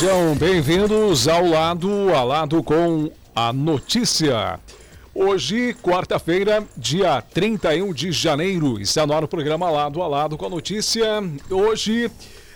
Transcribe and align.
Sejam 0.00 0.34
bem-vindos 0.34 1.28
ao 1.28 1.44
lado 1.44 2.14
a 2.14 2.24
lado 2.24 2.62
com 2.62 3.12
a 3.36 3.52
notícia. 3.52 4.58
Hoje, 5.14 5.74
quarta-feira, 5.74 6.64
dia 6.74 7.20
31 7.20 7.92
de 7.92 8.10
janeiro, 8.10 8.80
está 8.80 9.06
no 9.06 9.12
ar 9.12 9.24
o 9.24 9.28
programa 9.28 9.68
Lado 9.68 10.00
a 10.00 10.06
Lado 10.06 10.38
com 10.38 10.46
a 10.46 10.48
notícia. 10.48 11.22
Hoje, 11.50 12.10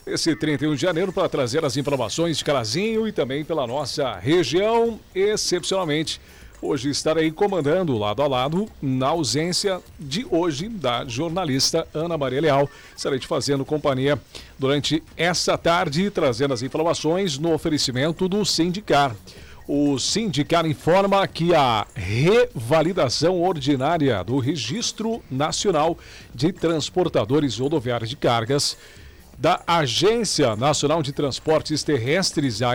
esse 0.07 0.35
31 0.35 0.75
de 0.75 0.81
janeiro, 0.81 1.13
para 1.13 1.29
trazer 1.29 1.63
as 1.67 1.77
informações 1.77 2.39
de 2.39 2.45
Carazinho 2.47 3.07
e 3.07 3.13
também 3.13 3.45
pela 3.45 3.67
nossa 3.67 4.15
região, 4.15 4.99
excepcionalmente 5.15 6.23
Hoje 6.67 6.89
estarei 6.89 7.31
comandando 7.31 7.99
lado 7.99 8.23
a 8.23 8.27
lado, 8.27 8.67
na 8.81 9.09
ausência 9.09 9.83
de 10.01 10.27
hoje 10.31 10.67
da 10.67 11.05
jornalista 11.05 11.87
Ana 11.93 12.17
Maria 12.17 12.41
Leal. 12.41 12.71
Estarei 12.97 13.19
te 13.19 13.27
fazendo 13.27 13.67
companhia 13.67 14.19
durante 14.59 15.03
essa 15.15 15.59
tarde, 15.59 16.11
trazendo 16.11 16.55
as 16.55 16.63
informações 16.63 17.37
no 17.37 17.53
oferecimento 17.53 18.27
do 18.31 18.47
Sindicar. 18.47 19.15
O 19.69 19.99
Sindicar 19.99 20.65
informa 20.65 21.29
que 21.29 21.55
a 21.55 21.87
revalidação 21.95 23.43
ordinária 23.43 24.25
do 24.25 24.39
Registro 24.39 25.23
Nacional 25.31 25.99
de 26.35 26.51
Transportadores 26.51 27.59
Rodoviários 27.59 28.09
de 28.09 28.17
Cargas 28.17 28.75
da 29.39 29.61
Agência 29.67 30.57
Nacional 30.57 31.03
de 31.03 31.13
Transportes 31.13 31.83
Terrestres, 31.83 32.63
a 32.63 32.75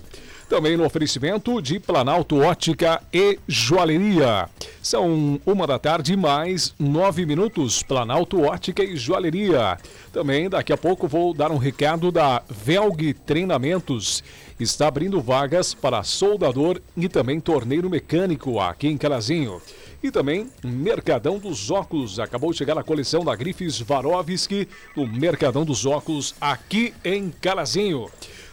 Também 0.49 0.77
no 0.77 0.85
oferecimento 0.85 1.61
de 1.61 1.77
Planalto 1.77 2.37
Ótica 2.37 3.01
e 3.11 3.37
Joalheria. 3.47 4.47
São 4.81 5.41
uma 5.45 5.67
da 5.67 5.77
tarde 5.77 6.15
mais 6.15 6.73
nove 6.79 7.25
minutos. 7.25 7.83
Planalto 7.83 8.41
Ótica 8.43 8.81
e 8.81 8.95
Joalheria. 8.95 9.77
Também 10.13 10.49
daqui 10.49 10.71
a 10.71 10.77
pouco 10.77 11.05
vou 11.05 11.33
dar 11.33 11.51
um 11.51 11.57
recado 11.57 12.13
da 12.13 12.41
Velg 12.49 13.13
Treinamentos 13.25 14.23
está 14.59 14.87
abrindo 14.87 15.21
vagas 15.21 15.73
para 15.73 16.03
soldador 16.03 16.81
e 16.95 17.07
também 17.07 17.39
torneiro 17.39 17.89
mecânico 17.89 18.59
aqui 18.59 18.87
em 18.87 18.97
Carazinho. 18.97 19.61
E 20.01 20.11
também 20.11 20.49
Mercadão 20.63 21.37
dos 21.37 21.69
Óculos. 21.69 22.19
Acabou 22.19 22.51
de 22.51 22.57
chegar 22.57 22.77
a 22.77 22.83
coleção 22.83 23.23
da 23.23 23.35
Grifes 23.35 23.79
Varovski 23.79 24.67
no 24.95 25.07
Mercadão 25.07 25.63
dos 25.63 25.85
Óculos 25.85 26.33
aqui 26.39 26.93
em 27.03 27.29
Carazinho. 27.29 28.09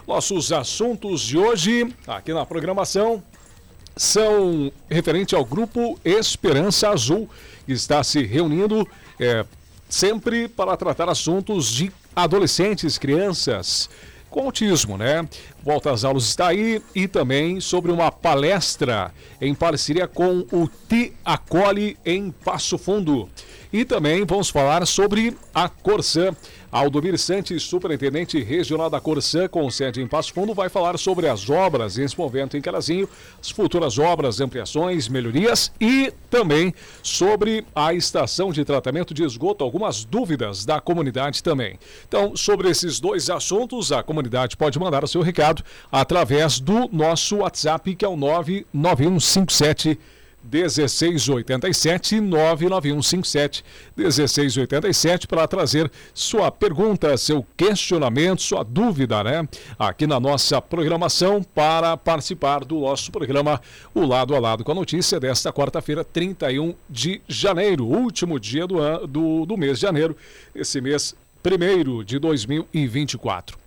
Nossos 0.06 0.52
assuntos 0.52 1.22
de 1.22 1.38
hoje 1.38 1.90
aqui 2.06 2.34
na 2.34 2.44
programação 2.44 3.22
são 3.96 4.70
referente 4.88 5.34
ao 5.34 5.44
grupo 5.46 5.98
Esperança 6.04 6.90
Azul, 6.90 7.28
que 7.64 7.72
está 7.72 8.04
se 8.04 8.22
reunindo 8.22 8.86
é, 9.18 9.46
sempre 9.88 10.46
para 10.46 10.76
tratar 10.76 11.08
assuntos 11.08 11.68
de 11.72 11.90
adolescentes, 12.14 12.98
crianças 12.98 13.88
com 14.28 14.42
autismo, 14.42 14.98
né? 14.98 15.26
Volta 15.64 15.90
às 15.90 16.04
aulas 16.04 16.24
está 16.24 16.48
aí 16.48 16.82
e 16.94 17.08
também 17.08 17.58
sobre 17.58 17.90
uma 17.90 18.12
palestra 18.12 19.10
em 19.40 19.54
parceria 19.54 20.06
com 20.06 20.44
o 20.52 20.68
Ti 20.88 21.14
Acolhe 21.24 21.96
em 22.04 22.30
Passo 22.30 22.76
Fundo. 22.76 23.30
E 23.72 23.82
também 23.84 24.26
vamos 24.26 24.50
falar 24.50 24.86
sobre 24.86 25.34
a 25.54 25.68
Corsã. 25.68 26.36
Aldomir 26.74 27.16
Santos, 27.16 27.62
superintendente 27.62 28.42
regional 28.42 28.90
da 28.90 29.00
Corsã, 29.00 29.46
com 29.46 29.70
sede 29.70 30.02
em 30.02 30.08
Passo 30.08 30.34
Fundo, 30.34 30.52
vai 30.52 30.68
falar 30.68 30.98
sobre 30.98 31.28
as 31.28 31.48
obras 31.48 31.96
nesse 31.96 32.18
momento 32.18 32.56
em 32.56 32.60
Carazinho, 32.60 33.08
as 33.40 33.48
futuras 33.48 33.96
obras, 33.96 34.40
ampliações, 34.40 35.06
melhorias 35.06 35.70
e 35.80 36.12
também 36.28 36.74
sobre 37.00 37.64
a 37.72 37.94
estação 37.94 38.50
de 38.50 38.64
tratamento 38.64 39.14
de 39.14 39.22
esgoto, 39.22 39.62
algumas 39.62 40.04
dúvidas 40.04 40.64
da 40.64 40.80
comunidade 40.80 41.44
também. 41.44 41.78
Então, 42.08 42.36
sobre 42.36 42.68
esses 42.68 42.98
dois 42.98 43.30
assuntos, 43.30 43.92
a 43.92 44.02
comunidade 44.02 44.56
pode 44.56 44.76
mandar 44.76 45.04
o 45.04 45.08
seu 45.08 45.22
recado 45.22 45.53
através 45.90 46.58
do 46.58 46.88
nosso 46.92 47.36
WhatsApp, 47.36 47.94
que 47.94 48.04
é 48.04 48.08
o 48.08 48.16
99157 48.16 49.98
1687 50.50 52.20
99157 52.20 53.64
1687 53.96 55.26
para 55.26 55.48
trazer 55.48 55.90
sua 56.12 56.50
pergunta, 56.50 57.16
seu 57.16 57.44
questionamento, 57.56 58.42
sua 58.42 58.62
dúvida, 58.62 59.24
né? 59.24 59.48
Aqui 59.78 60.06
na 60.06 60.20
nossa 60.20 60.60
programação 60.60 61.42
para 61.42 61.96
participar 61.96 62.64
do 62.64 62.80
nosso 62.80 63.10
programa 63.10 63.60
O 63.94 64.04
Lado 64.04 64.34
a 64.34 64.38
Lado 64.38 64.64
com 64.64 64.72
a 64.72 64.74
Notícia 64.74 65.18
desta 65.18 65.52
quarta-feira, 65.52 66.04
31 66.04 66.74
de 66.88 67.22
janeiro, 67.26 67.86
último 67.86 68.38
dia 68.38 68.66
do, 68.66 68.78
ano, 68.78 69.06
do, 69.06 69.46
do 69.46 69.56
mês 69.56 69.78
de 69.78 69.82
janeiro, 69.82 70.16
esse 70.54 70.80
mês 70.80 71.14
primeiro 71.44 72.02
de 72.02 72.18
2024. 72.18 73.58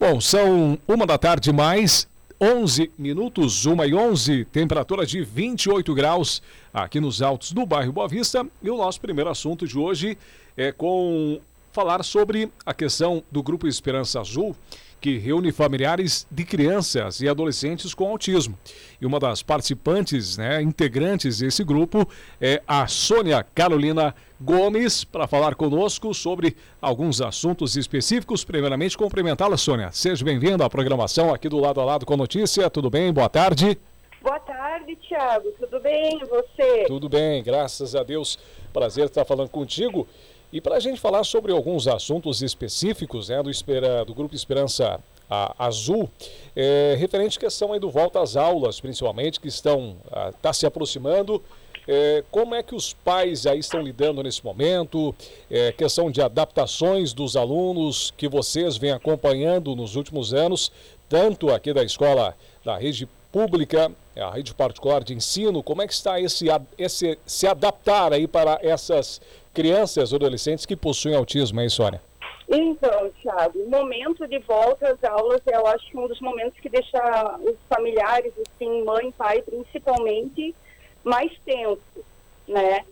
Bom, 0.00 0.22
são 0.22 0.78
uma 0.88 1.06
da 1.06 1.18
tarde 1.18 1.52
mais 1.52 2.08
11 2.40 2.90
minutos, 2.98 3.66
1 3.66 3.84
e 3.84 3.94
11, 3.94 4.44
temperatura 4.46 5.04
de 5.04 5.22
28 5.22 5.94
graus 5.94 6.42
aqui 6.72 6.98
nos 6.98 7.20
altos 7.20 7.52
do 7.52 7.66
bairro 7.66 7.92
Boa 7.92 8.08
Vista. 8.08 8.46
E 8.62 8.70
o 8.70 8.78
nosso 8.78 8.98
primeiro 9.02 9.28
assunto 9.28 9.68
de 9.68 9.78
hoje 9.78 10.16
é 10.56 10.72
com 10.72 11.38
falar 11.76 12.02
sobre 12.02 12.50
a 12.64 12.72
questão 12.72 13.22
do 13.30 13.42
Grupo 13.42 13.68
Esperança 13.68 14.18
Azul, 14.18 14.56
que 14.98 15.18
reúne 15.18 15.52
familiares 15.52 16.26
de 16.30 16.42
crianças 16.42 17.20
e 17.20 17.28
adolescentes 17.28 17.92
com 17.92 18.08
autismo. 18.08 18.58
E 18.98 19.04
uma 19.04 19.20
das 19.20 19.42
participantes, 19.42 20.38
né, 20.38 20.62
integrantes 20.62 21.40
desse 21.40 21.62
grupo, 21.62 22.08
é 22.40 22.62
a 22.66 22.86
Sônia 22.86 23.44
Carolina 23.54 24.14
Gomes, 24.40 25.04
para 25.04 25.26
falar 25.26 25.54
conosco 25.54 26.14
sobre 26.14 26.56
alguns 26.80 27.20
assuntos 27.20 27.76
específicos. 27.76 28.42
Primeiramente, 28.42 28.96
cumprimentá-la, 28.96 29.58
Sônia. 29.58 29.90
Seja 29.92 30.24
bem-vinda 30.24 30.64
à 30.64 30.70
programação 30.70 31.34
aqui 31.34 31.46
do 31.46 31.58
Lado 31.58 31.78
a 31.78 31.84
Lado 31.84 32.06
com 32.06 32.16
Notícia. 32.16 32.70
Tudo 32.70 32.88
bem? 32.88 33.12
Boa 33.12 33.28
tarde. 33.28 33.78
Boa 34.22 34.40
tarde, 34.40 34.96
Tiago. 34.96 35.52
Tudo 35.60 35.78
bem? 35.80 36.20
E 36.22 36.24
você? 36.24 36.84
Tudo 36.86 37.06
bem, 37.06 37.42
graças 37.42 37.94
a 37.94 38.02
Deus. 38.02 38.38
Prazer 38.72 39.04
estar 39.04 39.26
falando 39.26 39.50
contigo. 39.50 40.08
E 40.52 40.60
para 40.60 40.76
a 40.76 40.80
gente 40.80 41.00
falar 41.00 41.24
sobre 41.24 41.52
alguns 41.52 41.88
assuntos 41.88 42.40
específicos 42.42 43.28
né, 43.28 43.42
do, 43.42 43.50
Espera, 43.50 44.04
do 44.04 44.14
Grupo 44.14 44.34
Esperança 44.34 45.00
a 45.28 45.66
Azul, 45.66 46.08
é, 46.54 46.94
referente 46.98 47.36
à 47.36 47.40
questão 47.40 47.72
aí 47.72 47.80
do 47.80 47.90
volta 47.90 48.20
às 48.20 48.36
aulas, 48.36 48.80
principalmente, 48.80 49.40
que 49.40 49.48
estão 49.48 49.96
está 50.34 50.52
se 50.52 50.66
aproximando. 50.66 51.42
É, 51.88 52.24
como 52.30 52.54
é 52.54 52.62
que 52.62 52.74
os 52.74 52.92
pais 52.92 53.46
aí 53.46 53.60
estão 53.60 53.80
lidando 53.80 54.22
nesse 54.22 54.44
momento? 54.44 55.14
É, 55.50 55.72
questão 55.72 56.10
de 56.10 56.20
adaptações 56.20 57.12
dos 57.12 57.36
alunos 57.36 58.12
que 58.16 58.28
vocês 58.28 58.76
vêm 58.76 58.90
acompanhando 58.90 59.74
nos 59.76 59.94
últimos 59.94 60.34
anos, 60.34 60.72
tanto 61.08 61.50
aqui 61.50 61.72
da 61.72 61.84
escola 61.84 62.36
da 62.64 62.76
rede 62.76 63.08
pública, 63.30 63.92
a 64.22 64.30
rede 64.30 64.54
particular 64.54 65.02
de 65.04 65.14
ensino. 65.14 65.62
Como 65.62 65.82
é 65.82 65.86
que 65.86 65.92
está 65.92 66.20
esse, 66.20 66.46
esse 66.78 67.18
se 67.26 67.46
adaptar 67.46 68.12
aí 68.12 68.26
para 68.26 68.58
essas 68.62 69.20
crianças 69.52 70.12
ou 70.12 70.16
adolescentes 70.16 70.66
que 70.66 70.76
possuem 70.76 71.14
autismo, 71.14 71.60
hein, 71.60 71.68
Sônia? 71.68 72.00
Então, 72.48 73.10
Thiago, 73.22 73.58
o 73.58 73.68
momento 73.68 74.26
de 74.28 74.38
volta 74.38 74.92
às 74.92 75.02
aulas, 75.02 75.40
eu 75.46 75.66
acho 75.66 75.90
que 75.90 75.98
um 75.98 76.06
dos 76.06 76.20
momentos 76.20 76.58
que 76.60 76.68
deixa 76.68 77.38
os 77.40 77.56
familiares, 77.68 78.32
assim, 78.38 78.84
mãe, 78.84 79.10
pai, 79.12 79.42
principalmente, 79.42 80.54
mais 81.02 81.32
tenso, 81.44 81.80
né? 82.46 82.84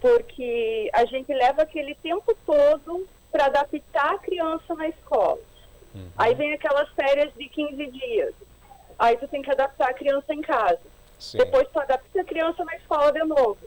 Porque 0.00 0.90
a 0.92 1.04
gente 1.04 1.32
leva 1.34 1.62
aquele 1.62 1.94
tempo 1.96 2.34
todo 2.46 3.06
para 3.30 3.46
adaptar 3.46 4.14
a 4.14 4.18
criança 4.18 4.74
na 4.74 4.88
escola. 4.88 5.40
Uhum. 5.94 6.08
Aí 6.16 6.34
vem 6.34 6.54
aquelas 6.54 6.88
férias 6.90 7.32
de 7.36 7.48
15 7.48 7.86
dias. 7.86 8.34
Aí 8.98 9.16
tu 9.16 9.28
tem 9.28 9.42
que 9.42 9.50
adaptar 9.50 9.90
a 9.90 9.94
criança 9.94 10.32
em 10.32 10.40
casa. 10.40 10.80
Sim. 11.18 11.38
Depois 11.38 11.68
tu 11.72 11.78
adapta 11.78 12.20
a 12.20 12.24
criança 12.24 12.64
na 12.64 12.76
escola 12.76 13.12
de 13.12 13.24
novo. 13.24 13.58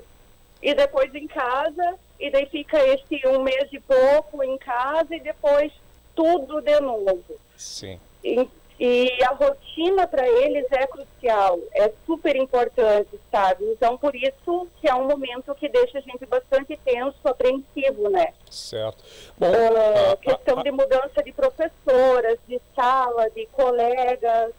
E 0.62 0.74
depois 0.74 1.14
em 1.14 1.28
casa, 1.28 2.00
e 2.20 2.32
daí 2.32 2.46
fica 2.48 2.78
esse 2.86 3.28
um 3.28 3.42
mês 3.42 3.68
e 3.72 3.80
pouco 3.80 4.44
em 4.44 4.58
casa 4.58 5.16
e 5.16 5.20
depois 5.20 5.72
tudo 6.16 6.62
de 6.62 6.80
novo. 6.80 7.24
Sim. 7.56 8.00
E 8.24 8.48
E 8.80 9.24
a 9.24 9.30
rotina 9.30 10.06
para 10.06 10.28
eles 10.28 10.68
é 10.72 10.86
crucial, 10.86 11.60
é 11.74 11.92
super 12.06 12.36
importante, 12.36 13.20
sabe? 13.32 13.66
Então, 13.66 13.98
por 13.98 14.16
isso 14.16 14.68
que 14.80 14.88
é 14.88 14.94
um 14.94 15.08
momento 15.08 15.56
que 15.56 15.68
deixa 15.68 15.98
a 15.98 16.02
gente 16.02 16.24
bastante 16.28 16.78
tenso, 16.86 17.18
apreensivo, 17.24 18.08
né? 18.10 18.34
Certo. 18.52 19.04
Bom, 19.36 19.50
uh, 19.50 20.12
a, 20.14 20.18
questão 20.18 20.58
a, 20.58 20.60
a... 20.60 20.64
de 20.64 20.72
mudança 20.72 21.24
de 21.24 21.32
professoras, 21.32 22.38
de 22.48 22.62
sala, 22.76 23.32
de 23.32 23.48
colegas, 23.48 24.54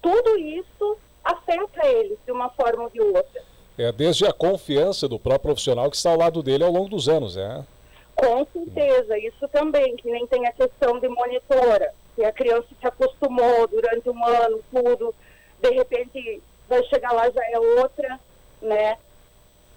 tudo 0.00 0.38
isso 0.38 0.98
afeta 1.24 1.86
eles 1.86 2.18
de 2.24 2.32
uma 2.32 2.48
forma 2.50 2.84
ou 2.84 2.90
de 2.90 3.00
outra. 3.00 3.42
É 3.76 3.92
desde 3.92 4.26
a 4.26 4.32
confiança 4.32 5.08
do 5.08 5.18
próprio 5.18 5.50
profissional 5.50 5.90
que 5.90 5.96
está 5.96 6.10
ao 6.10 6.18
lado 6.18 6.42
dele 6.42 6.64
ao 6.64 6.72
longo 6.72 6.88
dos 6.88 7.08
anos, 7.08 7.36
né? 7.36 7.64
Com 8.16 8.44
certeza, 8.52 9.16
isso 9.18 9.46
também, 9.48 9.94
que 9.96 10.10
nem 10.10 10.26
tem 10.26 10.46
a 10.46 10.52
questão 10.52 10.98
de 10.98 11.08
monitora 11.08 11.92
que 12.18 12.24
a 12.24 12.32
criança 12.32 12.66
se 12.80 12.84
acostumou 12.84 13.68
durante 13.68 14.10
um 14.10 14.24
ano, 14.24 14.60
tudo, 14.72 15.14
de 15.62 15.70
repente 15.70 16.42
vai 16.68 16.82
chegar 16.84 17.12
lá 17.12 17.30
já 17.30 17.44
é 17.44 17.58
outra, 17.60 18.18
né? 18.60 18.98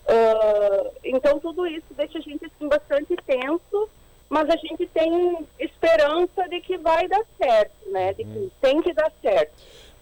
Uh, 0.07 0.91
então 1.03 1.39
tudo 1.39 1.67
isso 1.67 1.85
deixa 1.91 2.17
a 2.17 2.21
gente 2.21 2.43
assim, 2.43 2.67
bastante 2.67 3.15
tenso, 3.27 3.87
mas 4.27 4.49
a 4.49 4.55
gente 4.55 4.87
tem 4.87 5.47
esperança 5.59 6.49
de 6.49 6.61
que 6.61 6.79
vai 6.79 7.07
dar 7.07 7.23
certo, 7.37 7.89
né? 7.91 8.13
De 8.13 8.23
que 8.23 8.39
hum. 8.39 8.49
tem 8.59 8.81
que 8.81 8.91
dar 8.91 9.11
certo. 9.21 9.53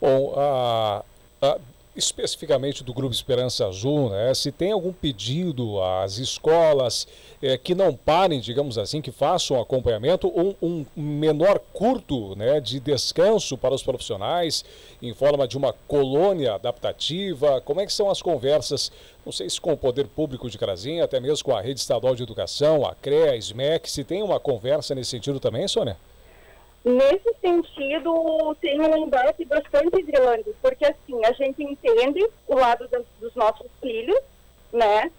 Bom, 0.01 0.33
a, 0.35 1.03
a 1.41 1.57
especificamente 1.99 2.83
do 2.83 2.93
Grupo 2.93 3.13
Esperança 3.13 3.67
Azul, 3.67 4.09
né, 4.09 4.33
se 4.33 4.51
tem 4.51 4.71
algum 4.71 4.93
pedido 4.93 5.81
às 5.81 6.17
escolas 6.17 7.07
é, 7.41 7.57
que 7.57 7.75
não 7.75 7.93
parem, 7.93 8.39
digamos 8.39 8.77
assim, 8.77 9.01
que 9.01 9.11
façam 9.11 9.59
acompanhamento, 9.59 10.27
um, 10.61 10.85
menor 10.95 11.59
curto 11.73 12.35
né, 12.35 12.59
de 12.61 12.79
descanso 12.79 13.57
para 13.57 13.75
os 13.75 13.83
profissionais, 13.83 14.63
em 15.01 15.13
forma 15.13 15.47
de 15.47 15.57
uma 15.57 15.73
colônia 15.87 16.53
adaptativa, 16.53 17.61
como 17.61 17.81
é 17.81 17.85
que 17.85 17.93
são 17.93 18.09
as 18.09 18.21
conversas, 18.21 18.91
não 19.25 19.31
sei 19.31 19.49
se 19.49 19.59
com 19.59 19.73
o 19.73 19.77
Poder 19.77 20.07
Público 20.07 20.49
de 20.49 20.57
Crazinha, 20.57 21.03
até 21.03 21.19
mesmo 21.19 21.43
com 21.43 21.55
a 21.55 21.61
Rede 21.61 21.81
Estadual 21.81 22.15
de 22.15 22.23
Educação, 22.23 22.85
a 22.85 22.95
CREA, 22.95 23.33
a 23.33 23.37
SMEC, 23.37 23.89
se 23.89 24.03
tem 24.03 24.23
uma 24.23 24.39
conversa 24.39 24.95
nesse 24.95 25.09
sentido 25.09 25.39
também, 25.39 25.67
Sônia? 25.67 25.97
Nesse 26.83 27.33
sentido, 27.41 28.55
tem 28.61 28.79
um 28.79 28.97
embate 28.97 29.43
bastante 29.45 30.01
grande, 30.01 30.53
porque 30.61 30.85
assim, 30.85 31.23
a 31.25 31.33
gente 31.33 31.61
entende 31.61 32.25
o 32.47 32.55
lado 32.55 32.87
das, 32.87 33.03
dos 33.19 33.35
nossos 33.35 33.67
filhos, 33.81 34.19
né? 34.71 35.11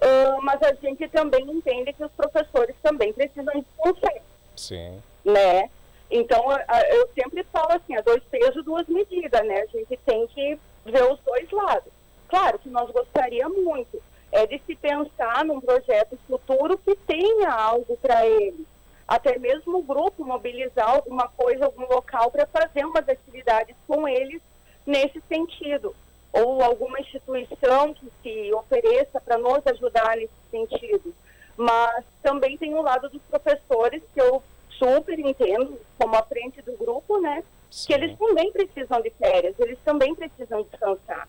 Uh, 0.00 0.40
mas 0.42 0.62
a 0.62 0.72
gente 0.74 1.08
também 1.08 1.42
entende 1.50 1.92
que 1.92 2.04
os 2.04 2.12
professores 2.12 2.76
também 2.82 3.12
precisam 3.12 3.52
de 3.52 3.66
conselho. 3.76 4.22
Sim. 4.56 5.02
Né? 5.24 5.68
Então, 6.08 6.44
eu 6.90 7.08
sempre 7.14 7.42
falo 7.52 7.72
assim, 7.72 7.96
a 7.96 8.00
dois 8.00 8.22
pesos, 8.24 8.64
duas 8.64 8.86
medidas, 8.86 9.44
né? 9.44 9.62
A 9.62 9.66
gente 9.66 9.96
tem 10.06 10.26
que 10.28 10.58
ver 10.86 11.02
os 11.02 11.18
dois 11.20 11.50
lados. 11.50 11.92
Claro 12.28 12.58
que 12.60 12.68
nós 12.68 12.90
gostaríamos 12.90 13.62
muito 13.62 14.00
é 14.30 14.46
de 14.46 14.60
se 14.66 14.74
pensar 14.76 15.44
num 15.44 15.60
projeto 15.60 16.18
futuro 16.26 16.78
que 16.78 16.94
tenha 16.94 17.50
algo 17.50 17.96
para 17.96 18.26
eles 18.26 18.66
até 19.08 19.38
mesmo 19.38 19.78
o 19.78 19.82
grupo 19.82 20.22
mobilizar 20.22 20.90
alguma 20.90 21.26
coisa, 21.28 21.64
algum 21.64 21.86
local 21.86 22.30
para 22.30 22.46
fazer 22.46 22.84
umas 22.84 23.08
atividades 23.08 23.74
com 23.86 24.06
eles 24.06 24.42
nesse 24.86 25.22
sentido. 25.26 25.96
Ou 26.30 26.62
alguma 26.62 27.00
instituição 27.00 27.94
que 27.94 28.06
se 28.22 28.52
ofereça 28.52 29.18
para 29.18 29.38
nos 29.38 29.66
ajudar 29.66 30.14
nesse 30.14 30.30
sentido. 30.50 31.14
Mas 31.56 32.04
também 32.22 32.58
tem 32.58 32.74
o 32.74 32.82
lado 32.82 33.08
dos 33.08 33.22
professores, 33.22 34.02
que 34.12 34.20
eu 34.20 34.42
super 34.68 35.18
entendo, 35.18 35.80
como 35.98 36.14
à 36.14 36.22
frente 36.22 36.60
do 36.60 36.72
grupo, 36.76 37.18
né? 37.18 37.42
Sim. 37.70 37.86
Que 37.86 37.94
eles 37.94 38.18
também 38.18 38.52
precisam 38.52 39.00
de 39.00 39.10
férias, 39.10 39.58
eles 39.58 39.78
também 39.84 40.14
precisam 40.14 40.62
descansar. 40.62 41.26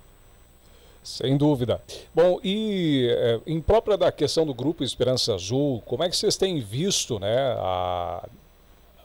Sem 1.03 1.37
dúvida. 1.37 1.81
Bom, 2.13 2.39
e 2.43 3.07
é, 3.09 3.39
em 3.47 3.61
própria 3.61 3.97
da 3.97 4.11
questão 4.11 4.45
do 4.45 4.53
Grupo 4.53 4.83
Esperança 4.83 5.33
Azul, 5.33 5.81
como 5.85 6.03
é 6.03 6.09
que 6.09 6.15
vocês 6.15 6.35
têm 6.35 6.59
visto 6.59 7.19
né, 7.19 7.53
a, 7.57 8.27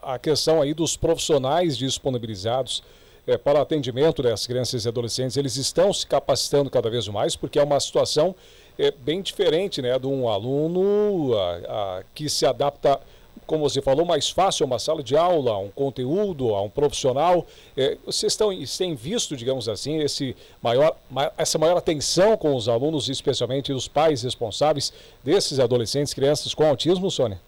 a 0.03 0.19
questão 0.19 0.61
aí 0.61 0.75
dos 0.75 0.97
profissionais 0.97 1.79
disponibilizados 1.79 2.83
é, 3.27 3.39
para 3.39 3.59
o 3.59 3.63
atendimento 3.63 4.23
das 4.23 4.47
crianças 4.47 4.85
e 4.85 4.89
adolescentes? 4.89 5.37
Eles 5.37 5.57
estão 5.57 5.93
se 5.93 6.07
capacitando 6.07 6.69
cada 6.69 6.91
vez 6.91 7.07
mais, 7.09 7.37
porque 7.37 7.59
é 7.59 7.63
uma 7.63 7.79
situação 7.79 8.35
é, 8.79 8.91
bem 8.91 9.23
diferente 9.23 9.81
né, 9.81 9.97
de 9.99 10.07
um 10.07 10.29
aluno 10.29 11.35
a, 11.39 11.53
a, 11.99 12.03
que 12.13 12.29
se 12.29 12.45
adapta 12.45 13.01
como 13.47 13.69
você 13.69 13.81
falou, 13.81 14.05
mais 14.05 14.31
fácil 14.31 14.67
uma 14.67 14.79
sala 14.79 15.03
de 15.03 15.17
aula, 15.17 15.59
um 15.59 15.71
conteúdo, 15.71 16.55
a 16.55 16.63
um 16.63 16.71
profissional. 16.71 17.47
É, 17.77 17.97
vocês 18.05 18.33
estão, 18.33 18.51
têm 18.79 18.95
visto, 18.95 19.37
digamos 19.37 19.69
assim, 19.69 19.99
esse 20.01 20.37
maior, 20.63 20.97
essa 21.37 21.59
maior 21.59 21.77
atenção 21.77 22.37
com 22.37 22.55
os 22.55 22.69
alunos, 22.69 23.09
especialmente 23.09 23.73
os 23.73 23.89
pais 23.89 24.23
responsáveis 24.23 24.93
desses 25.23 25.61
adolescentes, 25.61 26.15
crianças 26.15 26.55
com 26.55 26.67
autismo, 26.67 27.11
Sônia? 27.11 27.41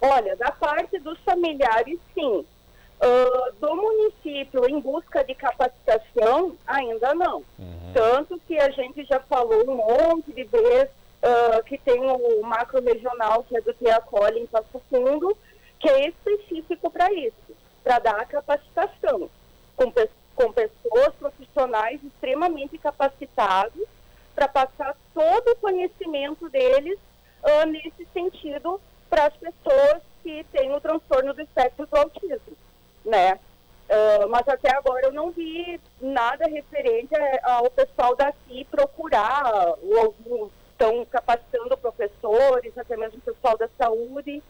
Olha, 0.00 0.36
da 0.36 0.50
parte 0.50 0.98
dos 0.98 1.18
familiares, 1.20 1.98
sim. 2.14 2.44
Uh, 3.00 3.52
do 3.60 3.76
município 3.76 4.68
em 4.68 4.80
busca 4.80 5.22
de 5.22 5.32
capacitação, 5.34 6.56
ainda 6.66 7.14
não. 7.14 7.44
Uhum. 7.56 7.92
Tanto 7.94 8.40
que 8.46 8.58
a 8.58 8.70
gente 8.70 9.04
já 9.04 9.20
falou 9.20 9.70
um 9.70 9.76
monte 9.76 10.32
de 10.32 10.42
vezes 10.42 10.97
uh, 11.22 11.62
que 11.64 11.78
tem 11.78 12.00
o 12.00 12.42
macro 12.42 12.82
regional, 12.82 13.44
que 13.44 13.56
é 13.56 13.60
do 13.60 13.72
Teacole 13.74 14.40
em 14.40 14.46
Passo 14.46 14.80
Fundo, 14.90 15.36
que 15.78 15.88
é 15.88 16.08
específico 16.08 16.90
para 16.90 17.12
isso, 17.12 17.56
para 17.82 17.98
dar 17.98 18.26
capacitação, 18.26 19.30
com, 19.76 19.92
com 20.34 20.52
pessoas 20.52 21.14
profissionais 21.18 22.00
extremamente 22.02 22.78
capacitados, 22.78 23.86
para 24.34 24.48
passar 24.48 24.96
todo 25.12 25.48
o 25.50 25.56
conhecimento 25.56 26.48
deles 26.48 26.98
uh, 27.42 27.66
nesse 27.66 28.06
sentido 28.12 28.80
para 29.10 29.26
as 29.26 29.34
pessoas 29.34 30.02
que 30.22 30.44
têm 30.52 30.72
o 30.72 30.80
transtorno 30.80 31.34
do 31.34 31.42
espectro 31.42 31.86
do 31.86 31.96
autismo, 31.96 32.56
né? 33.04 33.40
Uh, 33.88 34.28
mas 34.28 34.46
até 34.46 34.76
agora 34.76 35.06
eu 35.06 35.12
não 35.12 35.30
vi 35.30 35.80
nada 36.00 36.46
referente 36.46 37.14
ao 37.42 37.70
pessoal 37.70 38.14
daqui 38.14 38.64
procurar 38.66 39.50
ou, 39.82 40.50
estão 40.78 41.04
capacitando 41.06 41.76
professores, 41.76 42.78
até 42.78 42.96
mesmo 42.96 43.18
o 43.18 43.32
pessoal 43.32 43.58
da 43.58 43.68
saúde. 43.76 44.40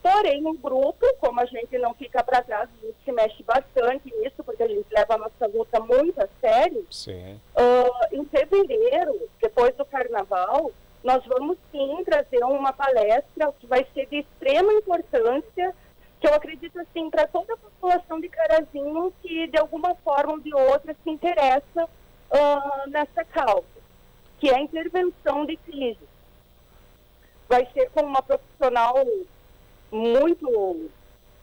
Porém, 0.00 0.46
o 0.46 0.52
grupo, 0.52 1.06
como 1.18 1.40
a 1.40 1.46
gente 1.46 1.76
não 1.78 1.94
fica 1.94 2.22
para 2.22 2.42
trás, 2.42 2.68
a 2.68 2.86
gente 2.86 2.96
se 3.04 3.10
mexe 3.10 3.42
bastante 3.42 4.14
nisso, 4.16 4.44
porque 4.44 4.62
a 4.62 4.68
gente 4.68 4.86
leva 4.92 5.14
a 5.14 5.18
nossa 5.18 5.46
luta 5.46 5.80
muito 5.80 6.20
a 6.20 6.28
sério. 6.40 6.86
Sim. 6.90 7.40
Uh, 7.56 8.14
em 8.14 8.24
fevereiro, 8.26 9.28
depois 9.40 9.74
do 9.76 9.84
carnaval, 9.84 10.70
nós 11.02 11.24
vamos 11.26 11.56
sim 11.72 12.04
trazer 12.04 12.44
uma 12.44 12.72
palestra 12.72 13.52
que 13.58 13.66
vai 13.66 13.86
ser 13.94 14.06
de 14.06 14.18
extrema 14.18 14.72
importância, 14.74 15.74
que 16.20 16.28
eu 16.28 16.34
acredito 16.34 16.78
assim, 16.80 17.10
para 17.10 17.26
toda 17.26 17.54
a 17.54 17.56
população 17.56 18.20
de 18.20 18.28
Carazinho 18.28 19.12
que 19.22 19.46
de 19.48 19.58
alguma 19.58 19.94
forma 19.96 20.34
ou 20.34 20.40
de 20.40 20.54
outra 20.54 20.94
se 21.02 21.10
interessa 21.10 21.84
uh, 21.84 22.90
nessa 22.90 23.24
causa 23.24 23.73
que 24.44 24.50
é 24.50 24.56
a 24.56 24.60
intervenção 24.60 25.46
de 25.46 25.56
crise. 25.56 26.06
Vai 27.48 27.66
ser 27.72 27.88
com 27.92 28.02
uma 28.02 28.20
profissional 28.20 28.94
muito. 29.90 30.90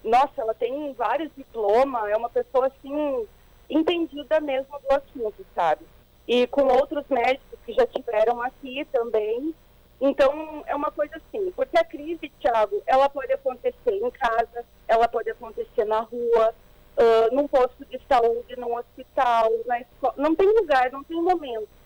Nossa, 0.04 0.34
ela 0.38 0.54
tem 0.54 0.94
vários 0.94 1.32
diplomas, 1.36 2.12
é 2.12 2.16
uma 2.16 2.30
pessoa 2.30 2.68
assim, 2.68 3.28
entendida 3.68 4.40
mesmo 4.40 4.80
do 4.88 4.96
assunto, 4.96 5.44
sabe? 5.56 5.84
E 6.28 6.46
com 6.46 6.62
outros 6.68 7.04
médicos 7.10 7.58
que 7.66 7.74
já 7.74 7.88
tiveram 7.88 8.40
aqui 8.40 8.86
também. 8.92 9.56
Então, 10.00 10.64
é 10.68 10.76
uma 10.76 10.92
coisa 10.92 11.16
assim, 11.18 11.52
porque 11.56 11.80
a 11.80 11.84
crise, 11.84 12.32
Thiago, 12.40 12.84
ela 12.86 13.10
pode 13.10 13.34
acontecer 13.34 13.76
em 13.88 14.12
casa, 14.12 14.64
ela 14.88 15.08
pode 15.08 15.32
acontecer 15.32 15.86
na 15.86 16.02
rua, 16.02 16.54
uh, 16.98 17.36
num 17.36 17.48
posto 17.48 17.84
de 17.86 18.00
saúde, 18.08 18.56
num 18.58 18.76
hospital, 18.78 19.50
na 19.66 19.80
escola. 19.82 20.14
Não 20.18 20.36
tem 20.36 20.48
lugar, 20.48 20.92
não 20.92 21.04
tem 21.04 21.20
momento 21.20 21.81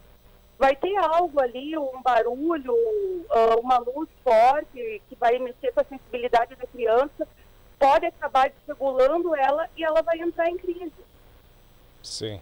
vai 0.57 0.75
ter 0.75 0.95
algo 0.97 1.39
ali, 1.39 1.77
um 1.77 2.01
barulho, 2.01 2.73
uh, 2.73 3.59
uma 3.59 3.77
luz 3.77 4.09
forte 4.23 5.01
que 5.09 5.15
vai 5.19 5.37
mexer 5.37 5.71
com 5.73 5.81
a 5.81 5.85
sensibilidade 5.85 6.55
da 6.55 6.65
criança, 6.67 7.27
pode 7.77 8.05
acabar 8.05 8.49
desregulando 8.49 9.35
ela 9.35 9.69
e 9.77 9.83
ela 9.83 10.01
vai 10.01 10.19
entrar 10.19 10.49
em 10.49 10.57
crise. 10.57 10.91
Sim. 12.01 12.39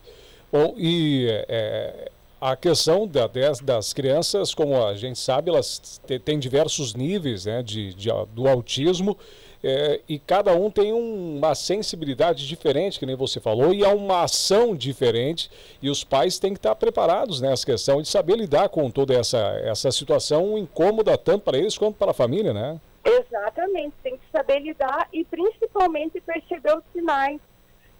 Bom, 0.51 0.75
e 0.77 1.27
é, 1.47 2.11
a 2.39 2.55
questão 2.55 3.07
da, 3.07 3.29
das 3.63 3.93
crianças, 3.93 4.53
como 4.53 4.85
a 4.85 4.93
gente 4.95 5.17
sabe, 5.17 5.49
elas 5.49 5.99
têm 6.23 6.37
diversos 6.37 6.93
níveis 6.93 7.45
né, 7.45 7.63
de, 7.63 7.93
de 7.93 8.09
do 8.33 8.47
autismo 8.47 9.17
é, 9.63 10.01
e 10.09 10.19
cada 10.19 10.53
um 10.53 10.69
tem 10.69 10.91
um, 10.91 11.37
uma 11.37 11.55
sensibilidade 11.55 12.45
diferente, 12.45 12.99
que 12.99 13.05
nem 13.05 13.15
você 13.15 13.39
falou, 13.39 13.73
e 13.73 13.85
há 13.85 13.89
uma 13.89 14.23
ação 14.23 14.75
diferente, 14.75 15.49
e 15.81 15.89
os 15.89 16.03
pais 16.03 16.37
têm 16.37 16.51
que 16.51 16.59
estar 16.59 16.75
preparados 16.75 17.39
nessa 17.39 17.65
questão 17.65 18.01
de 18.01 18.09
saber 18.09 18.35
lidar 18.35 18.67
com 18.69 18.91
toda 18.91 19.13
essa, 19.13 19.39
essa 19.63 19.89
situação 19.91 20.57
incômoda, 20.57 21.17
tanto 21.17 21.45
para 21.45 21.57
eles 21.57 21.77
quanto 21.77 21.97
para 21.97 22.11
a 22.11 22.13
família, 22.13 22.53
né? 22.53 22.79
Exatamente, 23.05 23.93
tem 24.03 24.17
que 24.17 24.23
saber 24.31 24.59
lidar 24.59 25.07
e 25.13 25.23
principalmente 25.25 26.19
perceber 26.21 26.77
os 26.77 26.83
sinais. 26.93 27.39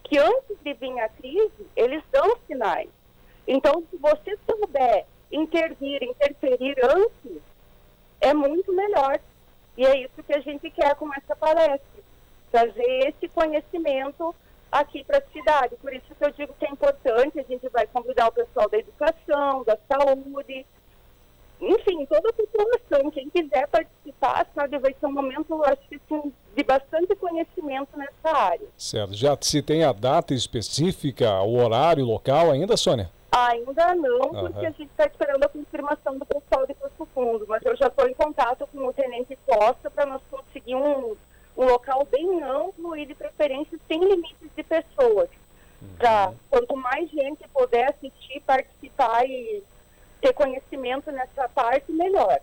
que 0.04 0.18
antes 0.18 0.58
de 0.64 0.74
vir 0.74 1.00
a 1.00 1.10
crise, 1.10 1.66
eles 1.76 2.04
dão 2.12 2.36
sinais. 2.46 2.90
Então, 3.48 3.84
se 3.90 3.98
você 3.98 4.38
souber 4.50 5.06
intervir, 5.32 6.04
interferir 6.04 6.76
antes, 6.84 7.42
é 8.22 8.34
muito 8.34 8.72
melhor. 8.74 9.20
E 9.78 9.86
é 9.86 10.00
isso 10.02 10.24
que 10.26 10.34
a 10.34 10.40
gente 10.40 10.70
quer 10.70 10.96
com 10.96 11.10
essa 11.14 11.36
palestra, 11.36 12.04
trazer 12.52 13.08
esse 13.08 13.28
conhecimento 13.34 14.36
aqui 14.72 15.04
para 15.04 15.20
a 15.20 15.32
cidade. 15.32 15.76
Por 15.78 15.94
isso 15.94 16.14
que 16.18 16.26
eu 16.26 16.32
digo 16.32 16.54
que 16.60 16.66
é 16.66 16.70
importante, 16.70 17.40
a 17.40 17.44
gente 17.44 17.68
vai 17.70 17.88
convidar 17.88 18.28
o 18.28 18.32
pessoal 18.32 18.70
da 18.70 18.78
educação, 18.78 19.64
da 19.64 19.78
saúde, 19.88 20.66
enfim, 21.62 22.06
toda 22.06 22.30
a 22.30 22.34
população, 22.34 23.10
quem 23.12 23.30
quiser 23.30 23.68
participar, 23.68 24.46
sabe, 24.54 24.78
vai 24.80 24.94
ser 25.00 25.06
um 25.06 25.14
momento, 25.14 25.64
acho 25.64 25.82
que 25.88 25.96
assim, 25.96 26.34
de 26.56 26.64
bastante 26.64 27.16
conhecimento 27.16 27.98
nessa 27.98 28.38
área. 28.38 28.68
Certo. 28.78 29.14
Já 29.14 29.38
se 29.40 29.62
tem 29.62 29.84
a 29.84 29.94
data 29.94 30.34
específica, 30.34 31.42
o 31.42 31.56
horário, 31.56 32.04
o 32.04 32.08
local 32.08 32.52
ainda, 32.52 32.76
Sônia? 32.76 33.10
Ainda 33.36 33.96
não, 33.96 34.30
porque 34.30 34.60
uhum. 34.60 34.68
a 34.68 34.70
gente 34.70 34.84
está 34.84 35.08
esperando 35.08 35.44
a 35.44 35.50
confirmação 35.50 36.20
do 36.20 36.26
pessoal 36.26 36.68
de 36.68 36.76
Poço 36.76 37.08
Fundo, 37.16 37.46
mas 37.48 37.64
eu 37.66 37.76
já 37.76 37.88
estou 37.88 38.08
em 38.08 38.14
contato 38.14 38.68
com 38.72 38.86
o 38.86 38.94
Tenente 38.94 39.36
Costa 39.48 39.90
para 39.90 40.06
nós 40.06 40.22
conseguir 40.30 40.76
um, 40.76 41.16
um 41.58 41.66
local 41.66 42.08
bem 42.12 42.44
amplo 42.44 42.96
e 42.96 43.08
de 43.08 43.16
preferência 43.16 43.80
sem 43.88 44.00
limites 44.00 44.50
de 44.56 44.62
pessoas. 44.64 45.30
Uhum. 45.82 45.96
Pra, 45.98 46.32
quanto 46.48 46.78
mais 46.78 47.10
gente 47.10 47.44
puder 47.52 47.90
assistir, 47.90 48.40
participar 48.46 49.26
e 49.26 49.64
ter 50.22 50.34
conhecimento 50.34 51.12
nessa 51.12 51.50
parte, 51.50 51.92
melhor. 51.92 52.40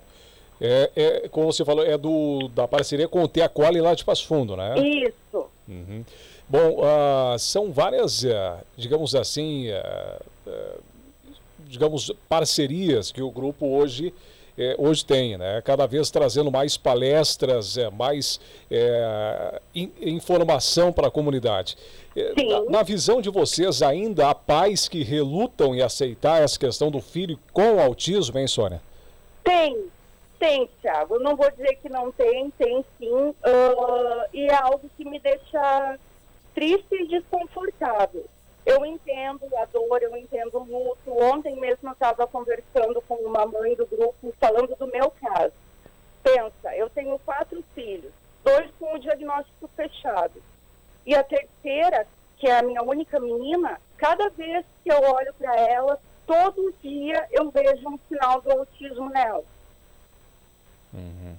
É, 0.61 0.90
é, 0.97 1.28
como 1.28 1.52
você 1.52 1.64
falou, 1.64 1.87
é 1.87 1.97
do, 1.97 2.49
da 2.49 2.66
parceria 2.66 3.06
com 3.06 3.23
o 3.23 3.28
Teacoli 3.28 3.80
lá 3.80 3.94
de 3.94 4.04
Passo 4.04 4.26
Fundo, 4.26 4.56
né? 4.56 4.75
Isso. 4.78 5.49
Uhum. 5.68 6.04
Bom, 6.50 6.80
uh, 6.80 7.38
são 7.38 7.71
várias, 7.71 8.25
uh, 8.25 8.59
digamos 8.76 9.14
assim, 9.14 9.69
uh, 9.71 10.83
digamos, 11.61 12.11
parcerias 12.28 13.12
que 13.12 13.23
o 13.23 13.30
grupo 13.30 13.66
hoje 13.66 14.12
hoje 14.76 15.07
tem, 15.07 15.38
né? 15.38 15.62
Cada 15.62 15.87
vez 15.87 16.11
trazendo 16.11 16.50
mais 16.50 16.76
palestras, 16.76 17.78
mais 17.97 18.38
in, 19.75 19.90
informação 20.02 20.92
para 20.92 21.09
a 21.09 21.11
comunidade. 21.11 21.78
Na, 22.37 22.78
na, 22.78 22.83
visão 22.83 23.23
de 23.23 23.30
vocês, 23.30 23.80
ainda 23.80 24.28
há 24.28 24.35
pais 24.35 24.87
que 24.87 25.02
relutam 25.02 25.75
em 25.75 25.80
aceitar 25.80 26.42
essa 26.42 26.59
questão 26.59 26.90
do 26.90 27.00
filho 27.00 27.38
com 27.54 27.80
autismo, 27.80 28.38
hein, 28.38 28.47
Sônia? 28.47 28.83
Tem, 29.42 29.87
tem, 30.38 30.69
Thiago. 30.83 31.19
Não 31.21 31.37
vou 31.37 31.50
dizer 31.52 31.78
que 31.80 31.88
não 31.88 32.12
tem, 32.12 32.50
tem 32.59 32.85
sim. 32.99 33.11
Uh, 33.11 33.35
e 34.35 34.45
é 34.45 34.54
algo 34.57 34.90
que 34.95 35.09
me 35.09 35.19
deixa 35.21 35.99
triste 36.54 36.95
e 36.95 37.07
desconfortável. 37.07 38.25
Eu 38.64 38.85
entendo 38.85 39.49
a 39.57 39.64
dor, 39.64 40.02
eu 40.02 40.16
entendo 40.16 40.59
o 40.59 40.64
luto. 40.64 41.11
Ontem 41.11 41.57
mesmo 41.57 41.88
eu 41.88 41.92
estava 41.92 42.26
conversando 42.26 43.00
com 43.02 43.14
uma 43.14 43.47
mãe 43.47 43.75
do 43.75 43.87
grupo, 43.87 44.33
falando 44.38 44.76
do 44.76 44.87
meu 44.87 45.11
caso. 45.11 45.54
Pensa, 46.23 46.76
eu 46.76 46.90
tenho 46.90 47.19
quatro 47.21 47.64
filhos, 47.75 48.12
dois 48.45 48.71
com 48.78 48.95
o 48.95 48.99
diagnóstico 48.99 49.69
fechado. 49.75 50.42
E 51.07 51.14
a 51.14 51.25
terceira, 51.25 52.07
que 52.37 52.47
é 52.47 52.59
a 52.59 52.62
minha 52.62 52.83
única 52.83 53.19
menina, 53.19 53.80
cada 53.97 54.28
vez 54.30 54.64
que 54.85 54.92
eu 54.92 55.00
olho 55.00 55.33
para 55.35 55.57
ela, 55.57 55.99
todo 56.26 56.75
dia 56.83 57.26
eu 57.33 57.50
vejo 57.50 57.88
um 57.88 57.99
sinal 58.09 58.40
do 58.40 58.52
autismo 58.52 59.09
nela. 59.09 59.45
Uhum. 60.92 61.37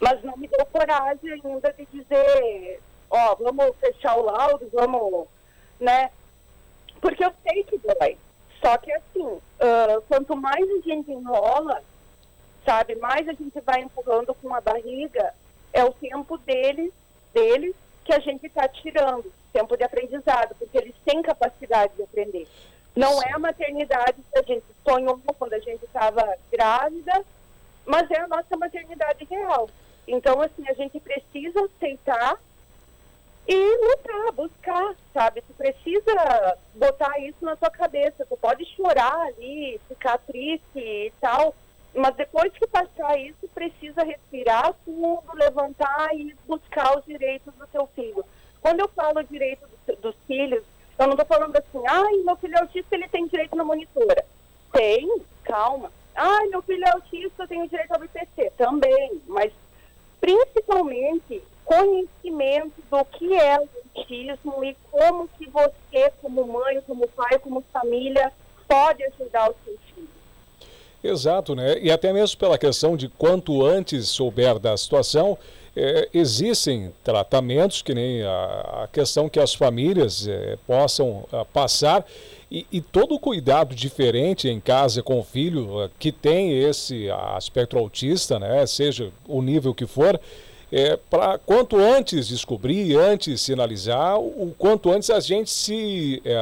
Mas 0.00 0.22
não 0.22 0.36
me 0.36 0.48
deu 0.48 0.64
coragem 0.66 1.40
ainda 1.44 1.72
de 1.72 1.86
dizer, 1.86 2.80
ó, 3.10 3.34
vamos 3.36 3.76
fechar 3.76 4.16
o 4.16 4.24
laudo, 4.24 4.68
vamos, 4.72 5.26
né? 5.80 6.10
Porque 7.00 7.24
eu 7.24 7.32
sei 7.42 7.64
que 7.64 7.78
dói. 7.78 8.16
Só 8.62 8.76
que 8.78 8.92
assim, 8.92 9.24
uh, 9.24 10.02
quanto 10.08 10.34
mais 10.34 10.64
a 10.64 10.80
gente 10.80 11.10
enrola, 11.10 11.82
sabe, 12.64 12.96
mais 12.96 13.28
a 13.28 13.32
gente 13.32 13.60
vai 13.60 13.82
empurrando 13.82 14.34
com 14.34 14.54
a 14.54 14.60
barriga, 14.60 15.32
é 15.72 15.84
o 15.84 15.92
tempo 15.92 16.38
deles, 16.38 16.92
deles 17.32 17.74
que 18.04 18.12
a 18.12 18.18
gente 18.18 18.46
está 18.46 18.66
tirando, 18.68 19.32
tempo 19.52 19.76
de 19.76 19.84
aprendizado, 19.84 20.54
porque 20.58 20.78
eles 20.78 20.94
têm 21.04 21.22
capacidade 21.22 21.94
de 21.94 22.02
aprender. 22.02 22.48
Não 22.94 23.22
é 23.22 23.32
a 23.32 23.38
maternidade 23.38 24.16
que 24.32 24.38
a 24.38 24.42
gente 24.42 24.64
sonhou 24.88 25.20
quando 25.38 25.52
a 25.52 25.58
gente 25.58 25.84
estava 25.84 26.34
grávida, 26.50 27.24
mas 27.84 28.10
é 28.10 28.20
a 28.20 28.26
nossa 28.26 28.56
maternidade 28.56 29.24
real. 29.30 29.68
Então, 30.08 30.40
assim, 30.40 30.64
a 30.68 30.72
gente 30.72 30.98
precisa 31.00 31.64
aceitar 31.64 32.40
e 33.48 33.76
lutar, 33.76 34.32
buscar, 34.32 34.94
sabe? 35.14 35.40
Tu 35.42 35.54
precisa 35.54 36.56
botar 36.74 37.18
isso 37.20 37.44
na 37.44 37.54
tua 37.54 37.70
cabeça. 37.70 38.26
Tu 38.26 38.36
pode 38.36 38.64
chorar 38.74 39.14
ali, 39.26 39.80
ficar 39.88 40.18
triste 40.18 40.62
e 40.74 41.12
tal, 41.20 41.54
mas 41.94 42.14
depois 42.16 42.52
que 42.52 42.66
passar 42.66 43.18
isso, 43.18 43.48
precisa 43.54 44.02
respirar 44.02 44.74
fundo, 44.84 45.22
levantar 45.34 46.14
e 46.14 46.34
buscar 46.46 46.98
os 46.98 47.04
direitos 47.04 47.54
do 47.54 47.66
teu 47.68 47.86
filho. 47.94 48.24
Quando 48.60 48.80
eu 48.80 48.88
falo 48.88 49.22
direito 49.22 49.64
do, 49.86 49.96
dos 49.96 50.16
filhos, 50.26 50.64
eu 50.98 51.06
não 51.06 51.12
estou 51.12 51.26
falando 51.26 51.56
assim, 51.56 51.86
ai, 51.86 52.16
meu 52.24 52.36
filho 52.36 52.56
é 52.56 52.60
autista, 52.60 52.94
ele 52.94 53.08
tem 53.08 53.26
direito 53.26 53.54
na 53.54 53.64
monitora. 53.64 54.24
Tem, 54.72 55.20
calma. 55.44 55.92
Ai, 56.14 56.46
meu 56.46 56.62
filho 56.62 56.84
é 56.84 56.90
autista, 56.90 57.44
eu 57.44 57.48
tenho 57.48 57.68
direito 57.68 57.92
ao 57.92 58.00
BPC. 58.00 58.50
Também, 58.56 59.20
mas 59.26 59.52
principalmente 60.20 61.42
conhecimento 61.66 62.72
do 62.90 63.04
que 63.04 63.34
é 63.34 63.58
o 63.58 63.68
autismo 63.94 64.64
e 64.64 64.74
como 64.90 65.28
que 65.36 65.50
você, 65.50 66.12
como 66.22 66.46
mãe, 66.46 66.80
como 66.86 67.06
pai, 67.08 67.38
como 67.38 67.62
família, 67.72 68.32
pode 68.66 69.04
ajudar 69.04 69.50
o 69.50 69.54
seu 69.64 69.76
filho. 69.94 70.08
Exato, 71.02 71.54
né? 71.54 71.78
E 71.78 71.90
até 71.90 72.12
mesmo 72.12 72.38
pela 72.38 72.56
questão 72.56 72.96
de 72.96 73.08
quanto 73.08 73.64
antes 73.64 74.08
souber 74.08 74.58
da 74.58 74.76
situação, 74.76 75.36
é, 75.76 76.08
existem 76.14 76.92
tratamentos, 77.04 77.82
que 77.82 77.94
nem 77.94 78.22
a, 78.22 78.84
a, 78.84 78.88
questão 78.90 79.28
que 79.28 79.38
as 79.38 79.52
famílias 79.52 80.26
é, 80.26 80.56
possam 80.66 81.24
a, 81.30 81.44
passar 81.44 82.06
e, 82.50 82.66
e, 82.72 82.80
todo 82.80 83.14
o 83.14 83.20
cuidado 83.20 83.74
diferente 83.74 84.48
em 84.48 84.58
casa 84.58 85.02
com 85.02 85.18
o 85.18 85.22
filho 85.22 85.82
a, 85.82 85.90
que 85.98 86.10
tem 86.10 86.58
esse 86.58 87.10
aspecto 87.10 87.76
autista, 87.76 88.38
né? 88.38 88.64
Seja 88.66 89.10
o 89.28 89.42
nível 89.42 89.74
que 89.74 89.86
for, 89.86 90.18
é, 90.72 90.96
para 90.96 91.38
quanto 91.38 91.76
antes 91.76 92.28
descobrir, 92.28 92.96
antes 92.96 93.40
sinalizar, 93.40 94.18
o 94.18 94.54
quanto 94.58 94.90
antes 94.90 95.10
a 95.10 95.20
gente 95.20 95.50
se 95.50 96.20
é, 96.24 96.36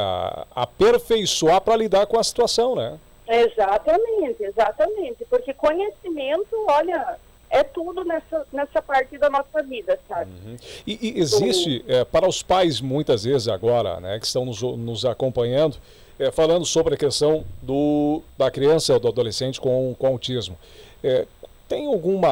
aperfeiçoar 0.54 1.61
para 1.61 1.76
lidar 1.76 2.07
com 2.07 2.19
a 2.19 2.25
situação, 2.25 2.75
né? 2.75 2.99
Exatamente, 3.28 4.43
exatamente. 4.43 5.25
Porque 5.28 5.52
conhecimento, 5.54 6.54
olha, 6.69 7.16
é 7.50 7.62
tudo 7.62 8.04
nessa, 8.04 8.47
nessa 8.52 8.83
parte 8.83 9.16
da 9.16 9.31
nossa 9.31 9.62
vida, 9.62 9.99
sabe? 10.09 10.31
Uhum. 10.31 10.57
E, 10.87 10.99
e, 11.00 11.21
existe, 11.21 11.85
é, 11.87 12.04
para 12.04 12.28
os 12.28 12.43
pais, 12.43 12.81
muitas 12.81 13.25
vezes 13.25 13.49
agora, 13.49 14.00
né, 14.00 14.19
que 14.19 14.26
estão 14.26 14.45
nos, 14.45 14.61
nos 14.61 15.04
acompanhando, 15.04 15.76
é, 16.19 16.31
falando 16.31 16.64
sobre 16.64 16.95
a 16.95 16.97
questão 16.97 17.45
do, 17.62 18.23
da 18.37 18.50
criança 18.50 18.95
ou 18.95 19.00
do 19.00 19.09
adolescente 19.09 19.61
com, 19.61 19.95
com 19.99 20.07
autismo. 20.07 20.59
É, 21.02 21.26
tem 21.75 21.87
alguma, 21.87 22.31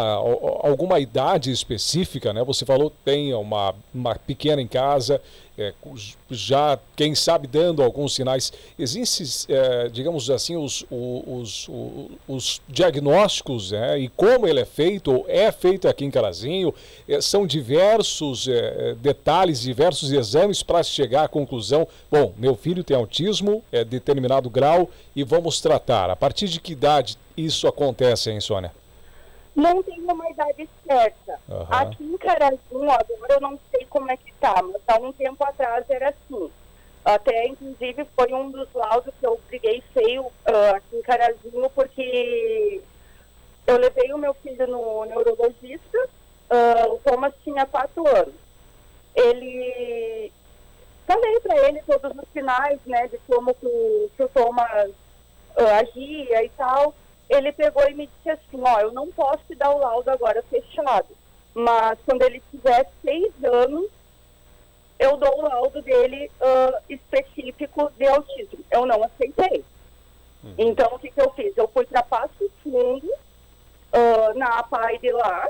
alguma 0.60 1.00
idade 1.00 1.50
específica, 1.50 2.32
né? 2.32 2.44
Você 2.44 2.64
falou 2.64 2.92
tem 3.04 3.34
uma, 3.34 3.74
uma 3.92 4.14
pequena 4.14 4.62
em 4.62 4.68
casa, 4.68 5.20
é, 5.58 5.74
já, 6.30 6.78
quem 6.94 7.12
sabe, 7.16 7.48
dando 7.48 7.82
alguns 7.82 8.14
sinais. 8.14 8.52
Existem, 8.78 9.26
é, 9.48 9.88
digamos 9.88 10.30
assim, 10.30 10.56
os, 10.56 10.86
os, 10.88 11.68
os, 11.68 12.10
os 12.28 12.60
diagnósticos 12.68 13.72
né? 13.72 13.98
e 13.98 14.08
como 14.10 14.46
ele 14.46 14.60
é 14.60 14.64
feito, 14.64 15.12
ou 15.12 15.24
é 15.28 15.50
feito 15.50 15.88
aqui 15.88 16.04
em 16.04 16.10
Carazinho, 16.10 16.72
é, 17.08 17.20
são 17.20 17.44
diversos 17.44 18.46
é, 18.46 18.94
detalhes, 18.94 19.60
diversos 19.60 20.12
exames 20.12 20.62
para 20.62 20.84
chegar 20.84 21.24
à 21.24 21.28
conclusão, 21.28 21.86
bom, 22.08 22.32
meu 22.38 22.54
filho 22.54 22.84
tem 22.84 22.96
autismo, 22.96 23.62
é 23.72 23.84
determinado 23.84 24.48
grau 24.48 24.88
e 25.16 25.24
vamos 25.24 25.60
tratar. 25.60 26.10
A 26.10 26.16
partir 26.16 26.48
de 26.48 26.60
que 26.60 26.72
idade 26.72 27.18
isso 27.36 27.66
acontece, 27.66 28.30
hein, 28.30 28.40
Sônia? 28.40 28.81
Não 29.54 29.82
tem 29.82 30.00
uma 30.00 30.28
idade 30.30 30.68
certa. 30.86 31.38
Uhum. 31.48 31.66
Aqui 31.70 32.04
em 32.04 32.16
Carazinho, 32.16 32.90
agora 32.90 33.34
eu 33.34 33.40
não 33.40 33.58
sei 33.70 33.86
como 33.86 34.10
é 34.10 34.16
que 34.16 34.32
tá, 34.34 34.62
mas 34.62 34.82
há 34.86 34.98
um 34.98 35.12
tempo 35.12 35.44
atrás 35.44 35.84
era 35.88 36.08
assim. 36.08 36.50
Até, 37.04 37.48
inclusive, 37.48 38.06
foi 38.16 38.32
um 38.32 38.50
dos 38.50 38.68
laudos 38.72 39.12
que 39.18 39.26
eu 39.26 39.38
briguei 39.48 39.82
feio 39.92 40.22
uh, 40.22 40.76
aqui 40.76 40.96
em 40.96 41.02
Carazinho, 41.02 41.70
porque 41.74 42.80
eu 43.66 43.76
levei 43.76 44.12
o 44.12 44.18
meu 44.18 44.32
filho 44.34 44.66
no 44.68 45.04
neurologista, 45.04 45.98
uh, 45.98 46.94
o 46.94 46.98
Thomas 46.98 47.34
tinha 47.44 47.66
quatro 47.66 48.06
anos. 48.06 48.34
Ele... 49.14 50.32
Falei 51.06 51.40
para 51.40 51.68
ele 51.68 51.82
todos 51.82 52.16
os 52.16 52.28
sinais, 52.32 52.78
né, 52.86 53.08
de 53.08 53.18
como 53.26 53.52
que 53.54 53.66
o, 53.66 54.08
que 54.16 54.22
o 54.22 54.28
Thomas 54.28 54.90
uh, 55.56 55.66
agia 55.80 56.44
e 56.44 56.48
tal 56.50 56.94
ele 57.28 57.52
pegou 57.52 57.88
e 57.88 57.94
me 57.94 58.06
disse 58.06 58.30
assim, 58.30 58.60
ó, 58.62 58.80
eu 58.80 58.92
não 58.92 59.10
posso 59.10 59.42
te 59.46 59.54
dar 59.54 59.70
o 59.70 59.78
laudo 59.78 60.10
agora 60.10 60.42
fechado, 60.50 61.08
mas 61.54 61.98
quando 62.04 62.22
ele 62.22 62.42
tiver 62.50 62.88
seis 63.02 63.32
anos, 63.42 63.90
eu 64.98 65.16
dou 65.16 65.38
o 65.38 65.42
laudo 65.42 65.82
dele 65.82 66.30
uh, 66.40 66.82
específico 66.88 67.90
de 67.98 68.06
autismo. 68.06 68.64
Eu 68.70 68.86
não 68.86 69.02
aceitei. 69.02 69.64
Uhum. 70.44 70.54
Então, 70.56 70.94
o 70.94 70.98
que, 70.98 71.10
que 71.10 71.20
eu 71.20 71.30
fiz? 71.32 71.56
Eu 71.56 71.68
fui 71.68 71.84
para 71.86 72.02
Passo 72.02 72.50
Fundo, 72.62 73.06
uh, 73.06 74.38
na 74.38 74.60
APAI 74.60 74.98
de 74.98 75.10
lá, 75.12 75.48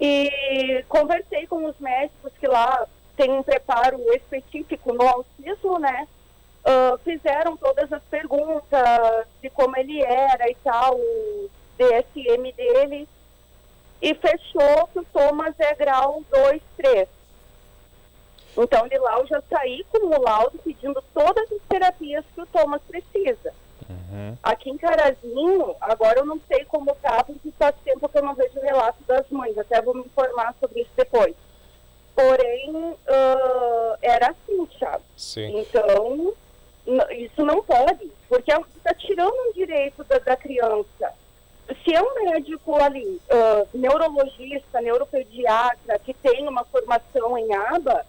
e 0.00 0.84
conversei 0.88 1.46
com 1.46 1.64
os 1.64 1.78
médicos 1.78 2.32
que 2.38 2.46
lá 2.46 2.86
têm 3.16 3.30
um 3.32 3.42
preparo 3.42 3.98
específico 4.12 4.92
no 4.92 5.06
autismo, 5.06 5.78
né? 5.78 6.06
Uh, 6.64 6.96
fizeram 6.98 7.56
todas 7.58 7.92
as 7.92 8.02
perguntas 8.04 9.26
de 9.42 9.50
como 9.50 9.76
ele 9.76 10.00
era 10.02 10.50
e 10.50 10.54
tal, 10.64 10.96
o 10.96 11.50
DSM 11.76 12.52
dele, 12.56 13.06
e 14.00 14.14
fechou 14.14 14.88
que 14.92 14.98
o 15.00 15.04
Thomas 15.12 15.54
é 15.58 15.74
grau 15.74 16.22
2, 16.30 16.62
3. 16.76 17.08
Então, 18.56 18.88
de 18.88 18.98
lá 18.98 19.18
eu 19.18 19.26
já 19.26 19.42
saí 19.50 19.84
com 19.90 20.06
o 20.06 20.22
laudo 20.22 20.58
pedindo 20.58 21.02
todas 21.12 21.50
as 21.52 21.62
terapias 21.68 22.24
que 22.34 22.40
o 22.40 22.46
Thomas 22.46 22.80
precisa. 22.88 23.52
Uhum. 23.88 24.36
Aqui 24.42 24.70
em 24.70 24.78
Carazinho, 24.78 25.74
agora 25.80 26.20
eu 26.20 26.24
não 26.24 26.40
sei 26.48 26.64
como 26.64 26.94
tá, 26.96 27.24
porque 27.24 27.50
faz 27.58 27.74
tempo 27.84 28.08
que 28.08 28.18
eu 28.18 28.22
não 28.22 28.34
vejo 28.34 28.58
o 28.58 28.62
relato 28.62 29.02
das 29.06 29.28
mães, 29.28 29.58
até 29.58 29.82
vou 29.82 29.94
me 29.94 30.02
informar 30.02 30.54
sobre 30.60 30.82
isso 30.82 30.90
depois. 30.96 31.34
Porém, 32.14 32.70
uh, 32.70 33.98
era 34.00 34.30
assim, 34.30 34.64
Thiago. 34.66 35.02
Sim. 35.16 35.60
Então, 35.60 36.32
isso 37.18 37.44
não 37.44 37.62
pode, 37.62 38.10
porque 38.28 38.52
está 38.52 38.94
tirando 38.94 39.34
um 39.34 39.52
direito 39.52 40.04
da, 40.04 40.18
da, 40.18 40.36
criança. 40.36 41.12
Se 41.82 41.94
é 41.94 42.02
um 42.02 42.24
médico 42.26 42.76
ali, 42.76 43.20
uh, 43.30 43.68
neurologista, 43.72 44.82
neuropediatra, 44.82 45.98
que 45.98 46.12
tem 46.12 46.46
uma 46.46 46.64
formação 46.64 47.38
em 47.38 47.54
aba, 47.54 48.04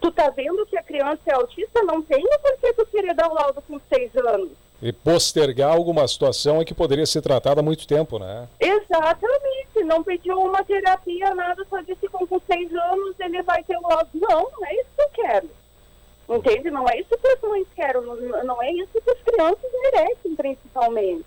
tu 0.00 0.12
tá 0.12 0.30
vendo 0.30 0.64
que 0.66 0.78
a 0.78 0.82
criança 0.82 1.20
é 1.26 1.34
autista, 1.34 1.82
não 1.82 2.00
tem 2.02 2.22
por 2.22 2.56
que 2.58 2.72
tu 2.74 2.86
querer 2.86 3.14
dar 3.14 3.28
o 3.28 3.34
laudo 3.34 3.60
com 3.62 3.80
seis 3.92 4.14
anos. 4.16 4.50
E 4.80 4.92
postergar 4.92 5.72
alguma 5.72 6.06
situação 6.06 6.64
que 6.64 6.74
poderia 6.74 7.06
ser 7.06 7.22
tratada 7.22 7.60
há 7.60 7.64
muito 7.64 7.86
tempo, 7.86 8.18
né? 8.18 8.46
Exatamente. 8.60 9.82
Não 9.84 10.04
pediu 10.04 10.38
uma 10.38 10.62
terapia, 10.62 11.34
nada, 11.34 11.66
só 11.68 11.80
disse 11.80 12.00
que 12.00 12.08
com 12.08 12.40
seis 12.40 12.72
anos 12.74 13.18
ele 13.18 13.42
vai 13.42 13.64
ter 13.64 13.76
o 13.76 13.88
laudo. 13.88 14.10
Não, 14.14 14.50
não 14.52 14.66
é 14.66 14.74
isso 14.74 14.90
que 14.94 15.02
eu 15.02 15.08
quero. 15.10 15.50
Entende? 16.28 16.70
Não 16.70 16.88
é 16.88 16.98
isso 16.98 17.16
que 17.16 17.28
as 17.28 17.40
mães 17.40 17.66
querem, 17.74 18.02
não, 18.44 18.62
é 18.62 18.72
isso 18.72 19.00
que 19.00 19.10
as 19.10 19.20
crianças 19.20 19.70
merecem, 19.82 20.34
principalmente. 20.34 21.24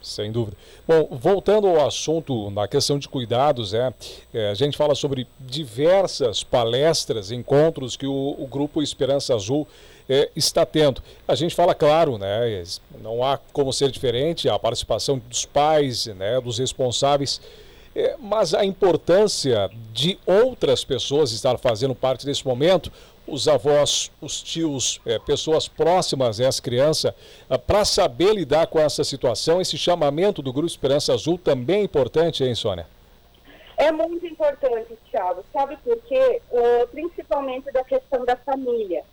Sem 0.00 0.30
dúvida. 0.30 0.56
Bom, 0.86 1.08
voltando 1.10 1.66
ao 1.66 1.84
assunto 1.84 2.48
na 2.50 2.68
questão 2.68 2.98
de 2.98 3.08
cuidados, 3.08 3.74
é, 3.74 3.92
é 4.32 4.50
a 4.50 4.54
gente 4.54 4.76
fala 4.76 4.94
sobre 4.94 5.26
diversas 5.40 6.44
palestras, 6.44 7.32
encontros 7.32 7.96
que 7.96 8.06
o, 8.06 8.36
o 8.38 8.46
Grupo 8.46 8.80
Esperança 8.80 9.34
Azul 9.34 9.66
é, 10.08 10.30
está 10.36 10.64
tendo. 10.64 11.02
A 11.26 11.34
gente 11.34 11.54
fala, 11.54 11.74
claro, 11.74 12.18
né, 12.18 12.62
não 13.02 13.24
há 13.24 13.38
como 13.52 13.72
ser 13.72 13.90
diferente, 13.90 14.48
a 14.48 14.58
participação 14.58 15.20
dos 15.28 15.44
pais, 15.44 16.06
né, 16.06 16.40
dos 16.40 16.58
responsáveis, 16.58 17.40
é, 17.96 18.14
mas 18.18 18.52
a 18.52 18.62
importância 18.62 19.70
de 19.90 20.18
outras 20.26 20.84
pessoas 20.84 21.32
estar 21.32 21.56
fazendo 21.56 21.94
parte 21.94 22.26
desse 22.26 22.46
momento, 22.46 22.92
os 23.26 23.48
avós, 23.48 24.12
os 24.20 24.42
tios, 24.42 25.00
é, 25.06 25.18
pessoas 25.18 25.66
próximas 25.66 26.38
a 26.38 26.44
essa 26.44 26.60
criança, 26.60 27.16
é, 27.48 27.56
para 27.56 27.86
saber 27.86 28.34
lidar 28.34 28.66
com 28.66 28.78
essa 28.78 29.02
situação. 29.02 29.62
Esse 29.62 29.78
chamamento 29.78 30.42
do 30.42 30.52
Grupo 30.52 30.68
Esperança 30.68 31.14
Azul 31.14 31.38
também 31.38 31.80
é 31.80 31.84
importante, 31.84 32.44
hein, 32.44 32.54
Sônia? 32.54 32.86
É 33.78 33.90
muito 33.90 34.26
importante, 34.26 34.94
Thiago. 35.10 35.42
Sabe 35.50 35.78
por 35.78 35.96
quê? 36.02 36.42
Uh, 36.50 36.86
principalmente 36.88 37.70
da 37.72 37.82
questão 37.82 38.24
da 38.24 38.36
família. 38.36 39.04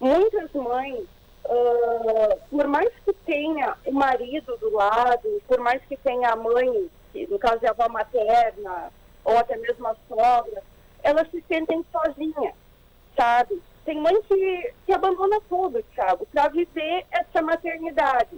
Muitas 0.00 0.52
mães, 0.52 1.04
uh, 1.44 2.38
por 2.50 2.66
mais 2.66 2.90
que 3.04 3.12
tenha 3.24 3.74
o 3.86 3.92
marido 3.92 4.56
do 4.58 4.72
lado, 4.74 5.42
por 5.46 5.60
mais 5.60 5.82
que 5.84 5.96
tenha 5.96 6.30
a 6.30 6.36
mãe, 6.36 6.90
que 7.24 7.32
no 7.32 7.38
caso 7.38 7.64
é 7.64 7.68
a 7.68 7.70
avó 7.70 7.88
materna, 7.88 8.92
ou 9.24 9.38
até 9.38 9.56
mesmo 9.56 9.86
a 9.86 9.96
sogra, 10.08 10.62
elas 11.02 11.30
se 11.30 11.42
sentem 11.48 11.84
sozinhas 11.90 12.54
sabe? 13.16 13.60
Tem 13.84 13.98
mãe 14.00 14.20
que, 14.22 14.74
que 14.84 14.92
abandona 14.92 15.40
tudo, 15.48 15.82
Thiago, 15.94 16.26
para 16.26 16.48
viver 16.48 17.06
essa 17.10 17.40
maternidade. 17.40 18.36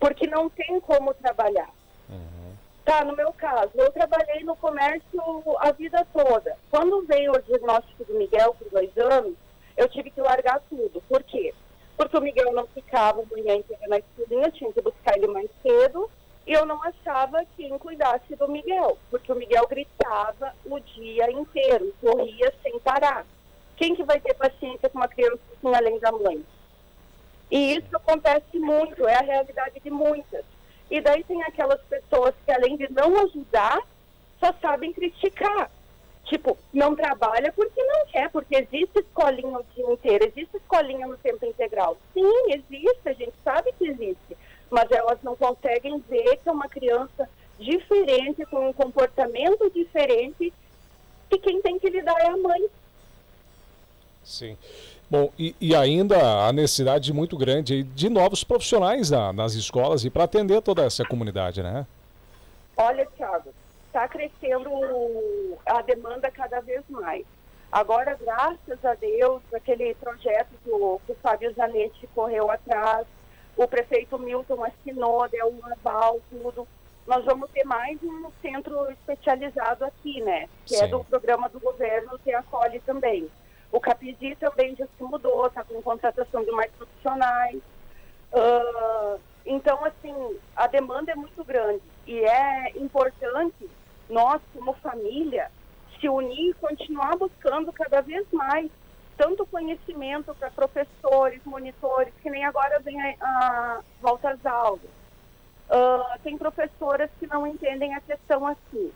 Porque 0.00 0.26
não 0.26 0.50
tem 0.50 0.80
como 0.80 1.14
trabalhar. 1.14 1.70
Uhum. 2.08 2.54
Tá, 2.84 3.04
no 3.04 3.14
meu 3.14 3.32
caso, 3.32 3.70
eu 3.74 3.92
trabalhei 3.92 4.42
no 4.42 4.56
comércio 4.56 5.22
a 5.58 5.70
vida 5.70 6.04
toda. 6.12 6.56
Quando 6.70 7.06
veio 7.06 7.32
o 7.32 7.42
diagnóstico 7.42 8.04
do 8.04 8.14
Miguel 8.14 8.54
por 8.54 8.68
dois 8.70 8.96
anos, 8.98 9.34
eu 9.76 9.88
tive 9.88 10.10
que 10.10 10.20
largar 10.20 10.60
tudo. 10.68 11.00
Por 11.08 11.22
quê? 11.22 11.54
Porque 11.96 12.16
o 12.16 12.20
Miguel 12.20 12.52
não 12.52 12.66
ficava 12.66 13.22
a 13.22 13.36
manhã 13.36 13.54
inteira 13.54 13.86
na 13.86 13.98
escolinha, 13.98 14.50
tinha 14.50 14.72
que 14.72 14.80
buscar 14.80 15.16
ele 15.16 15.28
mais 15.28 15.48
cedo, 15.62 16.10
e 16.46 16.52
eu 16.52 16.66
não 16.66 16.82
achava 16.82 17.44
quem 17.56 17.76
cuidasse 17.78 18.34
do 18.34 18.48
Miguel, 18.48 18.98
porque 19.10 19.30
o 19.32 19.36
Miguel 19.36 19.66
gritava 19.68 20.52
o 20.64 20.78
dia 20.80 21.30
inteiro, 21.30 21.94
corria 22.00 22.52
sem 22.62 22.78
parar. 22.80 23.24
Quem 23.76 23.94
que 23.94 24.02
vai 24.02 24.20
ter 24.20 24.34
paciência 24.34 24.88
com 24.88 24.98
uma 24.98 25.08
criança 25.08 25.40
assim, 25.56 25.74
além 25.74 25.98
da 25.98 26.12
mãe? 26.12 26.44
E 27.50 27.76
isso 27.76 27.94
acontece 27.94 28.58
muito, 28.58 29.06
é 29.06 29.14
a 29.14 29.22
realidade 29.22 29.78
de 29.78 29.90
muitas. 29.90 30.44
E 30.90 31.00
daí 31.00 31.22
tem 31.24 31.42
aquelas 31.42 31.80
pessoas 31.82 32.34
que, 32.44 32.52
além 32.52 32.76
de 32.76 32.90
não 32.92 33.18
ajudar, 33.24 33.78
só 34.40 34.52
sabem 34.60 34.92
criticar. 34.92 35.70
Tipo, 36.24 36.56
não 36.72 36.94
trabalha 36.94 37.52
porque 37.52 37.82
não 37.82 38.06
quer, 38.06 38.30
porque 38.30 38.56
existe 38.56 39.00
escolinha 39.00 39.58
o 39.58 39.64
dia 39.74 39.92
inteiro, 39.92 40.24
existe 40.24 40.56
escolinha 40.56 41.06
no 41.06 41.16
tempo 41.18 41.44
integral. 41.44 41.96
Sim, 42.14 42.30
existe, 42.48 43.08
a 43.08 43.12
gente 43.12 43.34
sabe 43.44 43.72
que 43.78 43.86
existe. 43.86 44.36
Mas 44.72 44.90
elas 44.90 45.18
não 45.22 45.36
conseguem 45.36 46.02
ver 46.08 46.38
que 46.38 46.48
é 46.48 46.50
uma 46.50 46.66
criança 46.66 47.28
diferente, 47.58 48.46
com 48.46 48.70
um 48.70 48.72
comportamento 48.72 49.70
diferente, 49.70 50.50
que 51.28 51.38
quem 51.38 51.60
tem 51.60 51.78
que 51.78 51.90
lidar 51.90 52.18
é 52.18 52.28
a 52.28 52.36
mãe. 52.38 52.66
Sim. 54.24 54.56
Bom, 55.10 55.30
e, 55.38 55.54
e, 55.60 55.76
ainda 55.76 56.46
a 56.48 56.52
necessidade 56.54 57.12
muito 57.12 57.36
grande 57.36 57.82
de 57.82 58.08
novos 58.08 58.42
profissionais 58.42 59.10
na, 59.10 59.30
nas 59.30 59.52
escolas 59.52 60.06
e 60.06 60.10
para 60.10 60.24
atender 60.24 60.62
toda 60.62 60.82
essa 60.84 61.04
comunidade, 61.04 61.62
né? 61.62 61.86
Olha, 62.74 63.04
Thiago, 63.14 63.50
está 63.88 64.08
crescendo 64.08 64.70
a 65.66 65.82
demanda 65.82 66.30
cada 66.30 66.60
vez 66.60 66.82
mais. 66.88 67.26
Agora, 67.70 68.18
graças 68.18 68.82
a 68.82 68.94
Deus, 68.94 69.42
aquele 69.54 69.94
projeto 69.96 70.48
que 70.64 70.70
o, 70.70 70.98
que 71.04 71.12
o 71.12 71.16
Fábio 71.16 71.52
Zanetti 71.52 72.06
correu 72.14 72.50
atrás, 72.50 73.06
o 73.56 73.68
prefeito 73.68 74.18
Milton 74.18 74.64
assinou, 74.64 75.28
deu 75.28 75.48
um 75.48 75.60
aval, 75.72 76.20
tudo. 76.30 76.66
Nós 77.06 77.24
vamos 77.24 77.50
ter 77.50 77.64
mais 77.64 78.00
um 78.02 78.30
centro 78.40 78.90
especializado 78.90 79.84
aqui, 79.84 80.20
né? 80.22 80.48
Que 80.64 80.76
é 80.76 80.78
Sim. 80.78 80.84
é 80.84 80.88
do 80.88 81.04
programa 81.04 81.48
do 81.48 81.60
governo 81.60 82.18
que 82.18 82.32
acolhe 82.32 82.80
também. 82.80 83.28
O 83.70 83.80
Capidi 83.80 84.36
também 84.36 84.76
já 84.76 84.86
se 84.86 85.02
mudou, 85.02 85.46
está 85.46 85.64
com 85.64 85.80
contratação 85.82 86.44
de 86.44 86.50
mais 86.52 86.70
profissionais. 86.72 87.60
Uh, 88.32 89.18
então, 89.44 89.84
assim, 89.84 90.14
a 90.54 90.66
demanda 90.66 91.12
é 91.12 91.14
muito 91.14 91.42
grande 91.44 91.82
e 92.06 92.18
é 92.20 92.70
importante 92.76 93.68
nós, 94.08 94.40
como 94.54 94.72
família, 94.74 95.50
se 95.98 96.08
unir 96.08 96.50
e 96.50 96.54
continuar 96.54 97.16
buscando 97.16 97.72
cada 97.72 98.00
vez 98.00 98.26
mais 98.32 98.70
tanto 99.16 99.46
conhecimento 99.46 100.34
para 100.34 100.50
professores, 100.50 101.40
monitores, 101.44 102.12
que 102.22 102.30
nem 102.30 102.44
agora 102.44 102.80
vem 102.80 103.00
a, 103.20 103.80
volta 104.00 104.30
às 104.30 104.46
aulas. 104.46 104.80
Uh, 105.68 106.18
tem 106.22 106.36
professoras 106.36 107.10
que 107.18 107.26
não 107.26 107.46
entendem 107.46 107.94
a 107.94 108.00
questão 108.00 108.46
assim 108.46 108.92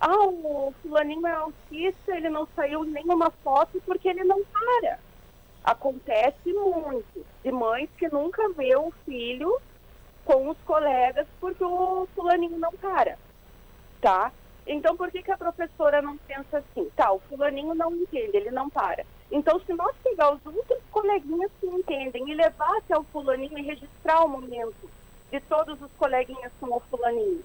ah, 0.00 0.26
o 0.26 0.72
fulaninho 0.80 1.26
é 1.26 1.32
autista, 1.32 2.16
ele 2.16 2.30
não 2.30 2.46
saiu 2.54 2.84
nenhuma 2.84 3.30
foto 3.42 3.82
porque 3.84 4.08
ele 4.08 4.22
não 4.22 4.44
para. 4.44 5.00
Acontece 5.64 6.52
muito 6.52 7.26
de 7.42 7.50
mães 7.50 7.90
que 7.98 8.08
nunca 8.08 8.48
vê 8.50 8.76
o 8.76 8.92
filho 9.04 9.60
com 10.24 10.48
os 10.48 10.58
colegas 10.58 11.26
porque 11.40 11.64
o 11.64 12.06
fulaninho 12.14 12.58
não 12.58 12.70
para, 12.72 13.18
tá? 14.00 14.30
Então, 14.66 14.96
por 14.96 15.10
que, 15.10 15.22
que 15.22 15.32
a 15.32 15.38
professora 15.38 16.00
não 16.00 16.16
pensa 16.16 16.58
assim? 16.58 16.88
Tá, 16.94 17.10
o 17.10 17.18
fulaninho 17.20 17.74
não 17.74 17.92
entende, 17.92 18.36
ele 18.36 18.50
não 18.50 18.70
para. 18.70 19.04
Então, 19.30 19.60
se 19.60 19.72
nós 19.74 19.94
pegar 20.02 20.32
os 20.32 20.44
outros 20.46 20.78
coleguinhas 20.90 21.50
que 21.60 21.66
entendem 21.66 22.30
e 22.30 22.34
levar 22.34 22.78
até 22.78 22.98
o 22.98 23.04
fulaninho 23.04 23.58
e 23.58 23.62
registrar 23.62 24.24
o 24.24 24.28
momento 24.28 24.90
de 25.30 25.40
todos 25.40 25.80
os 25.82 25.92
coleguinhas 25.98 26.50
com 26.58 26.74
o 26.74 26.80
fulaninho, 26.80 27.44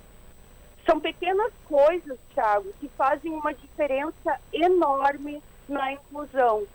são 0.85 0.99
pequenas 0.99 1.51
coisas, 1.65 2.17
Thiago, 2.33 2.71
que 2.79 2.87
fazem 2.89 3.31
uma 3.31 3.53
diferença 3.53 4.39
enorme 4.51 5.41
na 5.67 5.93
inclusão, 5.93 6.65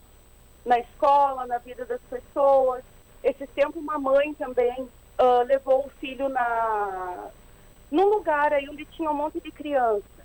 na 0.64 0.78
escola, 0.78 1.46
na 1.46 1.58
vida 1.58 1.84
das 1.84 2.00
pessoas. 2.02 2.82
Esse 3.22 3.46
tempo, 3.48 3.78
uma 3.78 3.98
mãe 3.98 4.32
também 4.34 4.82
uh, 4.82 5.42
levou 5.46 5.86
o 5.86 5.90
filho 6.00 6.28
na 6.28 7.30
num 7.90 8.04
lugar 8.04 8.52
aí 8.52 8.68
onde 8.68 8.84
tinha 8.84 9.10
um 9.10 9.14
monte 9.14 9.40
de 9.40 9.50
criança. 9.50 10.17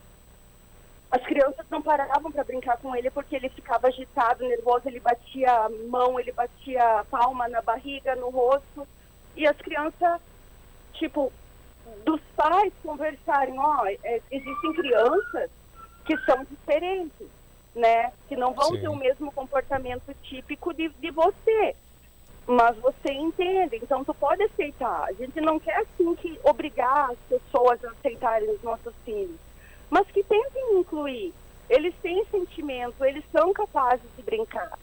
As 1.13 1.21
crianças 1.21 1.63
não 1.69 1.80
paravam 1.80 2.32
para 2.32 2.43
brincar 2.43 2.76
com 2.78 2.95
ele 2.95 3.12
porque 3.12 3.36
ele 3.36 3.47
ficava 3.47 3.86
agitado, 3.86 4.47
nervoso, 4.47 4.88
ele 4.88 4.99
batia 4.99 5.47
a 5.47 5.69
mão, 5.69 6.19
ele 6.19 6.32
batia 6.32 7.02
a 7.02 7.06
palma 7.06 7.47
na 7.47 7.62
barriga, 7.62 8.15
no 8.15 8.32
rosto. 8.32 8.88
E 9.36 9.45
as 9.45 9.56
crianças, 9.58 10.19
tipo, 10.93 11.32
dos 12.04 12.19
pais 12.36 12.73
conversarem, 12.82 13.60
ó, 13.60 13.86
é, 13.86 14.21
existem 14.32 14.73
crianças 14.73 15.52
que 16.04 16.17
são 16.26 16.43
diferentes, 16.45 17.28
né? 17.76 18.12
Que 18.28 18.36
não 18.36 18.56
vão 18.56 18.71
Sim. 18.71 18.82
ter 18.82 18.88
o 18.88 18.95
mesmo 18.95 19.32
comportamento 19.32 20.15
típico 20.23 20.73
de, 20.73 20.89
de 20.89 21.12
você. 21.12 21.76
Mas 22.47 22.76
você 22.78 23.13
entende, 23.13 23.76
então 23.76 24.04
tu 24.04 24.15
pode 24.15 24.41
aceitar. 24.41 25.04
A 25.04 25.13
gente 25.13 25.39
não 25.39 25.60
quer 25.60 25.78
assim 25.78 26.15
que 26.15 26.39
obrigar 26.43 27.12
as 27.12 27.19
pessoas 27.30 27.86
a 27.86 27.91
aceitarem 27.91 28.49
os 28.49 28.63
nossos 28.63 28.95
filhos 29.06 29.53
mas 29.89 30.08
que 30.08 30.24
tentem 30.24 30.80
incluir. 30.80 31.34
Eles 31.69 31.93
têm 32.02 32.24
sentimento, 32.30 33.04
eles 33.04 33.24
são 33.32 33.54
capazes 33.54 34.06
de 34.17 34.24
brincar. 34.24 34.78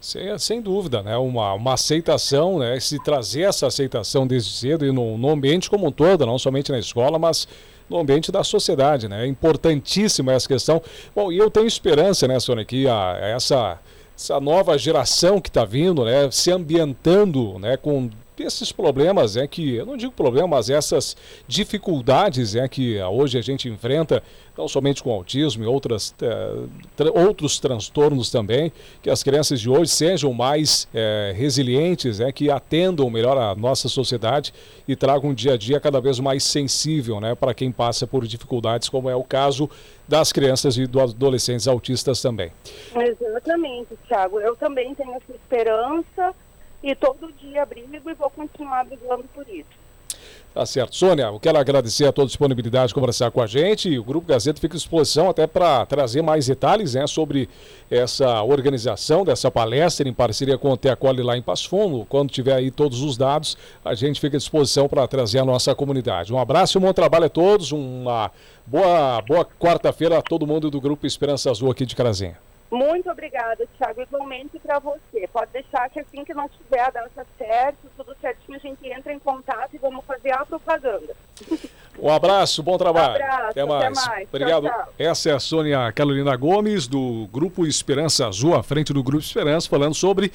Sem, 0.00 0.38
sem 0.38 0.60
dúvida, 0.60 1.02
né? 1.02 1.16
Uma, 1.16 1.54
uma 1.54 1.74
aceitação, 1.74 2.58
né? 2.58 2.78
Se 2.78 3.02
trazer 3.02 3.42
essa 3.42 3.66
aceitação 3.66 4.26
desde 4.26 4.52
cedo 4.52 4.84
e 4.84 4.92
no, 4.92 5.16
no 5.16 5.30
ambiente 5.30 5.70
como 5.70 5.86
um 5.86 5.90
todo, 5.90 6.26
não 6.26 6.38
somente 6.38 6.70
na 6.70 6.78
escola, 6.78 7.18
mas 7.18 7.48
no 7.88 7.98
ambiente 7.98 8.30
da 8.30 8.44
sociedade, 8.44 9.08
né? 9.08 9.24
É 9.24 9.26
importantíssima 9.26 10.32
essa 10.32 10.46
questão. 10.46 10.82
Bom, 11.14 11.32
e 11.32 11.38
eu 11.38 11.50
tenho 11.50 11.66
esperança, 11.66 12.28
né, 12.28 12.38
Sônia, 12.38 12.64
que 12.64 12.86
a, 12.86 13.16
essa, 13.20 13.78
essa 14.14 14.38
nova 14.40 14.76
geração 14.76 15.40
que 15.40 15.48
está 15.48 15.64
vindo, 15.64 16.04
né, 16.04 16.30
se 16.30 16.50
ambientando, 16.50 17.58
né, 17.58 17.76
com 17.76 18.10
esses 18.42 18.72
problemas 18.72 19.36
é 19.36 19.46
que, 19.46 19.76
eu 19.76 19.86
não 19.86 19.96
digo 19.96 20.12
problema, 20.12 20.48
mas 20.48 20.68
essas 20.68 21.16
dificuldades 21.46 22.56
é 22.56 22.66
que 22.66 23.00
hoje 23.02 23.38
a 23.38 23.42
gente 23.42 23.68
enfrenta, 23.68 24.22
não 24.56 24.66
somente 24.66 25.02
com 25.02 25.12
autismo 25.12 25.62
e 25.62 25.66
outras, 25.66 26.14
é, 26.20 26.54
tra 26.96 27.10
outros 27.12 27.60
transtornos 27.60 28.30
também, 28.30 28.72
que 29.02 29.10
as 29.10 29.22
crianças 29.22 29.60
de 29.60 29.70
hoje 29.70 29.90
sejam 29.90 30.32
mais 30.32 30.88
é, 30.92 31.32
resilientes, 31.36 32.20
é, 32.20 32.32
que 32.32 32.50
atendam 32.50 33.08
melhor 33.08 33.36
a 33.38 33.54
nossa 33.54 33.88
sociedade 33.88 34.52
e 34.86 34.96
tragam 34.96 35.30
um 35.30 35.34
dia 35.34 35.54
a 35.54 35.56
dia 35.56 35.78
cada 35.78 36.00
vez 36.00 36.18
mais 36.18 36.42
sensível 36.44 37.20
né, 37.20 37.34
para 37.34 37.54
quem 37.54 37.70
passa 37.70 38.06
por 38.06 38.26
dificuldades, 38.26 38.88
como 38.88 39.08
é 39.08 39.14
o 39.14 39.22
caso 39.24 39.68
das 40.06 40.32
crianças 40.32 40.76
e 40.76 40.86
dos 40.86 41.14
adolescentes 41.14 41.66
autistas 41.66 42.20
também. 42.20 42.52
Exatamente, 42.94 43.96
Thiago. 44.06 44.40
Eu 44.40 44.54
também 44.56 44.94
tenho 44.94 45.14
essa 45.14 45.32
esperança 45.32 46.34
e 46.84 46.94
todo 46.94 47.32
dia 47.32 47.64
brigo 47.64 48.10
e 48.10 48.14
vou 48.14 48.28
continuar 48.28 48.84
brigando 48.84 49.24
por 49.34 49.48
isso. 49.48 49.84
Tá 50.52 50.64
certo. 50.64 50.94
Sônia, 50.94 51.24
eu 51.24 51.40
quero 51.40 51.58
agradecer 51.58 52.06
a 52.06 52.12
toda 52.12 52.26
a 52.26 52.28
disponibilidade 52.28 52.88
de 52.88 52.94
conversar 52.94 53.30
com 53.30 53.40
a 53.40 53.46
gente. 53.46 53.98
O 53.98 54.04
Grupo 54.04 54.28
Gazeta 54.28 54.60
fica 54.60 54.76
à 54.76 54.78
disposição 54.78 55.28
até 55.28 55.48
para 55.48 55.84
trazer 55.84 56.22
mais 56.22 56.46
detalhes 56.46 56.94
né, 56.94 57.06
sobre 57.08 57.48
essa 57.90 58.40
organização 58.42 59.24
dessa 59.24 59.50
palestra 59.50 60.08
em 60.08 60.12
parceria 60.12 60.56
com 60.56 60.70
o 60.70 60.76
Teacoli 60.76 61.22
lá 61.22 61.36
em 61.36 61.42
Passo 61.42 61.68
Fundo. 61.68 62.06
Quando 62.08 62.30
tiver 62.30 62.54
aí 62.54 62.70
todos 62.70 63.02
os 63.02 63.16
dados, 63.16 63.58
a 63.84 63.94
gente 63.94 64.20
fica 64.20 64.36
à 64.36 64.38
disposição 64.38 64.88
para 64.88 65.08
trazer 65.08 65.40
a 65.40 65.44
nossa 65.44 65.74
comunidade. 65.74 66.32
Um 66.32 66.38
abraço 66.38 66.76
e 66.76 66.78
um 66.78 66.82
bom 66.82 66.92
trabalho 66.92 67.24
a 67.24 67.30
todos. 67.30 67.72
Uma 67.72 68.30
boa, 68.64 69.22
boa 69.22 69.44
quarta-feira 69.44 70.18
a 70.18 70.22
todo 70.22 70.46
mundo 70.46 70.70
do 70.70 70.80
Grupo 70.80 71.04
Esperança 71.04 71.50
Azul 71.50 71.68
aqui 71.68 71.84
de 71.84 71.96
Carazinha. 71.96 72.38
Muito 72.74 73.08
obrigada, 73.08 73.64
Thiago. 73.78 74.02
Igualmente 74.02 74.58
para 74.58 74.80
você. 74.80 75.28
Pode 75.32 75.52
deixar 75.52 75.88
que 75.90 76.00
assim 76.00 76.24
que 76.24 76.34
não 76.34 76.48
tiver 76.48 76.80
a 76.80 76.90
dança 76.90 77.24
certo, 77.38 77.78
tudo 77.96 78.16
certinho, 78.20 78.56
a 78.56 78.60
gente 78.60 78.88
entra 78.88 79.12
em 79.12 79.18
contato 79.20 79.74
e 79.74 79.78
vamos 79.78 80.04
fazer 80.04 80.32
a 80.32 80.44
propaganda. 80.44 81.14
Um 81.96 82.10
abraço, 82.10 82.64
bom 82.64 82.76
trabalho. 82.76 83.22
Um 83.22 83.26
abraço, 83.26 83.50
até 83.50 83.64
mais. 83.64 83.98
Até 83.98 84.08
mais. 84.10 84.28
Obrigado. 84.28 84.66
Tchau, 84.66 84.72
tchau. 84.72 84.94
Essa 84.98 85.30
é 85.30 85.32
a 85.34 85.38
Sônia 85.38 85.92
Carolina 85.92 86.34
Gomes, 86.34 86.88
do 86.88 87.28
Grupo 87.32 87.64
Esperança 87.64 88.26
Azul, 88.26 88.56
à 88.56 88.62
frente 88.64 88.92
do 88.92 89.04
Grupo 89.04 89.22
Esperança, 89.22 89.68
falando 89.68 89.94
sobre. 89.94 90.32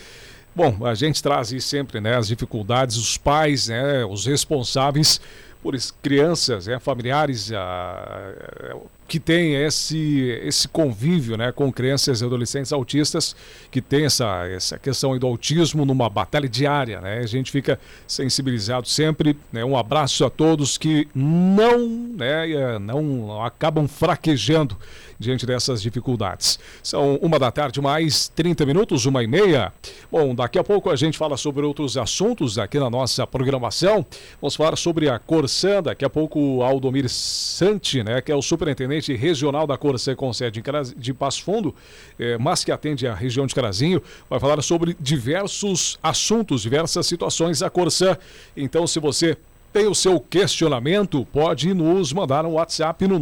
Bom, 0.56 0.86
a 0.88 0.96
gente 0.96 1.22
traz 1.22 1.54
sempre 1.62 2.00
né, 2.00 2.16
as 2.16 2.30
dificuldades, 2.30 2.96
os 2.96 3.18
pais, 3.18 3.68
né, 3.68 4.06
os 4.06 4.26
responsáveis 4.26 5.20
por 5.62 5.76
crianças, 6.02 6.68
né, 6.68 6.80
familiares, 6.80 7.52
a, 7.52 8.78
que 9.10 9.20
tem 9.20 9.56
esse, 9.56 10.40
esse 10.44 10.68
convívio 10.68 11.36
né, 11.36 11.52
com 11.52 11.74
crianças 11.74 12.22
e 12.22 12.26
adolescentes 12.26 12.72
autistas, 12.72 13.36
que 13.72 13.82
tem 13.82 14.06
essa, 14.06 14.48
essa 14.48 14.78
questão 14.78 15.18
do 15.18 15.26
autismo 15.26 15.84
numa 15.84 16.08
batalha 16.08 16.48
diária. 16.48 17.02
Né? 17.02 17.18
A 17.18 17.26
gente 17.26 17.52
fica 17.52 17.80
sensibilizado 18.08 18.88
sempre. 18.88 19.36
Né? 19.52 19.66
Um 19.66 19.76
abraço 19.76 20.24
a 20.24 20.30
todos 20.30 20.78
que 20.78 21.08
não, 21.16 21.90
né, 22.16 22.78
não 22.80 23.44
acabam 23.44 23.88
fraquejando 23.88 24.78
diante 25.20 25.46
dessas 25.46 25.82
dificuldades. 25.82 26.58
São 26.82 27.18
uma 27.18 27.38
da 27.38 27.52
tarde, 27.52 27.82
mais 27.82 28.30
30 28.30 28.66
minutos, 28.66 29.06
uma 29.06 29.22
e 29.22 29.28
meia. 29.28 29.74
Bom, 30.10 30.34
daqui 30.34 30.58
a 30.58 30.64
pouco 30.64 30.90
a 30.90 30.96
gente 30.96 31.18
fala 31.18 31.36
sobre 31.36 31.66
outros 31.66 31.98
assuntos 31.98 32.58
aqui 32.58 32.80
na 32.80 32.90
nossa 32.90 33.28
programação. 33.28 34.06
Vamos 34.42 34.56
falar 34.56 34.78
sobre 34.78 35.10
a 35.10 35.20
Corsã, 35.20 35.84
daqui 35.84 36.06
a 36.06 36.10
pouco 36.10 36.64
Aldomir 36.64 37.10
Santi, 37.10 38.02
né, 38.02 38.22
que 38.22 38.32
é 38.32 38.36
o 38.36 38.42
superintendente 38.42 38.99
regional 39.08 39.66
da 39.66 39.78
Corsã 39.78 40.16
com 40.16 40.32
sede 40.34 40.62
de 40.98 41.14
Passo 41.14 41.44
Fundo, 41.44 41.74
eh, 42.18 42.38
mas 42.38 42.64
que 42.64 42.72
atende 42.72 43.08
a 43.08 43.14
região 43.14 43.46
de 43.46 43.56
Carazinho, 43.56 44.02
vai 44.30 44.40
falar 44.40 44.62
sobre 44.62 44.96
diversos 45.00 45.98
assuntos, 46.02 46.62
diversas 46.62 47.08
situações 47.08 47.60
da 47.60 47.70
Corsã. 47.70 48.18
Então, 48.56 48.86
se 48.86 49.00
você 49.00 49.38
tem 49.72 49.88
o 49.88 49.96
seu 49.96 50.20
questionamento? 50.20 51.26
Pode 51.32 51.74
nos 51.74 52.12
mandar 52.12 52.46
um 52.46 52.54
WhatsApp 52.54 53.08
no 53.08 53.20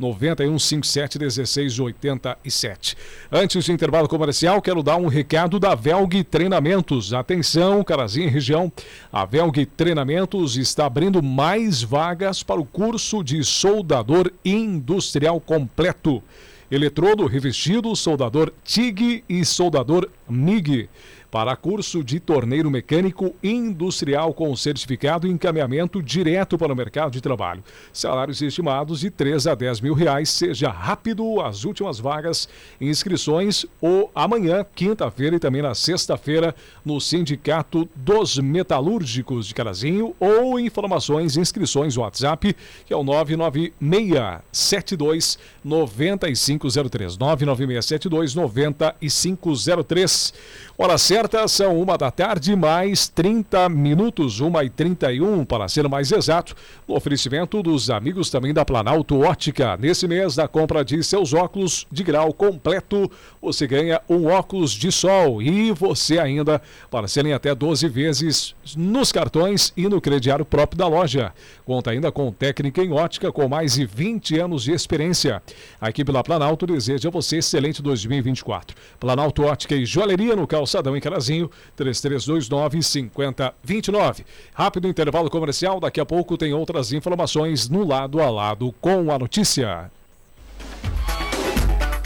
991571687. 0.00 2.96
Antes 3.30 3.66
do 3.66 3.72
intervalo 3.72 4.08
comercial, 4.08 4.62
quero 4.62 4.82
dar 4.82 4.96
um 4.96 5.06
recado 5.06 5.58
da 5.58 5.74
Velg 5.74 6.24
Treinamentos. 6.24 7.12
Atenção, 7.12 7.84
Carazinha 7.84 8.30
região. 8.30 8.72
A 9.12 9.24
Velg 9.24 9.66
Treinamentos 9.66 10.56
está 10.56 10.86
abrindo 10.86 11.22
mais 11.22 11.82
vagas 11.82 12.42
para 12.42 12.60
o 12.60 12.64
curso 12.64 13.22
de 13.22 13.44
soldador 13.44 14.32
industrial 14.44 15.40
completo. 15.40 16.22
Eletrodo 16.68 17.26
revestido, 17.26 17.94
soldador 17.94 18.52
TIG 18.64 19.22
e 19.28 19.44
soldador 19.44 20.08
MIG 20.28 20.88
para 21.30 21.54
curso 21.56 22.04
de 22.04 22.20
torneiro 22.20 22.70
mecânico 22.70 23.34
industrial 23.42 24.32
com 24.32 24.54
certificado 24.56 25.26
e 25.26 25.30
encaminhamento 25.30 26.02
direto 26.02 26.56
para 26.56 26.72
o 26.72 26.76
mercado 26.76 27.12
de 27.12 27.20
trabalho. 27.20 27.62
Salários 27.92 28.40
estimados 28.40 29.00
de 29.00 29.10
3 29.10 29.46
a 29.46 29.54
10 29.54 29.80
mil 29.80 29.92
reais. 29.94 30.30
Seja 30.30 30.70
rápido, 30.70 31.40
as 31.40 31.64
últimas 31.64 31.98
vagas, 31.98 32.48
inscrições 32.80 33.66
ou 33.80 34.08
amanhã, 34.14 34.64
quinta-feira 34.74 35.36
e 35.36 35.38
também 35.38 35.62
na 35.62 35.74
sexta-feira, 35.74 36.54
no 36.84 37.00
Sindicato 37.00 37.88
dos 37.94 38.38
Metalúrgicos 38.38 39.46
de 39.46 39.54
Carazinho 39.54 40.14
ou 40.18 40.60
informações, 40.60 41.36
inscrições 41.36 41.96
WhatsApp, 41.96 42.56
que 42.84 42.92
é 42.92 42.96
o 42.96 43.04
99672 43.04 45.38
9503. 45.64 47.16
99672 47.16 48.34
9503. 48.34 50.34
Hora 50.78 50.98
certa, 50.98 51.48
são 51.48 51.80
uma 51.80 51.96
da 51.96 52.10
tarde, 52.10 52.54
mais 52.54 53.08
30 53.08 53.66
minutos, 53.70 54.40
uma 54.40 54.62
e 54.62 54.68
31 54.68 55.42
para 55.42 55.66
ser 55.68 55.88
mais 55.88 56.12
exato. 56.12 56.54
No 56.86 56.94
oferecimento 56.94 57.62
dos 57.62 57.88
amigos 57.88 58.28
também 58.28 58.52
da 58.52 58.62
Planalto 58.62 59.18
Ótica. 59.20 59.74
Nesse 59.78 60.06
mês, 60.06 60.36
da 60.36 60.46
compra 60.46 60.84
de 60.84 61.02
seus 61.02 61.32
óculos 61.32 61.86
de 61.90 62.04
grau 62.04 62.30
completo, 62.30 63.10
você 63.40 63.66
ganha 63.66 64.02
um 64.06 64.26
óculos 64.26 64.72
de 64.72 64.92
sol 64.92 65.40
e 65.40 65.72
você 65.72 66.18
ainda 66.18 66.60
parcela 66.90 67.28
em 67.28 67.32
até 67.32 67.54
12 67.54 67.88
vezes 67.88 68.54
nos 68.76 69.10
cartões 69.10 69.72
e 69.78 69.88
no 69.88 69.98
crediário 69.98 70.44
próprio 70.44 70.76
da 70.76 70.86
loja. 70.86 71.32
Conta 71.64 71.92
ainda 71.92 72.12
com 72.12 72.30
técnica 72.30 72.82
em 72.82 72.92
ótica 72.92 73.32
com 73.32 73.48
mais 73.48 73.76
de 73.76 73.86
20 73.86 74.38
anos 74.38 74.64
de 74.64 74.72
experiência. 74.72 75.42
A 75.80 75.88
equipe 75.88 76.12
da 76.12 76.22
Planalto 76.22 76.66
deseja 76.66 77.08
a 77.08 77.12
você 77.12 77.38
excelente 77.38 77.80
2024. 77.80 78.76
Planalto 79.00 79.42
Ótica 79.42 79.74
e 79.74 79.86
Joalheria 79.86 80.36
no 80.36 80.46
Calçadão 80.66 80.96
em 80.96 81.00
Carazinho, 81.00 81.48
3329 81.76 82.82
5029. 82.82 84.26
Rápido 84.52 84.88
intervalo 84.88 85.30
comercial, 85.30 85.78
daqui 85.78 86.00
a 86.00 86.04
pouco 86.04 86.36
tem 86.36 86.52
outras 86.52 86.92
informações 86.92 87.68
no 87.68 87.86
lado 87.86 88.20
a 88.20 88.28
lado 88.28 88.74
com 88.80 89.12
a 89.12 89.18
notícia. 89.18 89.92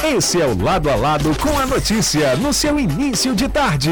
Esse 0.05 0.41
é 0.43 0.47
o 0.47 0.63
lado 0.63 0.91
a 0.91 0.95
lado 0.95 1.31
com 1.39 1.59
a 1.59 1.65
notícia 1.65 2.37
no 2.37 2.53
seu 2.53 2.79
início 2.79 3.35
de 3.35 3.49
tarde. 3.49 3.91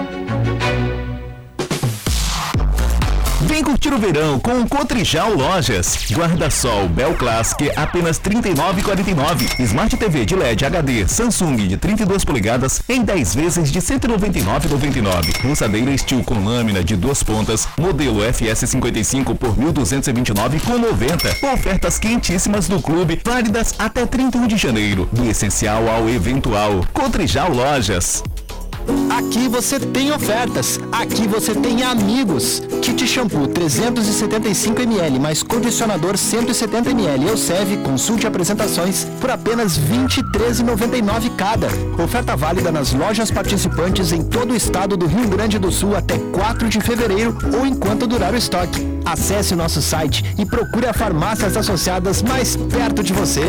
Curtir 3.82 3.94
o 3.94 3.98
verão 3.98 4.38
com 4.38 4.60
o 4.60 4.68
Cotrijal 4.68 5.34
Lojas. 5.34 5.98
Guarda-sol 6.12 6.88
Bel 6.88 7.14
Classic 7.14 7.68
apenas 7.74 8.16
R$ 8.18 8.30
39,49. 8.30 9.60
Smart 9.60 9.96
TV 9.96 10.24
de 10.24 10.36
LED 10.36 10.64
HD 10.64 11.08
Samsung 11.08 11.56
de 11.66 11.76
32 11.76 12.24
polegadas 12.24 12.80
em 12.88 13.02
10 13.02 13.34
vezes 13.34 13.72
de 13.72 13.80
R$ 13.80 13.84
199,99. 13.84 15.44
Lançadeira 15.44 15.98
Steel 15.98 16.22
com 16.22 16.44
lâmina 16.44 16.84
de 16.84 16.94
duas 16.94 17.24
pontas, 17.24 17.66
modelo 17.76 18.20
FS55 18.20 19.36
por 19.36 19.50
R$ 19.50 19.64
1.229,90. 19.72 21.52
Ofertas 21.52 21.98
quentíssimas 21.98 22.68
do 22.68 22.80
clube, 22.80 23.20
válidas 23.24 23.74
até 23.80 24.06
31 24.06 24.46
de 24.46 24.56
janeiro. 24.56 25.08
Do 25.10 25.28
essencial 25.28 25.88
ao 25.88 26.08
eventual. 26.08 26.86
Cotrijal 26.92 27.52
Lojas. 27.52 28.22
Aqui 29.10 29.48
você 29.48 29.78
tem 29.78 30.12
ofertas, 30.12 30.80
aqui 30.90 31.26
você 31.26 31.54
tem 31.54 31.82
amigos. 31.82 32.62
Kit 32.80 33.06
shampoo 33.06 33.46
375 33.46 34.82
ml 34.82 35.18
mais 35.18 35.42
condicionador 35.42 36.16
170 36.16 36.90
ml 36.90 37.28
Elsev, 37.28 37.76
consulte 37.82 38.26
apresentações 38.26 39.06
por 39.20 39.30
apenas 39.30 39.76
R$ 39.76 40.06
23,99 40.08 41.36
cada. 41.36 41.68
Oferta 42.02 42.36
válida 42.36 42.72
nas 42.72 42.92
lojas 42.92 43.30
participantes 43.30 44.12
em 44.12 44.22
todo 44.22 44.52
o 44.52 44.56
estado 44.56 44.96
do 44.96 45.06
Rio 45.06 45.28
Grande 45.28 45.58
do 45.58 45.70
Sul 45.70 45.96
até 45.96 46.18
4 46.18 46.68
de 46.68 46.80
fevereiro 46.80 47.36
ou 47.56 47.66
enquanto 47.66 48.06
durar 48.06 48.32
o 48.32 48.36
estoque. 48.36 48.86
Acesse 49.04 49.54
nosso 49.54 49.82
site 49.82 50.24
e 50.38 50.46
procure 50.46 50.86
a 50.86 50.92
farmácias 50.92 51.56
associadas 51.56 52.22
mais 52.22 52.56
perto 52.56 53.02
de 53.02 53.12
você. 53.12 53.42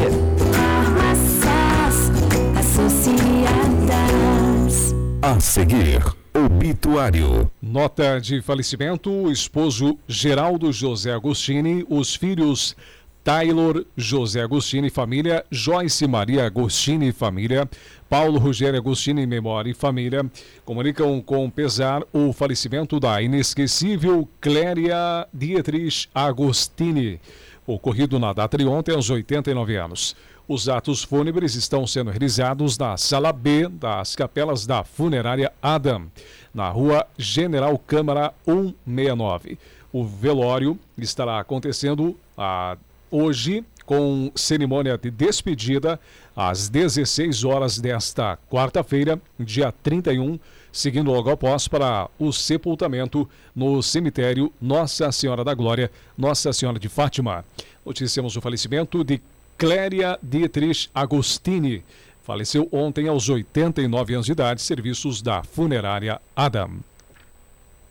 A 5.26 5.40
seguir, 5.40 6.04
obituário. 6.34 7.50
Nota 7.62 8.20
de 8.20 8.42
falecimento: 8.42 9.10
o 9.10 9.32
esposo 9.32 9.98
Geraldo 10.06 10.70
José 10.74 11.14
Agostini, 11.14 11.86
os 11.88 12.14
filhos 12.14 12.76
Taylor 13.24 13.86
José 13.96 14.42
Agostini 14.42 14.90
família, 14.90 15.46
Joyce 15.50 16.06
Maria 16.08 16.46
Agostini 16.46 17.14
família, 17.14 17.70
Paulo 18.10 18.38
Rogério 18.38 18.78
Agostini 18.78 19.26
memória 19.26 19.72
e 19.72 19.74
família, 19.74 20.30
comunicam 20.66 21.22
com 21.22 21.50
pesar 21.50 22.04
o 22.12 22.34
falecimento 22.34 23.00
da 23.00 23.22
inesquecível 23.22 24.28
Cléria 24.42 25.26
Dietrich 25.34 26.10
Agostini, 26.14 27.22
ocorrido 27.66 28.20
na 28.20 28.34
data 28.34 28.58
de 28.58 28.66
ontem 28.66 28.94
aos 28.94 29.10
89 29.10 29.78
anos. 29.78 30.18
Os 30.46 30.68
atos 30.68 31.04
fúnebres 31.04 31.56
estão 31.56 31.88
sendo 31.88 32.10
realizados 32.12 32.78
na 32.78 32.98
sala 32.98 33.32
B 33.32 33.70
das 33.70 34.14
capelas 34.14 34.66
da 34.66 34.84
funerária 34.84 35.54
Adam, 35.62 36.08
na 36.54 36.68
rua 36.68 37.08
General 37.18 37.78
Câmara 37.80 38.34
169. 38.44 39.58
O 39.94 40.04
velório 40.04 40.78
estará 40.98 41.40
acontecendo 41.40 42.18
ah, 42.38 42.76
hoje 43.10 43.64
com 43.86 44.32
cerimônia 44.36 44.98
de 44.98 45.10
despedida 45.10 45.98
às 46.36 46.68
16 46.68 47.46
horas 47.46 47.80
desta 47.80 48.38
quarta-feira, 48.50 49.22
dia 49.40 49.72
31, 49.72 50.38
seguindo 50.74 51.12
logo 51.12 51.30
após 51.30 51.70
para 51.70 52.10
o 52.20 52.34
sepultamento 52.34 53.30
no 53.56 53.82
cemitério 53.82 54.52
Nossa 54.62 55.10
Senhora 55.12 55.44
da 55.44 55.54
Glória, 55.54 55.90
Nossa 56.18 56.52
Senhora 56.52 56.80
de 56.80 56.90
Fátima. 56.90 57.46
Noticiamos 57.86 58.36
o 58.36 58.42
falecimento 58.42 59.04
de 59.04 59.22
Cléria 59.64 60.20
Dietrich 60.22 60.90
Agostini. 60.94 61.86
Faleceu 62.22 62.68
ontem 62.70 63.08
aos 63.08 63.30
89 63.30 64.14
anos 64.14 64.26
de 64.26 64.34
idade, 64.34 64.62
serviços 64.62 65.22
da 65.22 65.42
funerária 65.42 66.20
Adam. 66.36 66.82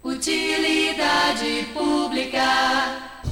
Utilidade 0.04 1.66
pública. 1.72 3.31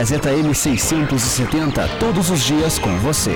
Gazeta 0.01 0.31
M670, 0.31 1.99
todos 1.99 2.31
os 2.31 2.41
dias 2.41 2.79
com 2.79 2.89
você. 2.97 3.35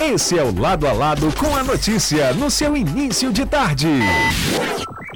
Esse 0.00 0.38
é 0.38 0.44
o 0.44 0.56
Lado 0.56 0.86
a 0.86 0.92
Lado 0.92 1.32
com 1.36 1.56
a 1.56 1.64
notícia 1.64 2.32
no 2.32 2.48
seu 2.48 2.76
início 2.76 3.32
de 3.32 3.44
tarde. 3.44 3.88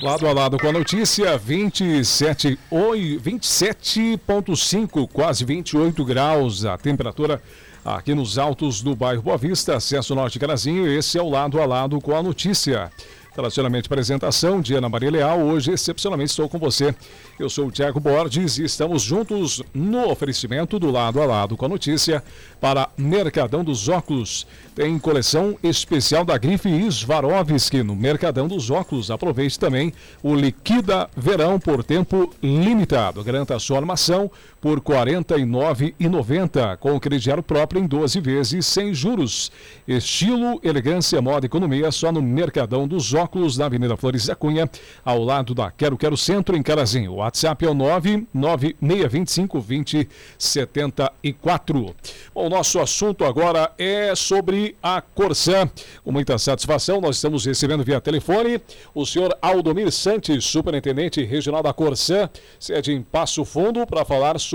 Lado 0.02 0.26
a 0.26 0.32
lado 0.32 0.58
com 0.58 0.66
a 0.66 0.72
notícia, 0.72 1.38
27, 1.38 2.58
27.5, 2.72 5.08
quase 5.12 5.44
28 5.44 6.04
graus 6.04 6.64
a 6.64 6.76
temperatura 6.76 7.40
aqui 7.84 8.16
nos 8.16 8.36
altos 8.36 8.82
do 8.82 8.96
bairro 8.96 9.22
Boa 9.22 9.38
Vista, 9.38 9.76
acesso 9.76 10.16
norte 10.16 10.40
Carazinho. 10.40 10.88
Esse 10.88 11.18
é 11.18 11.22
o 11.22 11.30
Lado 11.30 11.60
a 11.60 11.66
Lado 11.66 12.00
com 12.00 12.16
a 12.16 12.22
notícia. 12.22 12.90
Tradicionalmente 13.38 13.86
apresentação 13.86 14.60
de 14.60 14.74
Ana 14.74 14.88
Maria 14.88 15.12
Leal. 15.12 15.38
Hoje, 15.38 15.70
excepcionalmente, 15.70 16.30
estou 16.30 16.48
com 16.48 16.58
você 16.58 16.92
Eu 17.38 17.48
sou 17.48 17.68
o 17.68 17.70
Tiago 17.70 18.00
Borges 18.00 18.58
e 18.58 18.64
estamos 18.64 19.00
juntos 19.00 19.62
no 19.72 20.10
oferecimento 20.10 20.76
do 20.76 20.90
lado 20.90 21.22
a 21.22 21.24
lado 21.24 21.56
com 21.56 21.64
a 21.64 21.68
notícia 21.68 22.20
para 22.60 22.88
Mercadão 22.98 23.62
dos 23.62 23.88
Óculos. 23.88 24.44
Tem 24.74 24.98
coleção 24.98 25.56
especial 25.62 26.24
da 26.24 26.36
grife 26.36 26.68
Swarovski 26.90 27.84
no 27.84 27.94
Mercadão 27.94 28.48
dos 28.48 28.70
Óculos. 28.70 29.08
Aproveite 29.08 29.56
também 29.56 29.92
o 30.20 30.34
Liquida 30.34 31.08
Verão 31.16 31.60
por 31.60 31.84
tempo 31.84 32.34
limitado. 32.42 33.22
Garanta 33.22 33.56
sua 33.60 33.78
armação 33.78 34.28
por 34.60 34.78
R$ 34.78 34.84
49,90 34.84 36.76
com 36.78 36.98
crediário 36.98 37.42
próprio 37.42 37.82
em 37.82 37.86
12 37.86 38.20
vezes 38.20 38.66
sem 38.66 38.92
juros. 38.92 39.52
Estilo, 39.86 40.58
elegância, 40.62 41.22
moda 41.22 41.46
e 41.46 41.48
economia 41.48 41.92
só 41.92 42.10
no 42.10 42.20
Mercadão 42.20 42.88
dos 42.88 43.14
Óculos 43.14 43.56
na 43.56 43.66
Avenida 43.66 43.96
Flores 43.96 44.26
da 44.26 44.34
Cunha, 44.34 44.68
ao 45.04 45.22
lado 45.22 45.54
da 45.54 45.70
Quero 45.70 45.96
Quero 45.96 46.16
Centro 46.16 46.56
em 46.56 46.62
Carazinho. 46.62 47.12
O 47.12 47.16
WhatsApp 47.16 47.64
é 47.64 47.70
o 47.70 47.74
99625 47.74 49.60
2074. 49.60 51.94
Bom, 52.34 52.46
o 52.46 52.50
nosso 52.50 52.80
assunto 52.80 53.24
agora 53.24 53.70
é 53.78 54.14
sobre 54.14 54.76
a 54.82 55.00
Corsã. 55.00 55.70
Com 56.02 56.12
muita 56.12 56.36
satisfação, 56.38 57.00
nós 57.00 57.16
estamos 57.16 57.44
recebendo 57.44 57.84
via 57.84 58.00
telefone 58.00 58.60
o 58.94 59.06
senhor 59.06 59.36
Aldomir 59.40 59.92
Santos, 59.92 60.44
superintendente 60.44 61.24
regional 61.24 61.62
da 61.62 61.72
Corsã, 61.72 62.28
sede 62.58 62.92
em 62.92 63.02
Passo 63.02 63.44
Fundo, 63.44 63.86
para 63.86 64.04
falar 64.04 64.38
sobre 64.38 64.47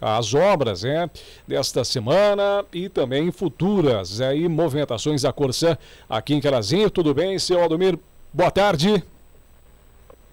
as 0.00 0.34
obras 0.34 0.82
né, 0.82 1.08
desta 1.46 1.84
semana 1.84 2.64
e 2.72 2.88
também 2.88 3.30
futuras 3.30 4.20
aí, 4.20 4.48
movimentações 4.48 5.22
da 5.22 5.32
Corsã 5.32 5.76
aqui 6.08 6.34
em 6.34 6.40
Carazinho. 6.40 6.90
Tudo 6.90 7.14
bem, 7.14 7.38
senhor 7.38 7.62
Aldomir? 7.62 7.98
Boa 8.32 8.50
tarde. 8.50 9.02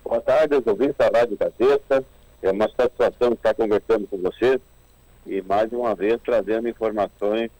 Boa 0.03 0.21
tarde, 0.21 0.55
eu 0.55 0.63
ouvintes 0.65 0.95
da 0.97 1.07
Rádio 1.07 1.37
Gazeta. 1.37 2.03
É 2.41 2.51
uma 2.51 2.69
satisfação 2.69 3.33
estar 3.33 3.53
conversando 3.53 4.07
com 4.07 4.17
vocês 4.17 4.59
e 5.25 5.41
mais 5.41 5.71
uma 5.71 5.93
vez 5.93 6.19
trazendo 6.23 6.67
informações 6.67 7.51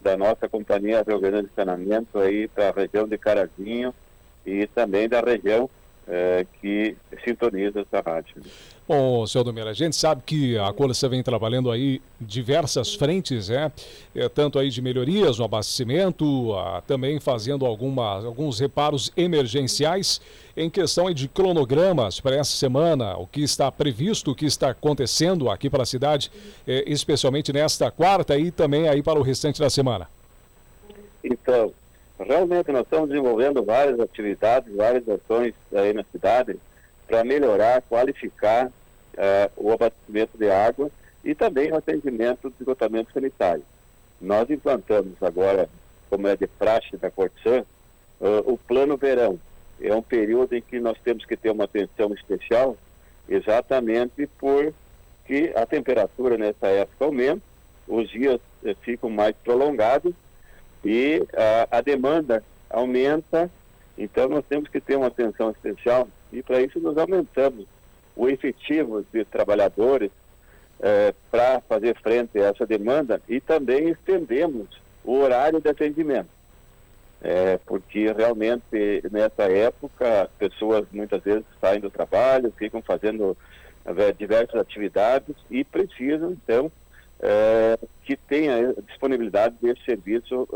da 0.00 0.16
nossa 0.16 0.48
companhia 0.48 1.04
Rio 1.06 1.20
Grande 1.20 1.48
de 1.48 1.54
Saneamento 1.54 2.18
aí 2.18 2.48
para 2.48 2.68
a 2.68 2.72
região 2.72 3.06
de 3.06 3.18
Carazinho 3.18 3.94
e 4.46 4.66
também 4.68 5.08
da 5.08 5.20
região 5.20 5.68
é, 6.08 6.46
que 6.60 6.96
sintoniza 7.24 7.80
essa 7.80 8.00
rádio. 8.00 8.42
Bom, 8.92 9.24
senhor 9.24 9.44
Domeira, 9.44 9.70
a 9.70 9.72
gente 9.72 9.94
sabe 9.94 10.20
que 10.26 10.58
a 10.58 10.72
Colessa 10.72 11.08
vem 11.08 11.22
trabalhando 11.22 11.70
aí 11.70 12.02
diversas 12.20 12.92
frentes, 12.92 13.48
né? 13.48 13.70
É, 14.12 14.28
tanto 14.28 14.58
aí 14.58 14.68
de 14.68 14.82
melhorias 14.82 15.38
no 15.38 15.44
abastecimento, 15.44 16.52
a, 16.56 16.80
também 16.80 17.20
fazendo 17.20 17.64
alguma, 17.64 18.16
alguns 18.16 18.58
reparos 18.58 19.12
emergenciais 19.16 20.20
em 20.56 20.68
questão 20.68 21.06
aí 21.06 21.14
de 21.14 21.28
cronogramas 21.28 22.18
para 22.18 22.34
essa 22.34 22.50
semana, 22.50 23.16
o 23.16 23.28
que 23.28 23.44
está 23.44 23.70
previsto, 23.70 24.32
o 24.32 24.34
que 24.34 24.44
está 24.44 24.70
acontecendo 24.70 25.48
aqui 25.48 25.70
para 25.70 25.84
a 25.84 25.86
cidade, 25.86 26.28
é, 26.66 26.82
especialmente 26.88 27.52
nesta 27.52 27.92
quarta 27.92 28.36
e 28.36 28.50
também 28.50 28.88
aí 28.88 29.04
para 29.04 29.20
o 29.20 29.22
restante 29.22 29.60
da 29.60 29.70
semana. 29.70 30.08
Então, 31.22 31.72
realmente 32.18 32.72
nós 32.72 32.82
estamos 32.82 33.08
desenvolvendo 33.08 33.62
várias 33.62 34.00
atividades, 34.00 34.74
várias 34.74 35.08
ações 35.08 35.54
aí 35.72 35.92
na 35.92 36.02
cidade 36.10 36.58
para 37.06 37.22
melhorar, 37.22 37.82
qualificar 37.82 38.68
uh, 39.14 39.50
o 39.56 39.72
abastecimento 39.72 40.36
de 40.36 40.50
água 40.50 40.90
e 41.24 41.34
também 41.34 41.72
o 41.72 41.76
atendimento 41.76 42.50
de 42.50 42.56
esgotamento 42.60 43.12
sanitário. 43.12 43.64
Nós 44.20 44.48
implantamos 44.50 45.22
agora, 45.22 45.68
como 46.08 46.28
é 46.28 46.36
de 46.36 46.46
praxe 46.46 46.96
da 46.96 47.10
Cortsan, 47.10 47.64
uh, 48.20 48.52
o 48.52 48.58
plano 48.58 48.96
verão. 48.96 49.38
É 49.80 49.94
um 49.94 50.02
período 50.02 50.54
em 50.54 50.60
que 50.60 50.78
nós 50.78 50.98
temos 51.02 51.24
que 51.24 51.36
ter 51.36 51.50
uma 51.50 51.64
atenção 51.64 52.12
especial, 52.12 52.76
exatamente 53.28 54.28
porque 54.38 55.52
a 55.54 55.64
temperatura 55.64 56.36
nessa 56.36 56.66
época 56.66 57.04
aumenta, 57.04 57.42
os 57.88 58.08
dias 58.10 58.40
uh, 58.62 58.74
ficam 58.82 59.08
mais 59.10 59.34
prolongados 59.42 60.14
e 60.84 61.22
a 61.70 61.82
demanda 61.82 62.42
aumenta, 62.70 63.50
então 63.98 64.30
nós 64.30 64.42
temos 64.48 64.66
que 64.70 64.80
ter 64.80 64.96
uma 64.96 65.08
atenção 65.08 65.50
especial 65.50 66.08
e 66.32 66.42
para 66.42 66.62
isso 66.62 66.80
nós 66.80 66.96
aumentamos 66.96 67.66
o 68.20 68.28
efetivo 68.28 69.02
de 69.10 69.24
trabalhadores 69.24 70.10
eh, 70.82 71.14
para 71.30 71.60
fazer 71.62 71.96
frente 72.02 72.38
a 72.38 72.48
essa 72.48 72.66
demanda 72.66 73.22
e 73.26 73.40
também 73.40 73.88
estendemos 73.88 74.68
o 75.02 75.14
horário 75.18 75.58
de 75.58 75.70
atendimento. 75.70 76.28
É, 77.22 77.58
porque 77.66 78.10
realmente 78.12 79.02
nessa 79.10 79.42
época 79.44 80.22
as 80.22 80.30
pessoas 80.38 80.86
muitas 80.90 81.22
vezes 81.22 81.44
saem 81.60 81.80
do 81.80 81.90
trabalho, 81.90 82.52
ficam 82.56 82.80
fazendo 82.80 83.36
é, 83.84 84.12
diversas 84.12 84.58
atividades 84.58 85.36
e 85.50 85.62
precisam 85.62 86.32
então 86.32 86.72
é, 87.20 87.78
que 88.04 88.16
tenha 88.16 88.74
disponibilidade 88.86 89.54
desse 89.60 89.84
serviço 89.84 90.48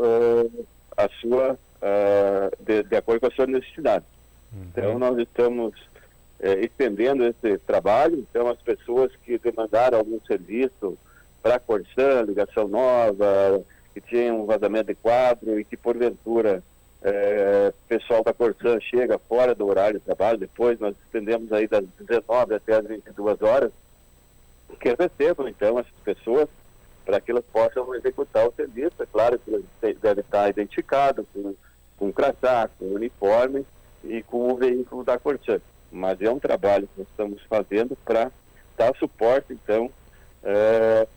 a 0.97 1.09
sua, 1.19 1.53
uh, 1.53 2.63
de, 2.63 2.83
de, 2.83 2.95
acordo 2.95 3.19
com 3.19 3.27
a 3.27 3.31
sua 3.31 3.45
necessidade. 3.45 4.05
Uhum. 4.53 4.63
Então, 4.71 4.99
nós 4.99 5.17
estamos 5.17 5.73
uh, 6.39 6.59
estendendo 6.63 7.25
esse 7.25 7.57
trabalho. 7.59 8.25
Então, 8.29 8.47
as 8.47 8.61
pessoas 8.61 9.11
que 9.23 9.37
demandaram 9.37 9.97
algum 9.97 10.19
serviço 10.25 10.97
para 11.41 11.55
a 11.55 11.59
Corsan, 11.59 12.23
ligação 12.23 12.67
nova, 12.67 13.63
que 13.93 14.01
tinham 14.01 14.41
um 14.41 14.45
vazamento 14.45 14.87
de 14.87 14.95
quadro 14.95 15.59
e 15.59 15.63
que, 15.63 15.77
porventura, 15.77 16.63
o 17.69 17.87
pessoal 17.87 18.23
da 18.23 18.33
Corsan 18.33 18.79
chega 18.81 19.19
fora 19.19 19.53
do 19.53 19.67
horário 19.67 19.99
de 19.99 20.05
trabalho, 20.05 20.39
depois 20.39 20.79
nós 20.79 20.95
estendemos 21.05 21.53
aí 21.53 21.67
das 21.67 21.85
19 21.99 22.55
até 22.55 22.77
as 22.77 22.87
22 22.87 23.41
horas, 23.43 23.71
que 24.79 24.95
recebam, 24.99 25.47
então, 25.47 25.77
essas 25.77 25.93
pessoas 26.03 26.49
para 27.05 27.21
que 27.21 27.31
elas 27.31 27.45
possam 27.45 27.93
executar 27.95 28.47
o 28.47 28.53
serviço. 28.53 28.95
É 28.99 29.05
claro 29.05 29.39
que 29.39 29.53
elas 29.53 29.97
devem 30.01 30.23
estar 30.23 30.49
identificadas 30.49 31.25
com, 31.31 31.53
com 31.97 32.11
crachá, 32.11 32.67
com 32.79 32.85
uniforme 32.85 33.65
e 34.03 34.23
com 34.23 34.51
o 34.51 34.55
veículo 34.55 35.03
da 35.03 35.19
Corsan. 35.19 35.61
Mas 35.95 36.21
é 36.21 36.29
um 36.29 36.39
trabalho 36.39 36.87
que 36.87 36.99
nós 36.99 37.07
estamos 37.07 37.41
fazendo 37.43 37.97
para 38.03 38.29
dar 38.75 38.93
suporte, 38.97 39.53
então, 39.53 39.89
é, 40.43 41.07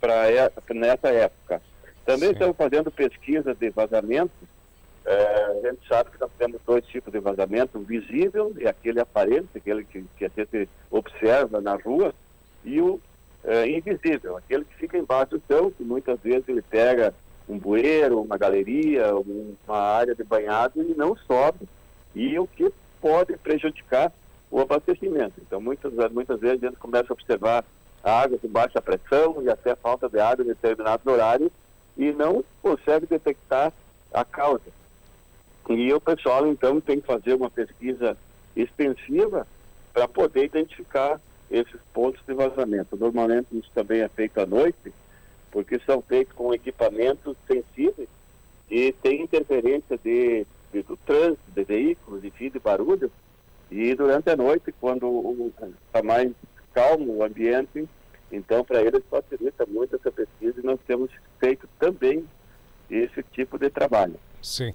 para 0.00 0.30
nessa 0.74 1.08
época. 1.08 1.60
Também 2.06 2.28
Sim. 2.28 2.32
estamos 2.32 2.56
fazendo 2.56 2.90
pesquisa 2.90 3.54
de 3.54 3.68
vazamento. 3.68 4.32
É, 5.04 5.44
a 5.44 5.68
gente 5.68 5.86
sabe 5.86 6.10
que 6.10 6.20
nós 6.20 6.30
temos 6.38 6.58
dois 6.66 6.86
tipos 6.86 7.12
de 7.12 7.20
vazamento, 7.20 7.78
o 7.78 7.82
visível 7.82 8.54
e 8.58 8.66
aquele 8.66 8.98
aparente, 8.98 9.48
aquele 9.54 9.84
que, 9.84 10.02
que 10.16 10.24
a 10.24 10.30
gente 10.34 10.68
observa 10.90 11.60
na 11.60 11.74
rua, 11.74 12.14
e 12.64 12.80
o 12.80 12.98
é, 13.44 13.68
invisível, 13.68 14.38
aquele 14.38 14.64
que 14.64 14.74
fica 14.74 14.96
embaixo 14.96 15.32
do 15.32 15.42
chão, 15.46 15.70
que 15.70 15.84
muitas 15.84 16.18
vezes 16.20 16.48
ele 16.48 16.62
pega 16.62 17.12
um 17.46 17.58
bueiro, 17.58 18.22
uma 18.22 18.38
galeria, 18.38 19.14
uma 19.14 19.78
área 19.78 20.14
de 20.14 20.24
banhado 20.24 20.82
e 20.82 20.94
não 20.94 21.14
sobe, 21.14 21.68
e 22.14 22.38
o 22.38 22.46
que 22.46 22.72
pode 23.00 23.36
prejudicar 23.36 24.12
o 24.50 24.60
abastecimento. 24.60 25.34
Então, 25.38 25.60
muitas, 25.60 25.92
muitas 26.12 26.40
vezes 26.40 26.62
a 26.62 26.66
gente 26.68 26.78
começa 26.78 27.12
a 27.12 27.14
observar 27.14 27.64
a 28.02 28.20
água 28.20 28.38
de 28.38 28.48
baixa 28.48 28.80
pressão 28.80 29.42
e 29.42 29.50
até 29.50 29.74
falta 29.74 30.08
de 30.08 30.18
água 30.18 30.44
em 30.44 30.48
determinados 30.48 31.06
horários 31.06 31.50
e 31.96 32.12
não 32.12 32.44
consegue 32.62 33.06
detectar 33.06 33.72
a 34.12 34.24
causa. 34.24 34.78
E 35.68 35.92
o 35.92 36.00
pessoal, 36.00 36.46
então, 36.46 36.80
tem 36.80 37.00
que 37.00 37.06
fazer 37.06 37.34
uma 37.34 37.50
pesquisa 37.50 38.16
extensiva 38.56 39.46
para 39.92 40.08
poder 40.08 40.46
identificar 40.46 41.20
esses 41.50 41.80
pontos 41.92 42.20
de 42.26 42.34
vazamento. 42.34 42.96
Normalmente 42.96 43.48
isso 43.52 43.70
também 43.74 44.00
é 44.00 44.08
feito 44.08 44.38
à 44.38 44.46
noite, 44.46 44.92
porque 45.50 45.78
são 45.80 46.00
feitos 46.00 46.34
com 46.34 46.54
equipamentos 46.54 47.36
sensíveis 47.46 48.08
e 48.70 48.92
tem 48.92 49.22
interferência 49.22 49.98
de 50.02 50.46
do 50.72 50.96
trânsito, 50.98 51.50
de 51.54 51.64
veículos, 51.64 52.24
enfim, 52.24 52.50
de 52.50 52.58
barulho. 52.58 53.10
E 53.70 53.94
durante 53.94 54.30
a 54.30 54.36
noite, 54.36 54.74
quando 54.80 55.52
está 55.86 56.02
mais 56.02 56.32
calmo 56.72 57.16
o 57.16 57.24
ambiente, 57.24 57.88
então 58.30 58.64
para 58.64 58.82
eles 58.82 59.02
facilita 59.10 59.66
muito 59.66 59.96
essa 59.96 60.10
pesquisa 60.10 60.60
e 60.60 60.66
nós 60.66 60.78
temos 60.86 61.10
feito 61.38 61.68
também 61.78 62.24
esse 62.90 63.22
tipo 63.22 63.58
de 63.58 63.68
trabalho. 63.70 64.18
Sim. 64.42 64.72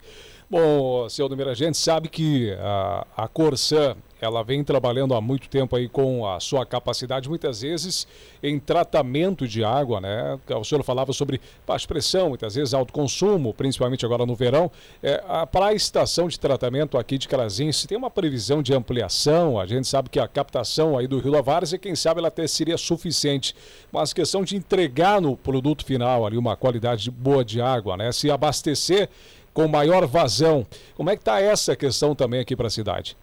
Bom, 0.50 1.10
seu 1.10 1.28
Numero, 1.28 1.50
a 1.50 1.56
gente 1.56 1.78
sabe 1.78 2.08
que 2.08 2.52
a, 2.60 3.08
a 3.18 3.28
Corsã 3.28 3.96
ela 4.22 4.44
vem 4.44 4.64
trabalhando 4.64 5.14
há 5.14 5.20
muito 5.20 5.50
tempo 5.50 5.76
aí 5.76 5.90
com 5.90 6.26
a 6.26 6.40
sua 6.40 6.66
capacidade, 6.66 7.28
muitas 7.28 7.62
vezes 7.62 8.08
em 8.42 8.58
tratamento 8.58 9.48
de 9.48 9.64
água, 9.66 10.00
né? 10.00 10.40
O 10.50 10.64
senhor 10.64 10.82
falava 10.84 11.12
sobre 11.12 11.42
baixa 11.68 11.88
pressão, 11.88 12.30
muitas 12.30 12.56
vezes 12.56 12.74
alto 12.74 12.94
consumo, 12.94 13.54
principalmente 13.54 14.06
agora 14.06 14.26
no 14.26 14.36
verão. 14.36 14.72
É, 15.02 15.18
para 15.52 15.68
a 15.68 15.74
estação 15.74 16.28
de 16.28 16.40
tratamento 16.40 16.98
aqui 16.98 17.18
de 17.18 17.28
Carazinho, 17.28 17.74
se 17.74 17.86
tem 17.88 17.98
uma 17.98 18.10
previsão 18.10 18.62
de 18.62 18.74
ampliação, 18.74 19.60
a 19.60 19.66
gente 19.66 19.88
sabe 19.88 20.08
que 20.08 20.20
a 20.20 20.28
captação 20.28 20.98
aí 20.98 21.08
do 21.08 21.20
Rio 21.20 21.32
da 21.32 21.42
Várzea, 21.42 21.78
quem 21.78 21.96
sabe 21.96 22.20
ela 22.20 22.30
até 22.30 22.48
seria 22.48 22.78
suficiente, 22.78 23.54
mas 23.92 24.14
questão 24.14 24.44
de 24.44 24.56
entregar 24.56 25.20
no 25.20 25.36
produto 25.36 25.84
final 25.84 26.26
ali 26.26 26.38
uma 26.38 26.56
qualidade 26.56 27.12
boa 27.12 27.44
de 27.44 27.60
água, 27.60 27.98
né? 27.98 28.12
Se 28.12 28.32
abastecer 28.32 29.10
com 29.54 29.68
maior 29.68 30.06
vazão. 30.08 30.66
Como 30.96 31.10
é 31.10 31.16
que 31.16 31.22
está 31.22 31.40
essa 31.40 31.76
questão 31.76 32.16
também 32.16 32.40
aqui 32.40 32.56
para 32.56 32.68
a 32.68 32.72
cidade? 32.72 33.16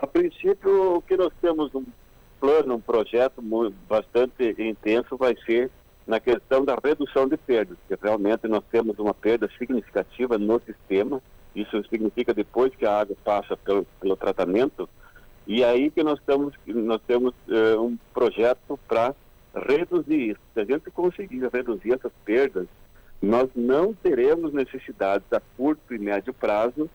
A 0.00 0.06
princípio, 0.06 0.96
o 0.96 1.02
que 1.02 1.16
nós 1.16 1.32
temos 1.40 1.74
um, 1.74 1.84
plano, 2.40 2.74
um 2.74 2.80
projeto 2.80 3.42
muito, 3.42 3.74
bastante 3.88 4.54
intenso 4.58 5.16
vai 5.16 5.34
ser 5.44 5.70
na 6.06 6.20
questão 6.20 6.64
da 6.64 6.76
redução 6.82 7.26
de 7.26 7.36
perdas, 7.36 7.76
que 7.88 7.96
realmente 8.00 8.46
nós 8.46 8.62
temos 8.70 8.98
uma 8.98 9.12
perda 9.12 9.50
significativa 9.58 10.38
no 10.38 10.60
sistema, 10.60 11.20
isso 11.54 11.82
significa 11.88 12.32
depois 12.32 12.74
que 12.76 12.86
a 12.86 13.00
água 13.00 13.16
passa 13.24 13.56
pelo, 13.56 13.84
pelo 14.00 14.16
tratamento, 14.16 14.88
e 15.46 15.64
aí 15.64 15.90
que 15.90 16.04
nós, 16.04 16.18
estamos, 16.18 16.54
nós 16.66 17.00
temos 17.06 17.34
uh, 17.48 17.80
um 17.80 17.98
projeto 18.14 18.78
para 18.86 19.14
reduzir 19.54 20.30
isso. 20.30 20.40
Se 20.54 20.60
a 20.60 20.64
gente 20.64 20.90
conseguir 20.90 21.48
reduzir 21.52 21.94
essas 21.94 22.12
perdas, 22.24 22.66
nós 23.20 23.48
não 23.54 23.94
teremos 23.94 24.52
necessidades 24.52 25.26
a 25.32 25.40
curto 25.56 25.94
e 25.94 25.98
médio 25.98 26.34
prazo 26.34 26.88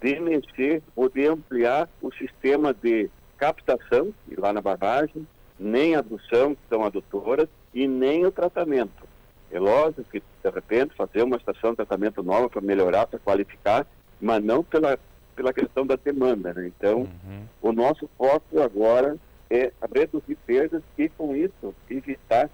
de 0.00 0.18
mexer 0.20 0.82
ou 0.94 1.08
de 1.08 1.26
ampliar 1.26 1.88
o 2.02 2.12
sistema 2.12 2.74
de 2.74 3.10
captação, 3.36 4.12
lá 4.36 4.52
na 4.52 4.60
barragem, 4.60 5.26
nem 5.58 5.94
adução, 5.94 6.54
que 6.54 6.60
são 6.68 6.84
adutoras, 6.84 7.48
e 7.72 7.86
nem 7.86 8.26
o 8.26 8.32
tratamento. 8.32 9.06
É 9.50 9.58
lógico 9.58 10.04
que, 10.04 10.20
de 10.20 10.50
repente, 10.50 10.94
fazer 10.94 11.22
uma 11.22 11.36
estação 11.36 11.70
de 11.70 11.76
tratamento 11.76 12.22
nova 12.22 12.48
para 12.48 12.60
melhorar, 12.60 13.06
para 13.06 13.18
qualificar, 13.18 13.86
mas 14.20 14.42
não 14.42 14.62
pela, 14.62 14.98
pela 15.34 15.52
questão 15.52 15.86
da 15.86 15.96
demanda. 15.96 16.52
Né? 16.52 16.66
Então, 16.66 17.00
uhum. 17.00 17.46
o 17.62 17.72
nosso 17.72 18.08
foco 18.18 18.60
agora 18.60 19.16
é 19.50 19.72
reduzir 19.94 20.36
perdas 20.46 20.82
e, 20.98 21.08
com 21.08 21.34
isso, 21.34 21.74
evitar 21.88 22.50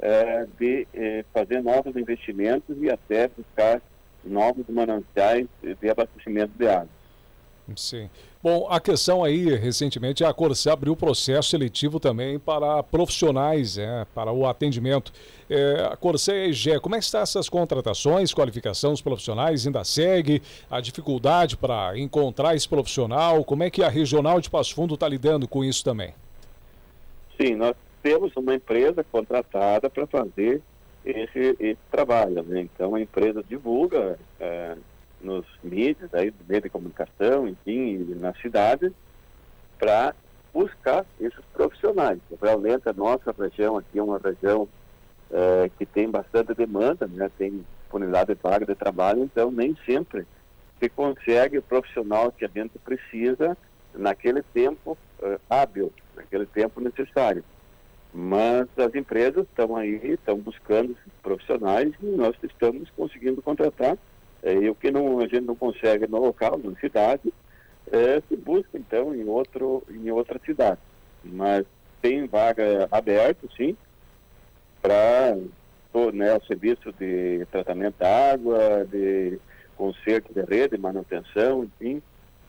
é, 0.00 0.46
de 0.58 0.86
é, 0.94 1.24
fazer 1.32 1.62
novos 1.62 1.96
investimentos 1.96 2.76
e 2.80 2.90
até 2.90 3.28
buscar 3.28 3.80
novos 4.24 4.66
mananciais 4.68 5.46
de 5.62 5.90
abastecimento 5.90 6.52
de 6.56 6.68
água. 6.68 6.98
Sim. 7.76 8.08
Bom, 8.42 8.66
a 8.70 8.80
questão 8.80 9.24
aí, 9.24 9.54
recentemente, 9.56 10.24
a 10.24 10.32
Corsã 10.32 10.72
abriu 10.72 10.94
processo 10.94 11.50
seletivo 11.50 11.98
também 11.98 12.38
para 12.38 12.82
profissionais, 12.82 13.76
é, 13.76 14.06
para 14.14 14.32
o 14.32 14.46
atendimento. 14.46 15.12
É, 15.50 15.88
a 15.90 15.96
Corsã 15.96 16.32
e 16.32 16.42
a 16.42 16.46
EGE, 16.46 16.80
como 16.80 16.94
é 16.94 16.98
que 16.98 17.04
estão 17.04 17.20
essas 17.20 17.48
contratações, 17.48 18.32
qualificação 18.32 18.92
dos 18.92 19.02
profissionais? 19.02 19.66
Ainda 19.66 19.82
segue 19.84 20.40
a 20.70 20.80
dificuldade 20.80 21.56
para 21.56 21.98
encontrar 21.98 22.54
esse 22.54 22.68
profissional? 22.68 23.44
Como 23.44 23.64
é 23.64 23.70
que 23.70 23.82
a 23.82 23.88
Regional 23.88 24.40
de 24.40 24.48
Passo 24.48 24.74
Fundo 24.74 24.94
está 24.94 25.08
lidando 25.08 25.48
com 25.48 25.64
isso 25.64 25.84
também? 25.84 26.14
Sim, 27.40 27.56
nós 27.56 27.74
temos 28.02 28.34
uma 28.36 28.54
empresa 28.54 29.04
contratada 29.04 29.88
para 29.90 30.06
fazer 30.06 30.62
esse, 31.04 31.56
esse 31.58 31.78
trabalho. 31.90 32.42
Né? 32.42 32.60
Então, 32.62 32.94
a 32.94 33.00
empresa 33.00 33.42
divulga 33.42 34.18
é, 34.40 34.76
nos 35.20 35.46
mídias, 35.62 36.12
aí, 36.14 36.32
meio 36.48 36.62
de 36.62 36.70
comunicação, 36.70 37.48
enfim, 37.48 38.16
na 38.20 38.32
cidade, 38.34 38.92
para 39.78 40.14
buscar 40.52 41.04
esses 41.20 41.44
profissionais. 41.52 42.18
A 42.84 42.92
nossa 42.92 43.34
região 43.38 43.76
aqui 43.76 43.98
é 43.98 44.02
uma 44.02 44.18
região 44.18 44.68
é, 45.30 45.70
que 45.78 45.86
tem 45.86 46.10
bastante 46.10 46.54
demanda, 46.54 47.06
né? 47.06 47.30
tem 47.36 47.64
disponibilidade 47.82 48.34
de 48.34 48.40
vaga 48.40 48.66
de 48.66 48.74
trabalho, 48.74 49.22
então 49.22 49.50
nem 49.50 49.76
sempre 49.86 50.26
se 50.80 50.88
consegue 50.88 51.58
o 51.58 51.62
profissional 51.62 52.32
que 52.32 52.44
a 52.44 52.50
gente 52.54 52.78
precisa 52.78 53.56
naquele 53.94 54.42
tempo 54.42 54.96
uh, 55.20 55.40
hábil, 55.50 55.92
naquele 56.14 56.46
tempo 56.46 56.80
necessário. 56.80 57.42
Mas 58.12 58.66
as 58.76 58.94
empresas 58.94 59.46
estão 59.46 59.76
aí, 59.76 60.00
estão 60.12 60.38
buscando 60.38 60.96
profissionais 61.22 61.92
e 62.02 62.06
nós 62.06 62.34
estamos 62.42 62.88
conseguindo 62.90 63.42
contratar. 63.42 63.98
É, 64.42 64.54
e 64.54 64.70
o 64.70 64.74
que 64.74 64.90
não, 64.90 65.18
a 65.18 65.26
gente 65.26 65.42
não 65.42 65.54
consegue 65.54 66.06
no 66.06 66.18
local, 66.18 66.58
na 66.62 66.74
cidade, 66.78 67.32
é, 67.90 68.22
se 68.28 68.36
busca 68.36 68.78
então 68.78 69.14
em, 69.14 69.24
outro, 69.24 69.82
em 69.90 70.10
outra 70.10 70.40
cidade. 70.44 70.78
Mas 71.24 71.66
tem 72.00 72.26
vaga 72.26 72.88
aberta, 72.90 73.46
sim, 73.56 73.76
para 74.80 75.36
né, 76.12 76.34
o 76.34 76.46
serviço 76.46 76.92
de 76.92 77.44
tratamento 77.50 77.96
da 77.98 78.32
água, 78.32 78.86
de 78.90 79.38
conserto 79.76 80.32
de 80.32 80.42
rede, 80.42 80.78
manutenção, 80.78 81.64
enfim. 81.64 82.02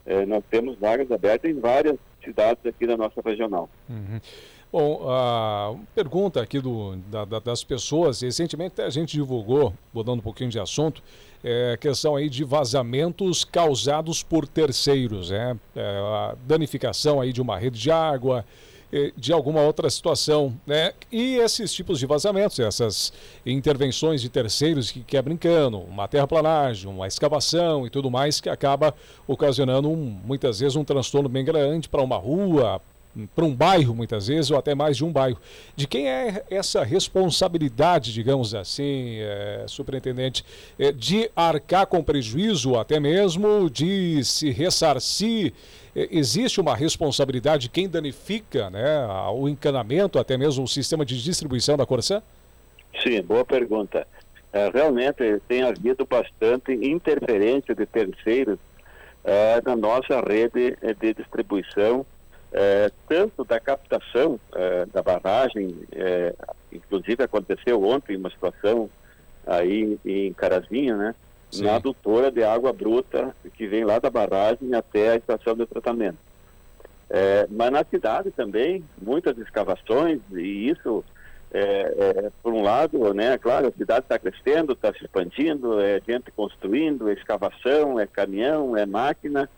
É, 0.05 0.25
nós 0.25 0.43
temos 0.49 0.77
vagas 0.77 1.11
abertas 1.11 1.49
em 1.49 1.59
várias 1.59 1.97
cidades 2.23 2.65
aqui 2.65 2.85
da 2.87 2.97
nossa 2.97 3.21
regional. 3.21 3.69
Uhum. 3.89 4.19
Bom, 4.71 5.09
a 5.09 5.73
pergunta 5.95 6.39
aqui 6.39 6.59
do, 6.59 6.95
da, 7.09 7.25
da, 7.25 7.39
das 7.39 7.63
pessoas, 7.63 8.21
recentemente 8.21 8.79
a 8.79 8.89
gente 8.91 9.13
divulgou, 9.13 9.73
mudando 9.91 10.19
um 10.19 10.21
pouquinho 10.21 10.51
de 10.51 10.59
assunto, 10.59 11.01
é, 11.43 11.75
questão 11.75 12.15
aí 12.15 12.29
de 12.29 12.43
vazamentos 12.43 13.43
causados 13.43 14.21
por 14.21 14.47
terceiros, 14.47 15.31
né? 15.31 15.57
É, 15.75 15.81
a 15.81 16.35
danificação 16.45 17.19
aí 17.19 17.33
de 17.33 17.41
uma 17.41 17.57
rede 17.57 17.79
de 17.79 17.89
água, 17.89 18.45
de 19.15 19.31
alguma 19.31 19.61
outra 19.61 19.89
situação, 19.89 20.59
né? 20.65 20.93
E 21.11 21.35
esses 21.35 21.71
tipos 21.71 21.99
de 21.99 22.07
vazamentos, 22.07 22.59
essas 22.59 23.13
intervenções 23.45 24.19
de 24.19 24.29
terceiros 24.29 24.91
que 24.91 25.01
quebram 25.01 25.37
cano, 25.37 25.81
uma 25.81 26.07
terraplanagem, 26.07 26.89
uma 26.89 27.07
escavação 27.07 27.85
e 27.85 27.89
tudo 27.89 28.09
mais, 28.09 28.41
que 28.41 28.49
acaba 28.49 28.93
ocasionando 29.27 29.89
um, 29.89 30.19
muitas 30.25 30.59
vezes 30.59 30.75
um 30.75 30.83
transtorno 30.83 31.29
bem 31.29 31.45
grande 31.45 31.87
para 31.87 32.01
uma 32.01 32.17
rua, 32.17 32.81
para 33.35 33.45
um 33.45 33.53
bairro, 33.53 33.95
muitas 33.95 34.27
vezes, 34.27 34.51
ou 34.51 34.57
até 34.57 34.75
mais 34.75 34.97
de 34.97 35.03
um 35.03 35.11
bairro. 35.11 35.39
De 35.75 35.87
quem 35.87 36.09
é 36.09 36.43
essa 36.49 36.83
responsabilidade, 36.83 38.13
digamos 38.13 38.53
assim, 38.53 39.17
é, 39.19 39.63
superintendente, 39.67 40.45
é, 40.77 40.91
de 40.91 41.29
arcar 41.35 41.87
com 41.87 42.03
prejuízo, 42.03 42.75
até 42.77 42.99
mesmo 42.99 43.69
de 43.69 44.23
se 44.23 44.51
ressarcir? 44.51 45.53
É, 45.95 46.07
existe 46.11 46.61
uma 46.61 46.75
responsabilidade 46.75 47.63
de 47.63 47.69
quem 47.69 47.89
danifica 47.89 48.69
né, 48.69 49.05
o 49.33 49.49
encanamento, 49.49 50.19
até 50.19 50.37
mesmo 50.37 50.63
o 50.63 50.67
sistema 50.67 51.05
de 51.05 51.21
distribuição 51.21 51.75
da 51.75 51.85
Corsã? 51.85 52.21
Sim, 53.01 53.21
boa 53.21 53.43
pergunta. 53.43 54.05
É, 54.51 54.69
realmente 54.69 55.39
tem 55.47 55.61
havido 55.63 56.05
bastante 56.05 56.73
interferência 56.73 57.75
de 57.75 57.85
terceiros 57.85 58.57
é, 59.23 59.61
na 59.63 59.75
nossa 59.75 60.21
rede 60.21 60.75
de 60.99 61.13
distribuição 61.13 62.05
é, 62.51 62.91
tanto 63.07 63.43
da 63.43 63.59
captação 63.59 64.39
é, 64.55 64.85
da 64.87 65.01
barragem, 65.01 65.75
é, 65.91 66.33
inclusive 66.71 67.23
aconteceu 67.23 67.83
ontem 67.83 68.17
uma 68.17 68.29
situação 68.29 68.89
aí 69.45 69.99
em 70.05 70.33
Carazinha, 70.33 70.95
né? 70.95 71.15
Sim. 71.51 71.63
Na 71.63 71.75
adutora 71.75 72.31
de 72.31 72.43
água 72.43 72.71
bruta 72.71 73.35
que 73.55 73.67
vem 73.67 73.83
lá 73.83 73.97
da 73.97 74.09
barragem 74.09 74.73
até 74.73 75.11
a 75.11 75.15
estação 75.15 75.55
de 75.55 75.65
tratamento. 75.65 76.17
É, 77.09 77.47
mas 77.49 77.71
na 77.71 77.83
cidade 77.83 78.29
também, 78.29 78.83
muitas 79.01 79.35
escavações, 79.39 80.19
e 80.31 80.69
isso, 80.69 81.03
é, 81.51 81.59
é, 81.59 82.31
por 82.43 82.53
um 82.53 82.61
lado, 82.61 83.15
né, 83.15 83.35
claro, 83.39 83.67
a 83.67 83.71
cidade 83.71 84.01
está 84.01 84.19
crescendo, 84.19 84.73
está 84.73 84.93
se 84.93 85.03
expandindo, 85.03 85.81
é 85.81 85.99
gente 86.07 86.29
construindo, 86.31 87.09
é 87.09 87.13
escavação, 87.13 87.99
é 87.99 88.05
caminhão, 88.05 88.77
é 88.77 88.85
máquina, 88.85 89.49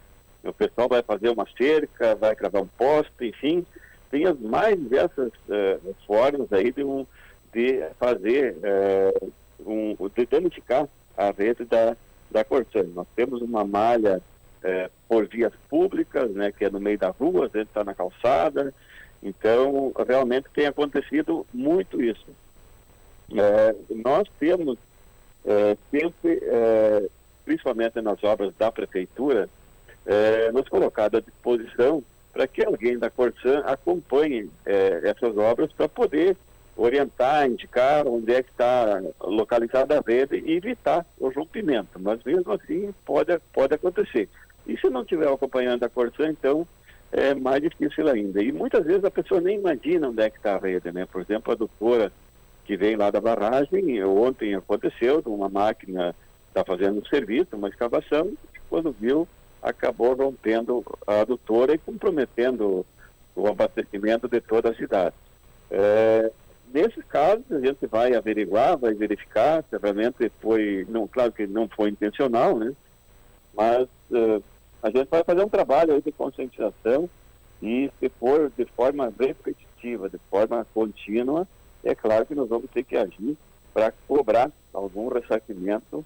o 0.44 0.54
pessoal 0.54 0.88
vai 0.88 1.04
fazer 1.04 1.30
uma 1.30 1.46
cerca, 1.58 2.16
vai 2.16 2.36
cravar 2.36 2.62
um 2.62 2.68
poste, 2.68 3.28
enfim, 3.28 3.66
tem 4.10 4.26
as 4.26 4.40
mais 4.40 4.78
diversas 4.78 5.32
uh, 5.48 5.96
formas 6.06 6.52
aí 6.52 6.72
de, 6.72 6.84
um, 6.84 7.06
de 7.54 7.84
fazer, 8.00 8.56
uh, 8.58 9.32
um, 9.66 9.96
de 10.16 10.26
danificar 10.26 10.88
a 11.16 11.32
rede 11.32 11.64
da, 11.66 11.96
da 12.30 12.44
Corsan. 12.44 12.88
Nós 12.96 13.08
temos 13.16 13.42
uma 13.42 13.64
malha 13.64 14.22
uh, 14.64 14.92
por 15.08 15.28
vias 15.28 15.54
públicas, 15.70 16.32
né, 16.32 16.52
que 16.52 16.66
é 16.66 16.70
no 16.70 16.80
meio 16.80 16.98
da 16.98 17.10
rua, 17.10 17.46
a 17.46 17.58
gente 17.58 17.68
está 17.68 17.84
na 17.84 17.94
calçada, 17.94 18.74
então 19.22 19.94
realmente 20.08 20.48
tem 20.54 20.66
acontecido 20.66 21.46
muito 21.54 22.02
isso. 22.02 22.26
nós 24.04 24.28
temos 24.40 24.80
sempre, 25.92 26.42
principalmente 27.46 28.02
nas 28.02 28.24
obras 28.24 28.52
da 28.58 28.72
prefeitura, 28.72 29.48
é, 30.06 30.52
nos 30.52 30.68
colocado 30.68 31.18
à 31.18 31.20
disposição 31.22 32.04
para 32.34 32.48
que 32.48 32.64
alguém 32.64 32.98
da 32.98 33.10
Corsan 33.10 33.60
acompanhe 33.66 34.50
é, 34.66 35.02
essas 35.04 35.38
obras 35.38 35.72
para 35.74 35.90
poder 35.90 36.38
orientar, 36.76 37.48
indicar 37.48 38.08
onde 38.08 38.34
é 38.34 38.42
que 38.42 38.50
está 38.50 39.02
localizada 39.20 39.98
a 39.98 40.02
rede 40.02 40.42
e 40.46 40.54
evitar 40.54 41.06
o 41.20 41.30
rompimento. 41.30 42.00
Mas 42.00 42.24
mesmo 42.24 42.52
assim 42.54 42.94
pode, 43.06 43.38
pode 43.54 43.74
acontecer. 43.74 44.30
E 44.66 44.78
se 44.78 44.90
não 44.90 45.02
estiver 45.02 45.28
acompanhando 45.28 45.84
a 45.84 45.90
Corsan, 45.90 46.30
então 46.30 46.68
é 47.12 47.34
mais 47.34 47.62
difícil 47.62 48.08
ainda. 48.08 48.42
E 48.42 48.52
muitas 48.52 48.86
vezes 48.86 49.04
a 49.04 49.12
pessoa 49.12 49.42
nem 49.42 49.58
imagina 49.58 50.10
onde 50.10 50.22
é 50.22 50.30
que 50.30 50.38
está 50.38 50.56
a 50.56 50.60
rede, 50.60 50.92
né? 50.92 51.06
Por 51.06 51.22
exemplo, 51.22 51.52
a 51.52 51.56
doutora 51.56 52.12
que 52.66 52.78
vem 52.78 52.96
lá 52.96 53.12
da 53.12 53.20
barragem, 53.20 54.04
ontem 54.04 54.56
aconteceu, 54.56 55.22
uma 55.26 55.50
máquina 55.50 56.16
está 56.48 56.64
fazendo 56.64 57.00
um 57.00 57.06
serviço, 57.06 57.56
uma 57.56 57.70
escavação, 57.70 58.32
quando 58.70 58.96
viu 58.98 59.28
acabou 59.62 60.16
rompendo 60.16 60.84
a 61.06 61.22
adutora 61.22 61.74
e 61.74 61.78
comprometendo 61.78 62.86
o 63.36 63.48
abastecimento 63.48 64.28
de 64.28 64.42
toda 64.42 64.70
a 64.70 64.76
cidade. 64.76 65.16
É, 65.70 66.32
nesses 66.74 67.04
casos, 67.06 67.50
a 67.52 67.60
gente 67.60 67.86
vai 67.86 68.14
averiguar, 68.16 68.78
vai 68.78 68.94
verificar 68.94 69.64
se 69.70 69.78
realmente 69.78 70.32
foi, 70.42 70.86
não, 70.90 71.08
claro 71.08 71.32
que 71.32 71.46
não 71.46 71.68
foi 71.68 71.90
intencional, 71.90 72.58
né? 72.58 72.74
Mas 73.54 73.88
uh, 74.12 74.44
a 74.82 74.90
gente 74.90 75.08
vai 75.10 75.24
fazer 75.24 75.44
um 75.44 75.50
trabalho 75.50 76.02
de 76.02 76.12
conscientização 76.12 77.10
e 77.62 77.92
se 78.00 78.10
for 78.10 78.52
de 78.58 78.66
forma 78.66 79.14
repetitiva, 79.20 80.10
de 80.10 80.18
forma 80.30 80.66
contínua, 80.74 81.48
é 81.84 81.94
claro 81.94 82.26
que 82.26 82.36
nós 82.36 82.50
vamos 82.50 82.70
ter 82.72 82.84
que 82.84 82.98
agir 82.98 83.38
para 83.74 83.94
cobrar 84.08 84.52
algum 84.74 85.08
ressarcimento 85.10 86.06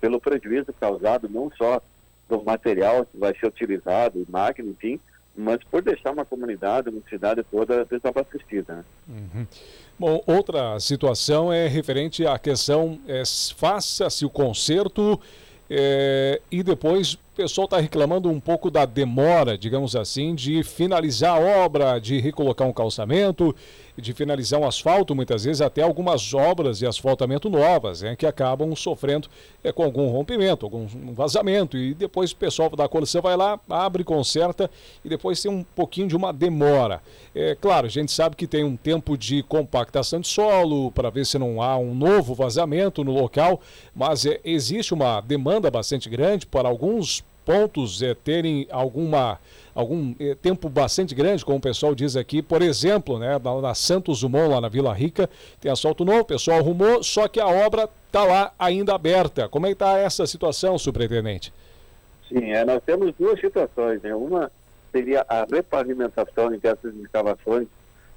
pelo 0.00 0.20
prejuízo 0.20 0.72
causado 0.78 1.28
não 1.28 1.50
só 1.56 1.80
do 2.28 2.42
material 2.42 3.06
que 3.06 3.18
vai 3.18 3.34
ser 3.38 3.46
utilizado, 3.46 4.26
máquina, 4.28 4.70
enfim, 4.70 5.00
mas 5.36 5.58
por 5.70 5.82
deixar 5.82 6.12
uma 6.12 6.24
comunidade, 6.24 6.88
uma 6.88 7.02
cidade 7.08 7.44
toda 7.50 7.84
desabastecida. 7.84 8.76
Né? 8.76 8.84
Uhum. 9.08 9.46
Bom, 9.98 10.22
outra 10.26 10.78
situação 10.80 11.52
é 11.52 11.66
referente 11.66 12.26
à 12.26 12.38
questão, 12.38 12.98
é, 13.06 13.22
faça-se 13.56 14.24
o 14.24 14.30
conserto 14.30 15.20
é, 15.68 16.40
e 16.50 16.62
depois 16.62 17.18
o 17.36 17.44
pessoal 17.44 17.66
está 17.66 17.78
reclamando 17.78 18.30
um 18.30 18.40
pouco 18.40 18.70
da 18.70 18.86
demora, 18.86 19.58
digamos 19.58 19.94
assim, 19.94 20.34
de 20.34 20.62
finalizar 20.62 21.36
a 21.36 21.64
obra, 21.64 21.98
de 21.98 22.18
recolocar 22.18 22.66
um 22.66 22.72
calçamento, 22.72 23.54
de 23.94 24.14
finalizar 24.14 24.58
um 24.58 24.66
asfalto, 24.66 25.14
muitas 25.14 25.44
vezes 25.44 25.60
até 25.60 25.82
algumas 25.82 26.32
obras 26.32 26.78
de 26.78 26.86
asfaltamento 26.86 27.50
novas, 27.50 28.00
né, 28.00 28.16
que 28.16 28.24
acabam 28.24 28.74
sofrendo 28.74 29.28
é, 29.62 29.70
com 29.70 29.82
algum 29.82 30.08
rompimento, 30.08 30.64
algum 30.64 30.86
vazamento, 31.12 31.76
e 31.76 31.92
depois 31.92 32.32
o 32.32 32.36
pessoal 32.36 32.70
da 32.70 32.88
coleção 32.88 33.20
vai 33.20 33.36
lá, 33.36 33.60
abre, 33.68 34.02
conserta, 34.02 34.70
e 35.04 35.08
depois 35.10 35.42
tem 35.42 35.50
um 35.50 35.62
pouquinho 35.62 36.08
de 36.08 36.16
uma 36.16 36.32
demora. 36.32 37.02
É 37.34 37.54
claro, 37.54 37.86
a 37.86 37.90
gente 37.90 38.12
sabe 38.12 38.34
que 38.34 38.46
tem 38.46 38.64
um 38.64 38.76
tempo 38.78 39.16
de 39.16 39.42
compactação 39.42 40.20
de 40.20 40.28
solo, 40.28 40.90
para 40.90 41.10
ver 41.10 41.26
se 41.26 41.38
não 41.38 41.60
há 41.60 41.76
um 41.76 41.94
novo 41.94 42.34
vazamento 42.34 43.04
no 43.04 43.12
local, 43.12 43.60
mas 43.94 44.24
é, 44.24 44.40
existe 44.42 44.94
uma 44.94 45.20
demanda 45.20 45.70
bastante 45.70 46.08
grande 46.08 46.46
para 46.46 46.66
alguns 46.66 47.25
pontos 47.46 48.02
é, 48.02 48.12
terem 48.12 48.66
alguma 48.70 49.38
algum 49.72 50.14
eh, 50.18 50.34
tempo 50.34 50.70
bastante 50.70 51.14
grande, 51.14 51.44
como 51.44 51.58
o 51.58 51.60
pessoal 51.60 51.94
diz 51.94 52.16
aqui, 52.16 52.40
por 52.40 52.62
exemplo, 52.62 53.18
né, 53.18 53.38
na, 53.38 53.60
na 53.60 53.74
Santos 53.74 54.22
Dumont, 54.22 54.48
lá 54.48 54.58
na 54.58 54.70
Vila 54.70 54.92
Rica, 54.94 55.28
tem 55.60 55.70
asfalto 55.70 56.02
novo, 56.02 56.20
o 56.20 56.24
pessoal 56.24 56.58
arrumou, 56.58 57.02
só 57.02 57.28
que 57.28 57.38
a 57.38 57.46
obra 57.46 57.86
está 58.06 58.24
lá 58.24 58.52
ainda 58.58 58.94
aberta. 58.94 59.50
Como 59.50 59.66
é 59.66 59.68
que 59.68 59.74
está 59.74 59.98
essa 59.98 60.26
situação, 60.26 60.78
superintendente? 60.78 61.52
Sim, 62.26 62.52
é, 62.52 62.64
nós 62.64 62.82
temos 62.84 63.14
duas 63.18 63.38
situações. 63.38 64.00
Né? 64.00 64.14
Uma 64.14 64.50
seria 64.90 65.26
a 65.28 65.44
repavimentação 65.44 66.48
dessas 66.56 66.94
escavações 66.96 67.68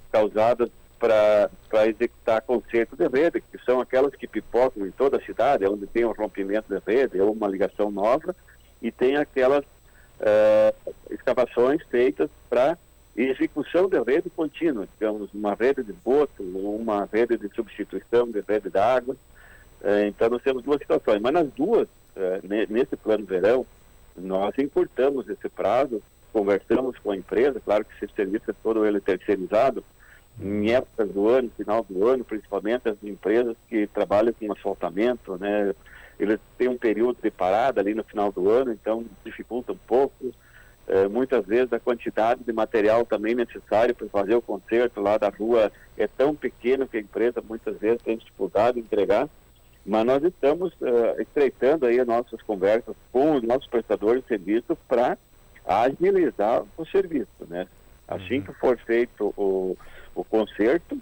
causadas 0.10 0.70
para 0.98 1.88
executar 1.88 2.42
concerto 2.42 2.96
de 2.96 3.08
rede, 3.08 3.42
que 3.42 3.58
são 3.66 3.82
aquelas 3.82 4.16
que 4.16 4.28
pipocam 4.28 4.86
em 4.86 4.92
toda 4.92 5.18
a 5.18 5.22
cidade, 5.22 5.66
onde 5.66 5.88
tem 5.88 6.06
um 6.06 6.14
rompimento 6.14 6.74
de 6.74 6.82
rede 6.86 7.20
ou 7.20 7.32
uma 7.32 7.48
ligação 7.48 7.92
nova, 7.92 8.36
e 8.82 8.92
tem 8.92 9.18
aquelas 9.18 9.64
uh, 9.64 10.94
escavações 11.10 11.82
feitas 11.90 12.30
para 12.50 12.78
execução 13.16 13.90
de 13.90 14.02
rede 14.02 14.30
contínua, 14.30 14.88
digamos, 14.94 15.30
uma 15.34 15.54
rede 15.54 15.84
de 15.84 15.94
boto, 15.94 16.42
uma 16.42 17.08
rede 17.12 17.38
de 17.38 17.50
substituição 17.54 18.30
de 18.30 18.42
rede 18.48 18.70
d'água. 18.70 19.16
Uh, 19.82 20.06
então, 20.08 20.30
nós 20.30 20.42
temos 20.42 20.64
duas 20.64 20.80
situações, 20.80 21.22
mas 21.22 21.34
nas 21.34 21.48
duas, 21.52 21.88
uh, 22.16 22.70
nesse 22.70 22.96
plano 22.96 23.26
verão, 23.26 23.66
nós 24.16 24.54
encurtamos 24.58 25.28
esse 25.30 25.50
prazo, 25.50 26.02
conversamos 26.32 26.98
com 27.00 27.12
a 27.12 27.18
empresa, 27.18 27.62
claro 27.64 27.86
que 27.86 28.06
esse 28.06 28.14
serviço 28.14 28.52
é 28.52 28.54
todo 28.62 28.86
ele 28.86 29.00
terceirizado, 29.00 29.84
em 30.42 30.72
épocas 30.72 31.10
do 31.10 31.28
ano, 31.28 31.52
final 31.58 31.86
do 31.90 32.08
ano, 32.08 32.24
principalmente 32.24 32.88
as 32.88 33.04
empresas 33.04 33.58
que 33.68 33.88
trabalham 33.88 34.34
com 34.34 34.52
asfaltamento, 34.52 35.38
né, 35.38 35.74
eles 36.20 36.40
têm 36.58 36.68
um 36.68 36.78
período 36.78 37.18
de 37.22 37.32
parada 37.32 37.80
ali 37.80 37.94
no 37.94 38.04
final 38.04 38.32
do 38.32 38.50
ano, 38.50 38.72
então 38.72 39.06
dificulta 39.24 39.72
um 39.72 39.78
pouco. 39.88 40.34
É, 40.88 41.08
muitas 41.08 41.46
vezes 41.46 41.72
a 41.72 41.80
quantidade 41.80 42.44
de 42.44 42.52
material 42.52 43.06
também 43.06 43.36
necessário 43.36 43.96
para 43.96 44.08
fazer 44.10 44.36
o 44.36 44.42
concerto 44.42 45.00
lá 45.00 45.18
da 45.18 45.30
rua 45.30 45.72
é 45.96 46.08
tão 46.08 46.36
pequeno 46.36 46.88
que 46.88 46.98
a 46.98 47.00
empresa 47.00 47.44
muitas 47.48 47.78
vezes 47.78 48.02
tem 48.02 48.18
dificuldade 48.18 48.80
em 48.80 48.82
entregar. 48.82 49.30
Mas 49.86 50.06
nós 50.06 50.24
estamos 50.24 50.74
uh, 50.82 51.22
estreitando 51.22 51.86
aí 51.86 52.00
as 52.00 52.08
nossas 52.08 52.42
conversas 52.42 52.96
com 53.12 53.36
os 53.36 53.44
nossos 53.44 53.68
prestadores 53.68 54.22
de 54.24 54.28
serviço 54.28 54.78
para 54.88 55.18
agilizar 55.66 56.64
o 56.76 56.86
serviço, 56.86 57.46
né? 57.48 57.68
Assim 58.08 58.38
uhum. 58.38 58.42
que 58.42 58.54
for 58.54 58.78
feito 58.80 59.34
o, 59.38 59.78
o 60.16 60.24
concerto, 60.24 61.00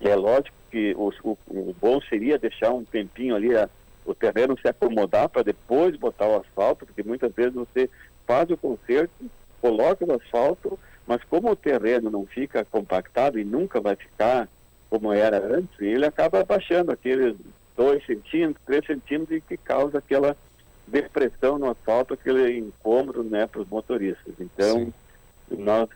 é 0.00 0.14
lógico 0.14 0.56
que 0.70 0.94
o, 0.96 1.12
o, 1.22 1.38
o 1.48 1.76
bom 1.80 2.00
seria 2.00 2.38
deixar 2.38 2.72
um 2.72 2.84
tempinho 2.84 3.36
ali 3.36 3.54
a, 3.54 3.68
o 4.06 4.14
terreno 4.14 4.58
se 4.58 4.68
acomodar 4.68 5.28
para 5.28 5.42
depois 5.42 5.96
botar 5.96 6.26
o 6.26 6.36
asfalto, 6.36 6.86
porque 6.86 7.02
muitas 7.02 7.32
vezes 7.34 7.54
você 7.54 7.90
faz 8.26 8.48
o 8.50 8.56
conserto, 8.56 9.12
coloca 9.60 10.04
o 10.04 10.14
asfalto, 10.14 10.78
mas 11.06 11.22
como 11.24 11.50
o 11.50 11.56
terreno 11.56 12.10
não 12.10 12.24
fica 12.24 12.64
compactado 12.64 13.38
e 13.38 13.44
nunca 13.44 13.80
vai 13.80 13.96
ficar 13.96 14.48
como 14.88 15.12
era 15.12 15.38
antes, 15.38 15.80
ele 15.80 16.06
acaba 16.06 16.44
baixando 16.44 16.92
aqueles 16.92 17.36
2 17.76 18.06
centímetros, 18.06 18.64
3 18.64 18.86
centímetros 18.86 19.38
e 19.38 19.40
que 19.40 19.56
causa 19.56 19.98
aquela 19.98 20.36
depressão 20.86 21.58
no 21.58 21.70
asfalto, 21.70 22.14
aquele 22.14 22.58
incômodo 22.58 23.24
né, 23.24 23.46
para 23.46 23.60
os 23.60 23.68
motoristas. 23.68 24.34
Então, 24.38 24.92
Sim. 25.48 25.56
nós, 25.58 25.88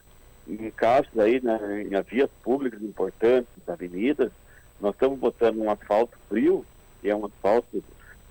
em 0.49 0.71
casos 0.73 1.17
aí, 1.19 1.41
né, 1.41 1.59
em 1.83 2.03
vias 2.03 2.31
públicas 2.43 2.83
importantes, 2.83 3.49
avenidas, 3.69 4.33
nós 4.81 4.95
estamos 4.95 5.19
botando 5.19 5.59
um 5.59 5.71
asfalto 5.71 6.19
frio, 6.29 6.65
que 7.01 7.09
é 7.09 7.15
um 7.15 7.27
asfalto 7.27 7.83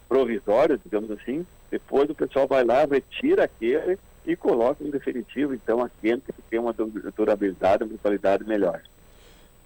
provisórias, 0.09 0.79
digamos 0.83 1.11
assim, 1.11 1.45
depois 1.69 2.09
o 2.09 2.15
pessoal 2.15 2.47
vai 2.47 2.65
lá, 2.65 2.83
retira 2.83 3.43
aquele 3.43 3.97
e 4.25 4.35
coloca 4.35 4.83
em 4.83 4.89
definitivo, 4.89 5.53
então, 5.53 5.83
a 5.83 5.89
quente 6.01 6.33
que 6.33 6.41
tem 6.49 6.59
uma 6.59 6.73
durabilidade, 7.15 7.83
uma 7.83 7.97
qualidade 7.99 8.43
melhor. 8.43 8.81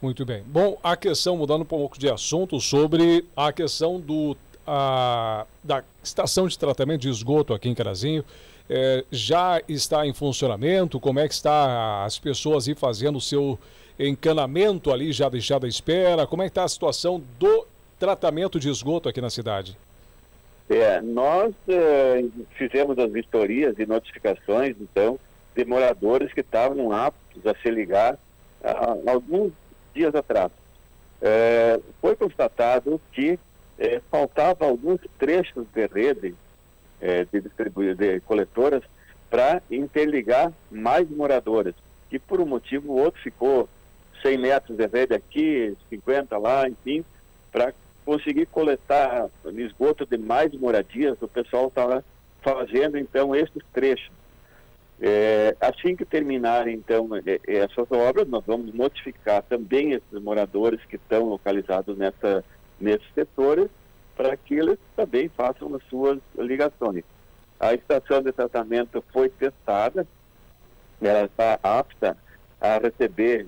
Muito 0.02 0.26
bem. 0.26 0.44
Bom, 0.46 0.78
a 0.84 0.98
questão, 0.98 1.38
mudando 1.38 1.62
um 1.62 1.66
pouco 1.66 1.98
de 1.98 2.10
assunto, 2.10 2.60
sobre 2.60 3.26
a 3.38 3.54
questão 3.54 4.00
do, 4.00 4.36
a, 4.68 5.46
da 5.64 5.82
estação 6.04 6.46
de 6.46 6.60
tratamento 6.60 7.02
de 7.02 7.10
esgoto 7.10 7.54
aqui 7.54 7.70
em 7.70 7.74
Carazinho, 7.74 8.24
é, 8.70 9.06
já 9.10 9.62
está 9.68 10.06
em 10.06 10.14
funcionamento? 10.14 11.00
Como 11.00 11.20
é 11.20 11.28
que 11.28 11.34
está 11.34 12.04
as 12.04 12.20
pessoas 12.20 12.68
ir 12.68 12.76
fazendo 12.76 13.18
o 13.18 13.22
seu 13.22 13.58
encanamento 13.98 14.92
ali, 14.92 15.14
já 15.14 15.30
deixado 15.30 15.66
à 15.66 15.70
espera? 15.70 16.28
Como 16.28 16.42
é 16.42 16.46
que 16.46 16.52
está 16.52 16.66
a 16.66 16.70
situação 16.70 17.22
do 17.40 17.66
tratamento 17.98 18.60
de 18.60 18.70
esgoto 18.70 19.08
aqui 19.08 19.22
na 19.22 19.30
cidade? 19.30 19.78
É, 20.70 21.02
nós 21.02 21.54
é, 21.68 22.24
fizemos 22.56 22.98
as 22.98 23.12
vistorias 23.12 23.78
e 23.78 23.86
notificações, 23.86 24.76
então, 24.80 25.20
de 25.56 25.66
moradores 25.66 26.34
que 26.34 26.40
estavam 26.40 26.92
aptos 26.92 27.46
a 27.46 27.54
se 27.56 27.70
ligar 27.70 28.18
alguns 29.06 29.52
dias 29.94 30.16
atrás. 30.16 30.52
É, 31.22 31.80
foi 32.02 32.16
constatado 32.16 33.00
que 33.12 33.38
é, 33.78 34.02
faltava 34.10 34.66
alguns 34.66 35.00
trechos 35.20 35.66
de 35.74 35.86
rede 35.88 36.36
de, 37.32 37.42
distribu 37.42 37.94
de 37.94 38.22
coletoras 38.22 38.82
para 39.30 39.62
interligar 39.70 40.54
mais 40.72 41.10
moradores, 41.10 41.76
que 42.10 42.18
por 42.18 42.40
um 42.40 42.46
motivo 42.46 42.94
ou 42.94 43.00
outro 43.00 43.22
ficou 43.22 43.68
100 44.22 44.38
metros 44.38 44.78
de 44.78 44.88
rede 44.88 45.14
aqui, 45.14 45.76
50 45.90 46.38
lá, 46.38 46.70
enfim, 46.70 47.04
para 47.52 47.74
conseguir 48.06 48.46
coletar 48.48 49.30
esgoto 49.46 50.06
de 50.06 50.18
mais 50.18 50.54
moradias, 50.54 51.18
o 51.22 51.28
pessoal 51.28 51.68
está 51.68 52.04
fazendo 52.42 52.98
então 52.98 53.36
esses 53.36 53.64
trechos. 53.74 54.12
É, 55.02 55.56
assim 55.60 55.96
que 55.96 56.06
terminarem 56.06 56.76
então 56.76 57.10
é, 57.16 57.40
é, 57.48 57.58
essas 57.58 57.92
obras, 57.92 58.28
nós 58.28 58.44
vamos 58.46 58.74
notificar 58.74 59.42
também 59.44 59.92
esses 59.92 60.22
moradores 60.22 60.80
que 60.86 60.96
estão 60.96 61.26
localizados 61.26 61.98
nessa, 61.98 62.44
nesses 62.80 63.08
setores 63.14 63.70
para 64.16 64.38
que 64.38 64.54
eles 64.54 64.78
também 64.96 65.28
façam 65.30 65.74
as 65.76 65.84
suas 65.90 66.20
ligações. 66.38 67.04
A 67.60 67.74
estação 67.74 68.22
de 68.22 68.32
tratamento 68.32 69.04
foi 69.12 69.30
testada, 69.30 70.08
ela 71.02 71.26
está 71.26 71.60
apta 71.64 72.16
a 72.62 72.78
receber 72.78 73.48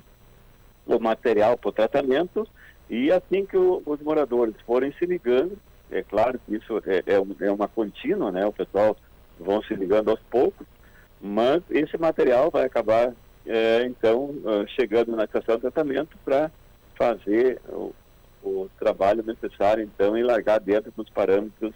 o 0.85 0.99
material 0.99 1.57
para 1.57 1.69
o 1.69 1.73
tratamento 1.73 2.47
e 2.89 3.11
assim 3.11 3.45
que 3.45 3.57
o, 3.57 3.81
os 3.85 3.99
moradores 4.01 4.55
forem 4.65 4.91
se 4.93 5.05
ligando, 5.05 5.57
é 5.91 6.03
claro 6.03 6.39
que 6.39 6.55
isso 6.55 6.81
é, 6.85 7.03
é, 7.05 7.45
é 7.47 7.51
uma 7.51 7.67
contínua, 7.67 8.31
né? 8.31 8.45
O 8.45 8.53
pessoal 8.53 8.95
vão 9.39 9.61
se 9.63 9.73
ligando 9.75 10.09
aos 10.09 10.19
poucos, 10.29 10.65
mas 11.21 11.61
esse 11.69 11.97
material 11.97 12.49
vai 12.51 12.65
acabar, 12.65 13.13
é, 13.45 13.83
então, 13.85 14.33
ah, 14.45 14.65
chegando 14.67 15.15
na 15.15 15.25
estação 15.25 15.55
de 15.55 15.61
tratamento 15.61 16.17
para 16.23 16.51
fazer 16.95 17.59
o, 17.69 17.93
o, 18.43 18.69
trabalho 18.79 19.23
necessário, 19.23 19.83
então, 19.83 20.17
e 20.17 20.23
largar 20.23 20.59
dentro 20.59 20.91
dos 20.95 21.09
parâmetros 21.09 21.73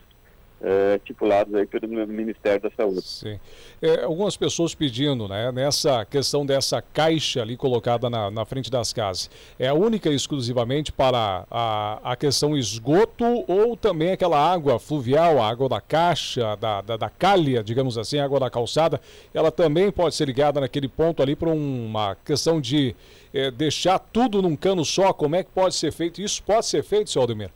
é, 0.61 0.95
estipulados 0.97 1.53
aí 1.55 1.65
pelo 1.65 1.87
Ministério 2.07 2.61
da 2.61 2.71
Saúde. 2.71 3.01
Sim. 3.01 3.39
É, 3.81 4.03
algumas 4.03 4.35
pessoas 4.35 4.75
pedindo, 4.75 5.27
né, 5.27 5.51
nessa 5.51 6.05
questão 6.05 6.45
dessa 6.45 6.81
caixa 6.81 7.41
ali 7.41 7.55
colocada 7.55 8.09
na, 8.09 8.29
na 8.29 8.45
frente 8.45 8.69
das 8.69 8.91
casas, 8.91 9.29
é 9.57 9.71
única 9.71 10.09
e 10.09 10.15
exclusivamente 10.15 10.91
para 10.91 11.45
a, 11.49 11.99
a 12.03 12.15
questão 12.15 12.57
esgoto 12.57 13.23
ou 13.47 13.77
também 13.77 14.11
aquela 14.11 14.37
água 14.37 14.79
fluvial, 14.79 15.41
a 15.41 15.49
água 15.49 15.69
da 15.69 15.81
caixa, 15.81 16.55
da, 16.57 16.81
da, 16.81 16.97
da 16.97 17.09
calha, 17.09 17.63
digamos 17.63 17.97
assim, 17.97 18.19
água 18.19 18.39
da 18.39 18.49
calçada, 18.49 18.99
ela 19.33 19.51
também 19.51 19.91
pode 19.91 20.15
ser 20.15 20.25
ligada 20.25 20.59
naquele 20.59 20.87
ponto 20.87 21.23
ali 21.23 21.35
para 21.35 21.49
uma 21.49 22.15
questão 22.25 22.59
de 22.59 22.95
é, 23.33 23.49
deixar 23.49 23.99
tudo 23.99 24.41
num 24.41 24.55
cano 24.55 24.83
só, 24.83 25.13
como 25.13 25.35
é 25.35 25.43
que 25.43 25.51
pode 25.51 25.75
ser 25.75 25.91
feito? 25.91 26.21
Isso 26.21 26.43
pode 26.43 26.65
ser 26.65 26.83
feito, 26.83 27.09
senhor 27.09 27.23
Aldemir? 27.23 27.51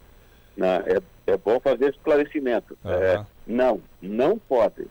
Não, 0.55 0.67
é, 0.67 0.99
é 1.27 1.37
bom 1.37 1.59
fazer 1.59 1.91
esclarecimento. 1.91 2.77
Uhum. 2.83 2.91
É, 2.91 3.25
não, 3.45 3.81
não 4.01 4.37
pode. 4.37 4.87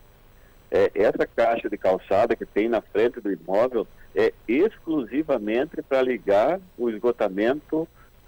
É, 0.69 0.91
essa 0.95 1.25
caixa 1.27 1.69
de 1.69 1.77
calçada 1.77 2.35
que 2.35 2.45
tem 2.45 2.67
na 2.67 2.81
frente 2.81 3.21
do 3.21 3.31
imóvel 3.31 3.87
é 4.15 4.33
exclusivamente 4.47 5.81
para 5.81 6.01
ligar 6.01 6.59
o 6.77 6.89
esgotamento 6.89 7.87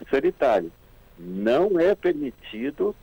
sanitário. 0.10 0.72
Não 1.18 1.80
é 1.80 1.96
permitido 1.96 2.96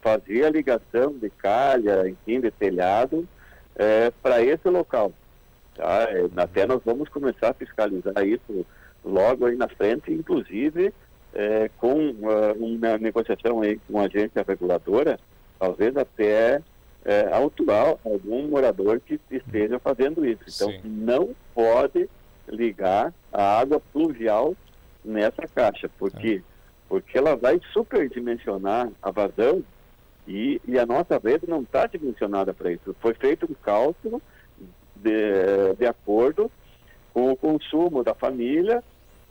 fazer 0.00 0.44
a 0.44 0.50
ligação 0.50 1.12
de 1.12 1.30
calha, 1.30 2.08
enfim, 2.08 2.40
de 2.40 2.50
telhado 2.50 3.26
é, 3.74 4.12
para 4.22 4.42
esse 4.42 4.68
local. 4.68 5.12
Tá? 5.74 6.06
É, 6.10 6.28
até 6.36 6.66
nós 6.66 6.80
vamos 6.84 7.08
começar 7.08 7.50
a 7.50 7.54
fiscalizar 7.54 8.24
isso 8.24 8.66
logo 9.04 9.46
aí 9.46 9.56
na 9.56 9.68
frente, 9.68 10.12
inclusive 10.12 10.92
é, 11.34 11.70
com 11.78 12.10
uh, 12.10 12.52
uma 12.58 12.96
negociação 12.96 13.60
aí 13.60 13.78
com 13.88 13.98
a 13.98 14.04
agência 14.04 14.44
reguladora, 14.46 15.18
talvez 15.58 15.96
até 15.96 16.62
é, 17.04 17.28
autuar 17.32 17.96
algum 18.04 18.48
morador 18.48 19.00
que 19.00 19.20
esteja 19.30 19.78
fazendo 19.78 20.24
isso. 20.24 20.42
Então, 20.48 20.70
Sim. 20.70 20.80
não 20.84 21.34
pode 21.54 22.08
ligar 22.48 23.12
a 23.32 23.58
água 23.58 23.80
pluvial 23.92 24.54
nessa 25.04 25.46
caixa, 25.46 25.90
porque 25.98 26.42
é. 26.42 26.54
porque 26.88 27.18
ela 27.18 27.36
vai 27.36 27.60
superdimensionar 27.72 28.90
a 29.02 29.10
vazão 29.10 29.62
e, 30.26 30.60
e 30.66 30.78
a 30.78 30.86
nossa 30.86 31.18
rede 31.18 31.48
não 31.48 31.62
está 31.62 31.86
dimensionada 31.86 32.54
para 32.54 32.72
isso. 32.72 32.94
Foi 33.00 33.12
feito 33.14 33.46
um 33.50 33.54
cálculo 33.54 34.22
de, 34.96 35.74
de 35.78 35.86
acordo 35.86 36.50
com 37.12 37.30
o 37.30 37.36
consumo 37.36 38.02
da 38.02 38.14
família 38.14 38.82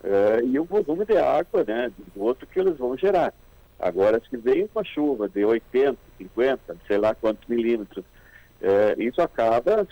uh, 0.04 0.46
e 0.46 0.58
o 0.58 0.64
volume 0.64 1.04
de 1.04 1.16
água, 1.16 1.64
né, 1.64 1.90
de 1.96 2.04
esgoto 2.08 2.46
que 2.46 2.60
eles 2.60 2.76
vão 2.76 2.96
gerar. 2.96 3.32
Agora, 3.78 4.20
se 4.30 4.36
vem 4.36 4.68
uma 4.72 4.84
chuva 4.84 5.28
de 5.28 5.44
80, 5.44 5.98
50, 6.18 6.76
sei 6.86 6.98
lá 6.98 7.14
quantos 7.14 7.48
milímetros, 7.48 8.04
uh, 8.04 9.00
isso 9.00 9.20
acaba, 9.20 9.86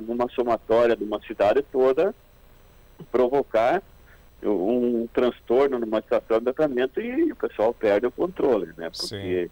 numa 0.00 0.28
somatória 0.30 0.96
de 0.96 1.04
uma 1.04 1.20
cidade 1.20 1.62
toda, 1.70 2.14
provocar 3.12 3.82
um, 4.42 5.02
um 5.02 5.08
transtorno 5.12 5.78
numa 5.78 5.98
estação 5.98 6.38
de 6.38 6.44
tratamento 6.44 7.00
e 7.00 7.30
o 7.30 7.36
pessoal 7.36 7.72
perde 7.72 8.06
o 8.06 8.10
controle, 8.10 8.66
né? 8.76 8.90
Porque 8.90 9.50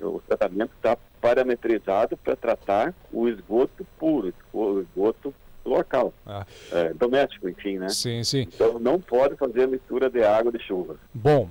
Sim. 0.00 0.04
o 0.04 0.20
tratamento 0.26 0.72
está 0.76 0.96
parametrizado 1.20 2.16
para 2.16 2.36
tratar 2.36 2.94
o 3.12 3.28
esgoto 3.28 3.86
puro, 3.98 4.32
o 4.52 4.80
esgoto 4.80 5.34
local, 5.68 6.12
ah. 6.26 6.46
é, 6.72 6.94
doméstico, 6.94 7.48
enfim, 7.48 7.78
né? 7.78 7.88
Sim, 7.88 8.22
sim. 8.24 8.42
Então 8.42 8.78
não 8.78 9.00
pode 9.00 9.36
fazer 9.36 9.66
mistura 9.66 10.08
de 10.08 10.22
água 10.22 10.52
de 10.52 10.62
chuva. 10.62 10.96
Bom, 11.12 11.50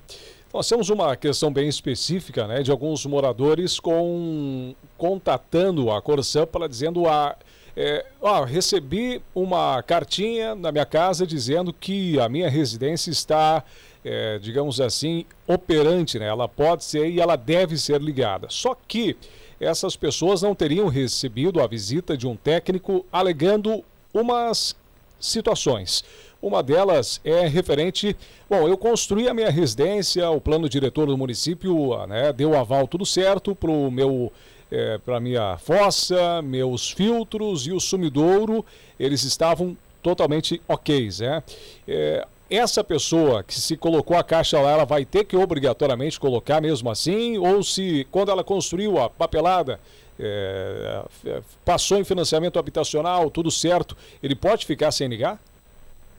nós 0.54 0.68
temos 0.68 0.90
uma 0.90 1.16
questão 1.16 1.52
bem 1.52 1.68
específica, 1.68 2.48
né, 2.48 2.64
de 2.64 2.72
alguns 2.72 3.06
moradores 3.06 3.80
com 3.80 4.74
contatando 4.98 5.92
a 5.92 6.02
Corsã 6.02 6.46
para 6.46 6.68
dizendo 6.68 7.08
a 7.08 7.36
é, 7.78 8.06
ó, 8.22 8.44
recebi 8.46 9.22
uma 9.34 9.84
cartinha 9.84 10.56
na 10.56 10.72
minha 10.72 10.86
casa 10.86 11.28
dizendo 11.28 11.74
que 11.74 12.18
a 12.20 12.30
minha 12.30 12.50
residência 12.50 13.12
está, 13.12 13.64
é, 14.04 14.40
digamos 14.40 14.80
assim, 14.80 15.26
operante, 15.46 16.18
né? 16.18 16.28
Ela 16.28 16.48
pode 16.48 16.86
ser 16.86 17.10
e 17.10 17.20
ela 17.20 17.36
deve 17.36 17.78
ser 17.78 18.02
ligada. 18.02 18.48
Só 18.50 18.76
que 18.88 19.18
essas 19.60 19.98
pessoas 19.98 20.42
não 20.42 20.56
teriam 20.56 20.88
recebido 20.88 21.62
a 21.62 21.68
visita 21.68 22.16
de 22.16 22.26
um 22.26 22.36
técnico 22.36 23.06
alegando 23.12 23.84
umas 24.16 24.76
situações. 25.20 26.04
Uma 26.42 26.62
delas 26.64 27.20
é 27.24 27.48
referente. 27.48 28.16
Bom, 28.50 28.68
eu 28.68 28.78
construí 28.78 29.28
a 29.28 29.34
minha 29.34 29.50
residência, 29.50 30.30
o 30.30 30.40
plano 30.40 30.70
diretor 30.70 31.08
do 31.08 31.18
município 31.18 32.06
né, 32.08 32.32
deu 32.32 32.56
aval 32.58 32.88
tudo 32.88 33.06
certo 33.06 33.54
para 33.54 33.72
o 33.72 33.92
meu. 33.92 34.32
É, 34.72 34.98
para 34.98 35.20
minha 35.20 35.60
fossa, 35.60 36.42
meus 36.42 36.90
filtros 36.90 37.68
e 37.68 37.72
o 37.72 37.80
sumidouro, 37.80 38.66
eles 39.00 39.24
estavam 39.24 39.78
totalmente 40.02 40.60
ok, 40.68 41.08
né? 41.20 41.44
É, 41.88 42.26
essa 42.50 42.84
pessoa 42.84 43.44
que 43.44 43.60
se 43.60 43.78
colocou 43.78 44.18
a 44.18 44.24
caixa 44.24 44.60
lá, 44.60 44.72
ela 44.72 44.86
vai 44.86 45.06
ter 45.06 45.24
que 45.24 45.38
obrigatoriamente 45.38 46.20
colocar 46.20 46.62
mesmo 46.62 46.90
assim? 46.90 47.38
Ou 47.38 47.64
se, 47.64 48.08
quando 48.12 48.32
ela 48.32 48.44
construiu 48.44 49.00
a 49.00 49.10
papelada, 49.10 49.80
é, 50.20 51.04
é, 51.26 51.42
passou 51.64 51.98
em 51.98 52.04
financiamento 52.04 52.58
habitacional, 52.58 53.30
tudo 53.30 53.52
certo, 53.52 53.96
ele 54.22 54.36
pode 54.36 54.66
ficar 54.66 54.92
sem 54.92 55.08
ligar? 55.08 55.40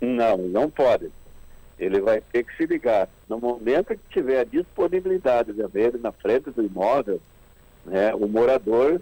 Não, 0.01 0.37
não 0.37 0.71
pode. 0.71 1.11
Ele 1.79 2.01
vai 2.01 2.21
ter 2.21 2.45
que 2.45 2.57
se 2.57 2.67
ligar. 2.67 3.09
No 3.29 3.39
momento 3.39 3.89
que 3.89 4.01
tiver 4.11 4.41
a 4.41 4.45
disponibilidade 4.45 5.53
de 5.53 5.63
haver 5.63 5.99
na 5.99 6.13
frente 6.13 6.51
do 6.51 6.63
imóvel, 6.63 7.21
né, 7.85 8.15
o 8.15 8.27
morador 8.27 9.01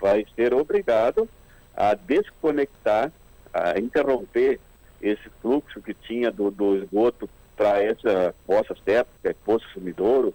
vai 0.00 0.26
ser 0.34 0.52
obrigado 0.52 1.28
a 1.76 1.94
desconectar, 1.94 3.10
a 3.52 3.78
interromper 3.78 4.60
esse 5.00 5.28
fluxo 5.40 5.80
que 5.82 5.94
tinha 5.94 6.30
do, 6.30 6.50
do 6.50 6.76
esgoto 6.76 7.28
para 7.56 7.82
essa 7.82 8.34
fossa 8.46 8.74
séptica, 8.84 9.36
poço 9.44 9.66
sumidouro, 9.72 10.34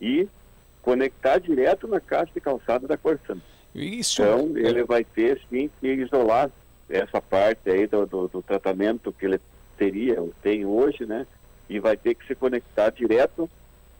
e 0.00 0.28
conectar 0.86 1.38
direto 1.40 1.88
na 1.88 1.98
caixa 1.98 2.30
de 2.32 2.40
calçada 2.40 2.86
da 2.86 2.96
Corsan. 2.96 3.38
Isso. 3.74 4.22
Então, 4.22 4.56
ele 4.56 4.84
vai 4.84 5.02
ter 5.02 5.42
sim 5.50 5.68
que 5.80 5.88
isolar 5.88 6.48
essa 6.88 7.20
parte 7.20 7.68
aí 7.68 7.88
do, 7.88 8.06
do, 8.06 8.28
do, 8.28 8.40
tratamento 8.40 9.12
que 9.12 9.26
ele 9.26 9.40
teria, 9.76 10.22
ou 10.22 10.32
tem 10.40 10.64
hoje, 10.64 11.04
né? 11.04 11.26
E 11.68 11.80
vai 11.80 11.96
ter 11.96 12.14
que 12.14 12.24
se 12.24 12.36
conectar 12.36 12.90
direto 12.90 13.50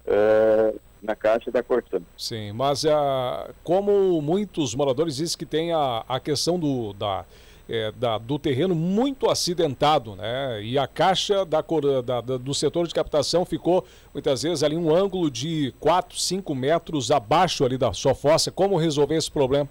uh, 0.07 0.80
na 1.03 1.16
caixa 1.16 1.51
da 1.51 1.61
Corsan. 1.61 2.03
Sim, 2.16 2.53
mas 2.53 2.84
uh, 2.84 3.53
como 3.64 4.22
muitos 4.22 4.72
moradores 4.72 5.16
dizem 5.16 5.37
que 5.37 5.45
tem 5.45 5.72
a, 5.72 6.05
a 6.09 6.20
questão 6.20 6.57
do, 6.57 6.93
da 6.93 7.24
é, 7.69 7.93
da, 7.93 8.19
do 8.19 8.39
terreno 8.39 8.75
muito 8.75 9.29
acidentado, 9.29 10.14
né? 10.14 10.62
E 10.62 10.79
a 10.79 10.87
caixa 10.87 11.45
da, 11.45 11.61
da, 12.05 12.21
da, 12.21 12.37
do 12.37 12.55
setor 12.55 12.87
de 12.87 12.95
captação 12.95 13.45
ficou 13.45 13.85
muitas 14.12 14.43
vezes 14.43 14.62
ali 14.62 14.77
um 14.77 14.95
ângulo 14.95 15.31
de 15.31 15.75
4, 15.81 16.19
5 16.19 16.55
metros 16.55 17.11
abaixo 17.11 17.64
ali 17.64 17.77
da 17.77 17.93
sua 17.93 18.14
fossa. 18.14 18.51
Como 18.51 18.77
resolver 18.77 19.17
esse 19.17 19.31
problema? 19.31 19.69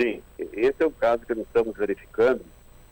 Sim, 0.00 0.20
esse 0.38 0.82
é 0.82 0.86
o 0.86 0.90
caso 0.90 1.24
que 1.24 1.34
nós 1.34 1.46
estamos 1.46 1.76
verificando. 1.76 2.40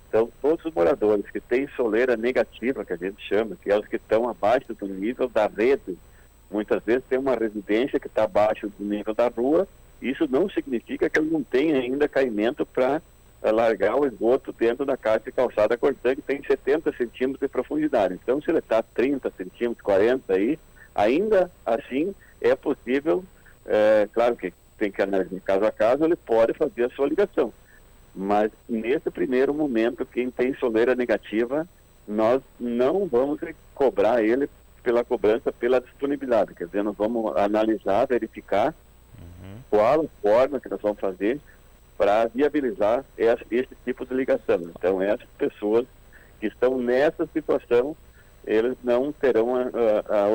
Então, 0.09 0.31
todos 0.41 0.65
os 0.65 0.73
moradores 0.73 1.27
que 1.31 1.41
têm 1.41 1.69
soleira 1.77 2.17
negativa, 2.17 2.85
que 2.85 2.93
a 2.93 2.97
gente 2.97 3.21
chama, 3.21 3.57
que 3.63 3.71
é 3.71 3.79
os 3.79 3.87
que 3.87 3.97
estão 3.97 4.29
abaixo 4.29 4.75
do 4.75 4.87
nível 4.87 5.29
da 5.29 5.47
rede, 5.47 5.99
muitas 6.51 6.83
vezes 6.83 7.05
tem 7.09 7.19
uma 7.19 7.35
residência 7.35 8.01
que 8.01 8.07
está 8.07 8.25
abaixo 8.25 8.71
do 8.79 8.85
nível 8.85 9.15
da 9.15 9.29
rua, 9.29 9.69
isso 10.01 10.27
não 10.31 10.49
significa 10.49 11.11
que 11.11 11.19
ele 11.19 11.31
não 11.31 11.43
tem 11.43 11.73
ainda 11.73 12.09
caimento 12.09 12.65
para 12.65 13.03
largar 13.43 13.95
o 13.95 14.07
esgoto 14.07 14.53
dentro 14.53 14.85
da 14.85 14.97
caixa 14.97 15.25
de 15.27 15.33
calçada 15.33 15.77
cortante 15.77 16.17
que 16.17 16.23
tem 16.23 16.43
70 16.43 16.93
centímetros 16.93 17.41
de 17.41 17.49
profundidade. 17.49 18.15
Então, 18.15 18.41
se 18.41 18.51
ele 18.51 18.59
está 18.59 18.83
30 18.83 19.33
centímetros, 19.37 19.83
40 19.83 20.33
aí, 20.33 20.59
ainda 20.95 21.51
assim 21.65 22.15
é 22.41 22.55
possível, 22.55 23.25
é, 23.65 24.09
claro 24.13 24.37
que 24.37 24.53
tem 24.77 24.91
que 24.91 25.03
analisar 25.03 25.41
caso 25.41 25.65
a 25.65 25.73
caso, 25.73 26.05
ele 26.05 26.17
pode 26.17 26.55
fazer 26.55 26.85
a 26.85 26.91
sua 26.91 27.09
ligação. 27.09 27.53
Mas 28.15 28.51
nesse 28.69 29.11
primeiro 29.11 29.55
momento, 29.55 30.05
quem 30.05 30.31
tem 30.31 30.55
soleira 30.55 30.95
negativa, 30.95 31.69
nós 32.07 32.43
não 32.59 33.07
vamos 33.07 33.41
cobrar 33.75 34.23
ele 34.23 34.49
pela 34.83 35.05
cobrança, 35.05 35.53
pela 35.53 35.81
disponibilidade. 35.81 36.55
Quer 36.55 36.67
dizer, 36.67 36.83
nós 36.83 36.97
vamos 36.97 37.37
analisar, 37.37 38.07
verificar 38.07 38.75
uhum. 39.21 39.59
qual 39.71 40.01
a 40.01 40.09
forma 40.23 40.61
que 40.61 40.69
nós 40.69 40.81
vamos 40.81 40.99
fazer 40.99 41.41
para 41.99 42.27
viabilizar 42.29 43.05
esse, 43.19 43.69
tipo 43.85 44.07
de 44.07 44.15
ligação. 44.15 44.71
Então, 44.79 45.03
essas 45.03 45.29
pessoas 45.37 45.85
que 46.41 46.47
estão 46.47 46.79
nessa 46.79 47.27
situação, 47.27 47.97
eles 48.49 48.77
não 48.83 49.13
terão 49.13 49.55
a, 49.55 49.61
a, 50.09 50.25
a, 50.25 50.29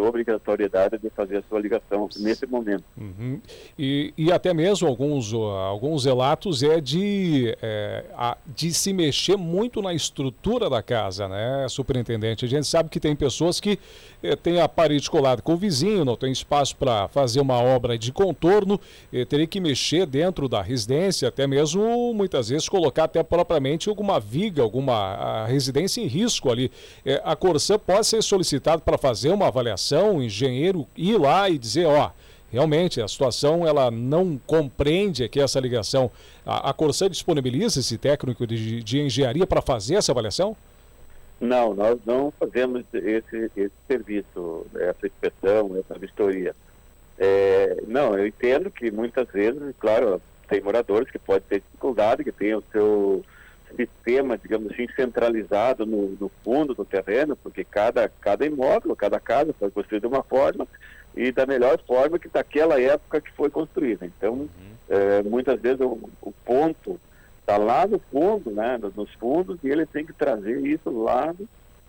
obrigatoriedade 0.00 0.96
de 0.98 1.10
fazer 1.10 1.36
a 1.36 1.42
sua 1.42 1.60
ligação 1.60 2.08
nesse 2.16 2.46
momento. 2.46 2.82
Uhum. 2.96 3.38
E, 3.78 4.14
e, 4.16 4.32
até 4.32 4.54
mesmo 4.54 4.88
alguns, 4.88 5.34
alguns 5.34 6.06
relatos 6.06 6.62
é 6.62 6.80
de, 6.80 7.54
é, 7.60 8.04
de 8.46 8.72
se 8.72 8.92
mexer 8.94 9.36
muito 9.36 9.82
na 9.82 9.92
estrutura 9.92 10.70
da 10.70 10.82
casa, 10.82 11.28
né, 11.28 11.66
superintendente? 11.68 12.46
A 12.46 12.48
gente 12.48 12.66
sabe 12.66 12.88
que 12.88 12.98
tem 12.98 13.14
pessoas 13.14 13.60
que 13.60 13.78
é, 14.22 14.34
têm 14.34 14.60
a 14.60 14.68
parede 14.68 15.10
colada 15.10 15.42
com 15.42 15.52
o 15.52 15.56
vizinho, 15.56 16.06
não 16.06 16.16
tem 16.16 16.32
espaço 16.32 16.74
para 16.74 17.06
fazer 17.08 17.40
uma 17.40 17.60
obra 17.60 17.98
de 17.98 18.10
contorno, 18.12 18.80
é, 19.12 19.26
teria 19.26 19.46
que 19.46 19.60
mexer 19.60 20.06
dentro 20.06 20.48
da 20.48 20.62
residência, 20.62 21.28
até 21.28 21.46
mesmo 21.46 22.14
muitas 22.14 22.48
vezes 22.48 22.66
colocar 22.66 23.04
até 23.04 23.22
propriamente 23.22 23.90
alguma 23.90 24.18
viga, 24.18 24.62
alguma 24.62 25.44
residência 25.46 26.00
em 26.00 26.06
risco 26.06 26.50
ali. 26.50 26.70
É, 27.04 27.20
Pode 27.78 28.06
ser 28.06 28.22
solicitado 28.22 28.82
para 28.82 28.98
fazer 28.98 29.30
uma 29.30 29.48
avaliação, 29.48 30.16
o 30.16 30.22
engenheiro 30.22 30.86
ir 30.96 31.18
lá 31.18 31.48
e 31.48 31.58
dizer, 31.58 31.86
ó, 31.86 32.10
realmente 32.50 33.00
a 33.00 33.08
situação 33.08 33.66
ela 33.66 33.90
não 33.90 34.38
compreende 34.46 35.24
aqui 35.24 35.40
essa 35.40 35.60
ligação. 35.60 36.10
A, 36.44 36.70
a 36.70 37.08
disponibiliza 37.08 37.80
esse 37.80 37.98
técnico 37.98 38.46
de, 38.46 38.82
de 38.82 39.00
engenharia 39.00 39.46
para 39.46 39.62
fazer 39.62 39.96
essa 39.96 40.12
avaliação? 40.12 40.56
Não, 41.40 41.72
nós 41.74 41.98
não 42.04 42.32
fazemos 42.38 42.84
esse, 42.92 43.50
esse 43.56 43.72
serviço, 43.86 44.66
essa 44.74 45.06
inspeção, 45.06 45.76
essa 45.78 45.98
vistoria. 45.98 46.54
É, 47.16 47.82
não, 47.86 48.16
eu 48.18 48.26
entendo 48.26 48.70
que 48.70 48.90
muitas 48.90 49.28
vezes, 49.28 49.60
claro, 49.78 50.20
tem 50.48 50.60
moradores 50.60 51.10
que 51.10 51.18
podem 51.18 51.42
ter 51.48 51.60
dificuldade, 51.60 52.24
que 52.24 52.32
tem 52.32 52.54
o 52.54 52.62
seu 52.72 53.24
sistema, 53.76 54.38
digamos 54.38 54.72
assim, 54.72 54.86
centralizado 54.94 55.84
no, 55.84 56.16
no, 56.20 56.30
fundo 56.44 56.74
do 56.74 56.84
terreno, 56.84 57.36
porque 57.36 57.64
cada, 57.64 58.08
cada 58.20 58.46
imóvel, 58.46 58.94
cada 58.96 59.20
casa 59.20 59.54
foi 59.58 59.70
construída 59.70 60.08
de 60.08 60.14
uma 60.14 60.22
forma 60.22 60.66
e 61.16 61.32
da 61.32 61.46
melhor 61.46 61.78
forma 61.86 62.18
que 62.18 62.28
daquela 62.28 62.80
época 62.80 63.20
que 63.20 63.32
foi 63.32 63.50
construída. 63.50 64.06
Então, 64.06 64.32
uhum. 64.32 64.48
é, 64.88 65.22
muitas 65.22 65.60
vezes 65.60 65.80
o, 65.80 65.98
o 66.22 66.32
ponto 66.44 67.00
está 67.40 67.56
lá 67.56 67.86
no 67.86 67.98
fundo, 67.98 68.50
né, 68.50 68.78
nos 68.94 69.12
fundos, 69.14 69.58
e 69.64 69.68
ele 69.68 69.86
tem 69.86 70.04
que 70.04 70.12
trazer 70.12 70.60
isso 70.66 70.90
lá 70.90 71.34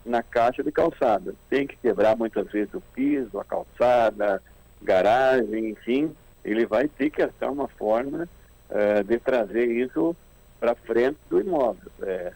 na 0.06 0.24
caixa 0.24 0.64
de 0.64 0.72
calçada. 0.72 1.36
Tem 1.50 1.68
que 1.68 1.76
quebrar 1.78 2.16
muitas 2.16 2.48
vezes 2.50 2.74
o 2.74 2.82
piso, 2.94 3.40
a 3.40 3.44
calçada, 3.44 4.42
garagem, 4.82 5.70
enfim, 5.70 6.16
ele 6.44 6.66
vai 6.66 6.88
ter 6.88 7.10
que 7.10 7.22
achar 7.22 7.52
uma 7.52 7.68
forma 7.68 8.28
é, 8.70 9.04
de 9.04 9.20
trazer 9.20 9.66
isso 9.66 10.16
para 10.60 10.76
frente 10.76 11.18
do 11.30 11.40
imóvel. 11.40 11.92
É, 12.02 12.34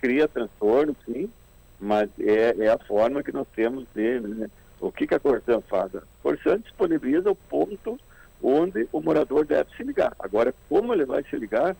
cria 0.00 0.26
transtorno, 0.26 0.96
sim, 1.04 1.30
mas 1.78 2.08
é, 2.18 2.54
é, 2.58 2.68
a 2.68 2.78
forma 2.78 3.22
que 3.22 3.32
nós 3.32 3.46
temos 3.54 3.84
de. 3.94 4.20
Né? 4.20 4.50
O 4.80 4.92
que, 4.92 5.06
que 5.06 5.14
a 5.14 5.20
Corsan 5.20 5.60
faz? 5.60 5.94
A 5.94 6.02
Corsan 6.22 6.60
disponibiliza 6.60 7.30
o 7.30 7.34
ponto 7.34 7.98
onde 8.42 8.88
o 8.92 9.00
morador 9.00 9.44
deve 9.44 9.70
se 9.76 9.82
ligar. 9.82 10.14
Agora, 10.18 10.54
como 10.68 10.94
ele 10.94 11.04
vai 11.04 11.24
se 11.24 11.36
ligar, 11.36 11.76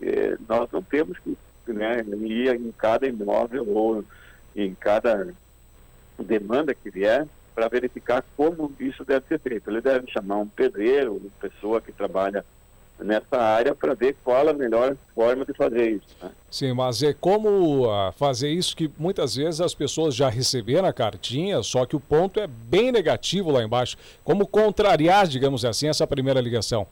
é, 0.00 0.36
nós 0.48 0.70
não 0.72 0.82
temos 0.82 1.18
que 1.18 1.36
né, 1.66 2.02
ir 2.22 2.54
em 2.54 2.72
cada 2.72 3.06
imóvel 3.06 3.68
ou 3.68 4.04
em 4.56 4.74
cada 4.74 5.28
demanda 6.18 6.74
que 6.74 6.90
vier 6.90 7.26
para 7.54 7.68
verificar 7.68 8.24
como 8.36 8.72
isso 8.80 9.04
deve 9.04 9.26
ser 9.26 9.38
feito. 9.38 9.70
Ele 9.70 9.80
deve 9.80 10.10
chamar 10.10 10.38
um 10.38 10.48
pedreiro, 10.48 11.16
uma 11.16 11.30
pessoa 11.40 11.80
que 11.80 11.92
trabalha 11.92 12.44
nessa 13.02 13.36
área 13.36 13.74
para 13.74 13.94
ver 13.94 14.16
qual 14.24 14.48
a 14.48 14.52
melhor 14.52 14.96
forma 15.14 15.44
de 15.44 15.52
fazer 15.52 15.92
isso. 15.92 16.16
Né? 16.22 16.30
Sim, 16.50 16.72
mas 16.72 17.02
é 17.02 17.12
como 17.12 17.86
uh, 17.86 18.12
fazer 18.12 18.50
isso 18.50 18.76
que 18.76 18.90
muitas 18.98 19.36
vezes 19.36 19.60
as 19.60 19.74
pessoas 19.74 20.14
já 20.14 20.28
receberam 20.28 20.88
a 20.88 20.92
cartinha, 20.92 21.62
só 21.62 21.86
que 21.86 21.96
o 21.96 22.00
ponto 22.00 22.40
é 22.40 22.46
bem 22.46 22.92
negativo 22.92 23.50
lá 23.50 23.62
embaixo. 23.62 23.96
Como 24.24 24.46
contrariar, 24.46 25.26
digamos 25.26 25.64
assim, 25.64 25.88
essa 25.88 26.06
primeira 26.06 26.40
ligação? 26.40 26.86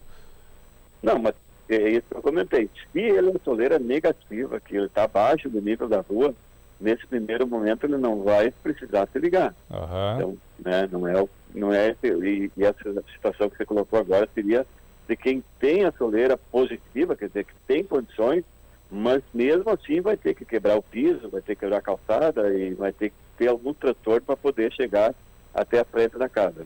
Não, 1.02 1.18
mas 1.18 1.34
é 1.68 1.90
isso 1.90 2.04
que 2.11 2.16
eu 2.16 2.22
comentei. 2.22 2.68
Se 2.92 2.98
ele 2.98 3.30
é 3.30 3.34
soleira 3.44 3.78
negativa, 3.78 4.61
que 4.61 4.76
ele 4.76 4.86
está 4.86 5.04
abaixo 5.04 5.48
do 5.48 5.61
nível 5.61 5.88
da 5.88 6.00
rua, 6.00 6.34
nesse 6.80 7.06
primeiro 7.06 7.46
momento 7.46 7.84
ele 7.84 7.96
não 7.96 8.22
vai 8.22 8.50
precisar 8.62 9.08
se 9.12 9.18
ligar. 9.18 9.54
Uhum. 9.70 10.16
Então, 10.16 10.38
né, 10.64 10.88
não 10.90 11.06
é, 11.06 11.28
não 11.54 11.72
é 11.72 11.94
e, 12.02 12.50
e 12.56 12.64
essa 12.64 13.02
situação 13.12 13.50
que 13.50 13.56
você 13.56 13.64
colocou 13.64 13.98
agora 13.98 14.28
seria 14.34 14.66
de 15.11 15.16
quem 15.16 15.42
tem 15.58 15.84
a 15.84 15.90
soleira 15.90 16.38
positiva, 16.38 17.16
quer 17.16 17.26
dizer, 17.26 17.44
que 17.44 17.52
tem 17.66 17.82
condições, 17.82 18.44
mas 18.88 19.20
mesmo 19.34 19.68
assim 19.68 20.00
vai 20.00 20.16
ter 20.16 20.34
que 20.34 20.44
quebrar 20.44 20.78
o 20.78 20.82
piso, 20.82 21.28
vai 21.28 21.40
ter 21.40 21.56
que 21.56 21.61
quebrar 21.62 21.78
a 21.78 21.82
calçada 21.82 22.48
e 22.54 22.74
vai 22.74 22.92
ter 22.92 23.11
que 23.11 23.16
ter 23.36 23.48
algum 23.48 23.74
trator 23.74 24.22
para 24.22 24.36
poder 24.36 24.72
chegar 24.72 25.12
até 25.52 25.80
a 25.80 25.84
frente 25.84 26.16
da 26.16 26.28
casa. 26.28 26.64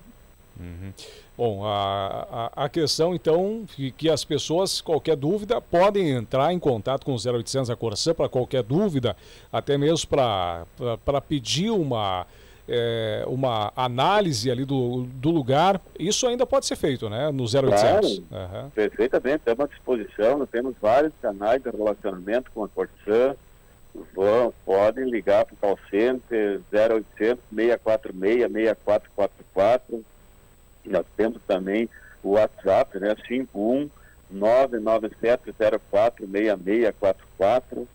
Uhum. 0.61 0.93
Bom, 1.37 1.65
a, 1.65 2.51
a, 2.55 2.65
a, 2.67 2.69
questão 2.69 3.15
então 3.15 3.65
que, 3.67 3.91
que 3.91 4.11
as 4.11 4.27
pessoas, 4.27 4.83
qualquer 4.83 5.17
dúvida, 5.17 5.59
podem 5.59 6.11
entrar 6.11 6.53
em 6.53 6.59
contato 6.59 7.05
com 7.05 7.13
o 7.13 7.17
0800 7.17 7.71
a 7.71 7.77
Corsã 7.77 8.13
para 8.13 8.29
qualquer 8.29 8.63
dúvida, 8.63 9.17
até 9.51 9.79
mesmo 9.79 10.07
para 10.11 11.21
pedir 11.27 11.71
uma 11.71 12.27
é, 12.69 13.25
uma 13.27 13.73
análise 13.77 14.51
ali 14.51 14.65
do, 14.65 15.05
do 15.05 15.31
lugar, 15.31 15.81
isso 15.99 16.27
ainda 16.27 16.47
pode 16.47 16.67
ser 16.67 16.77
feito, 16.77 17.09
né? 17.11 17.31
No 17.31 17.45
0800. 17.45 17.69
Claro, 17.71 18.07
uhum. 18.07 18.71
perfeitamente, 18.71 19.37
estamos 19.39 19.65
à 19.65 19.69
disposição, 19.69 20.39
nós 20.39 20.49
temos 20.51 20.75
vários 20.81 21.13
canais 21.21 21.63
de 21.63 21.71
relacionamento 21.71 22.51
com 22.53 22.65
a 22.65 22.69
Corsan, 22.69 23.37
Vão, 24.13 24.53
podem 24.65 25.09
ligar 25.09 25.45
para 25.45 25.55
o 25.55 25.57
call 25.57 25.79
center 25.89 26.61
0800 26.73 27.39
646 27.55 28.53
6444. 28.53 30.05
Nós 30.85 31.07
temos 31.17 31.41
também 31.47 31.89
o 32.23 32.31
WhatsApp, 32.31 32.99
né? 32.99 33.15
51 33.29 33.89
99704 34.31 36.27
6644. 36.27 37.89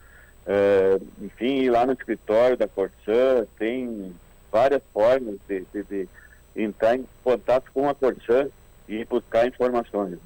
É, 0.48 1.00
enfim, 1.22 1.70
lá 1.70 1.86
no 1.86 1.92
escritório 1.92 2.56
da 2.56 2.68
Corsan 2.68 3.46
tem 3.58 4.16
várias 4.52 4.82
formas 4.94 5.36
de, 5.48 5.64
de, 5.74 5.84
de 5.84 6.08
entrar 6.56 6.96
em 6.96 7.06
contato 7.24 7.72
com 7.74 7.88
a 7.88 7.96
Corsan 7.96 8.48
e 8.88 9.06
buscar 9.06 9.48
informações. 9.48 10.18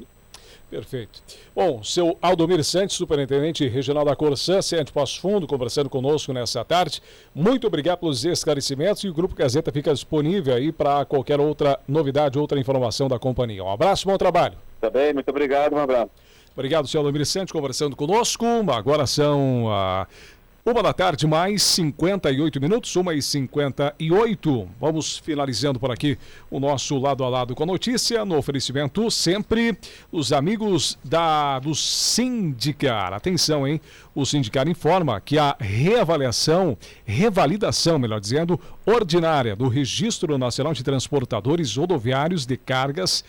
Perfeito. 0.73 1.21
Bom, 1.55 1.83
seu 1.83 2.17
Aldomir 2.19 2.63
Santos, 2.63 2.95
superintendente 2.95 3.67
regional 3.67 4.03
da 4.03 4.15
Corsã, 4.15 4.59
Centro 4.59 4.91
Passo 4.91 5.21
Fundo, 5.21 5.45
conversando 5.45 5.87
conosco 5.87 6.33
nessa 6.33 6.65
tarde. 6.65 6.99
Muito 7.35 7.67
obrigado 7.67 7.99
pelos 7.99 8.25
esclarecimentos 8.25 9.03
e 9.03 9.07
o 9.07 9.13
Grupo 9.13 9.35
Gazeta 9.35 9.71
fica 9.71 9.93
disponível 9.93 10.55
aí 10.55 10.71
para 10.71 11.05
qualquer 11.05 11.39
outra 11.39 11.79
novidade, 11.87 12.39
outra 12.39 12.59
informação 12.59 13.07
da 13.07 13.19
companhia. 13.19 13.63
Um 13.63 13.69
abraço, 13.69 14.07
bom 14.07 14.17
trabalho. 14.17 14.55
Também, 14.81 15.13
muito 15.13 15.29
obrigado, 15.29 15.73
um 15.73 15.77
abraço. 15.77 16.09
Obrigado, 16.55 16.87
senhor 16.87 17.03
Aldomir 17.05 17.25
Santos, 17.27 17.51
conversando 17.51 17.95
conosco. 17.95 18.43
Agora 18.71 19.05
são 19.05 19.67
ah, 19.69 20.07
uma 20.65 20.81
da 20.81 20.93
tarde, 20.93 21.27
mais 21.27 21.61
58 21.61 22.61
minutos, 22.61 22.95
uma 22.95 23.13
e 23.13 23.21
58. 23.21 24.69
Vamos 24.79 25.17
finalizando 25.17 25.77
por 25.77 25.91
aqui 25.91 26.17
o 26.49 26.57
nosso 26.57 26.97
lado 26.97 27.21
a 27.25 27.27
lado 27.27 27.53
com 27.53 27.63
a 27.63 27.65
notícia, 27.65 28.23
no 28.23 28.37
oferecimento 28.37 29.11
sempre 29.11 29.77
os 30.09 30.31
amigos 30.31 30.97
da 31.03 31.59
do 31.59 31.75
Sindicar. 31.75 33.11
Atenção, 33.11 33.67
hein? 33.67 33.81
O 34.15 34.25
Sindicar 34.25 34.69
informa 34.69 35.19
que 35.19 35.37
a 35.37 35.53
reavaliação, 35.59 36.77
revalidação, 37.03 37.99
melhor 37.99 38.21
dizendo, 38.21 38.57
ordinária 38.85 39.57
do 39.57 39.67
Registro 39.67 40.37
Nacional 40.37 40.73
de 40.73 40.81
Transportadores 40.81 41.75
Rodoviários 41.75 42.45
de 42.45 42.55
Cargas 42.55 43.25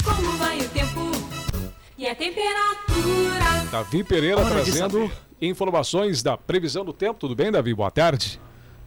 Como 0.04 0.32
vai 0.38 0.58
o 0.58 0.68
tempo 0.68 1.10
e 1.96 2.06
a 2.06 2.14
temperatura? 2.14 3.64
Davi 3.70 4.04
Pereira 4.04 4.40
Hora 4.40 4.50
trazendo 4.50 5.10
informações 5.40 6.22
da 6.22 6.36
previsão 6.36 6.84
do 6.84 6.92
tempo. 6.92 7.18
Tudo 7.18 7.34
bem, 7.34 7.50
Davi? 7.50 7.74
Boa 7.74 7.90
tarde. 7.90 8.40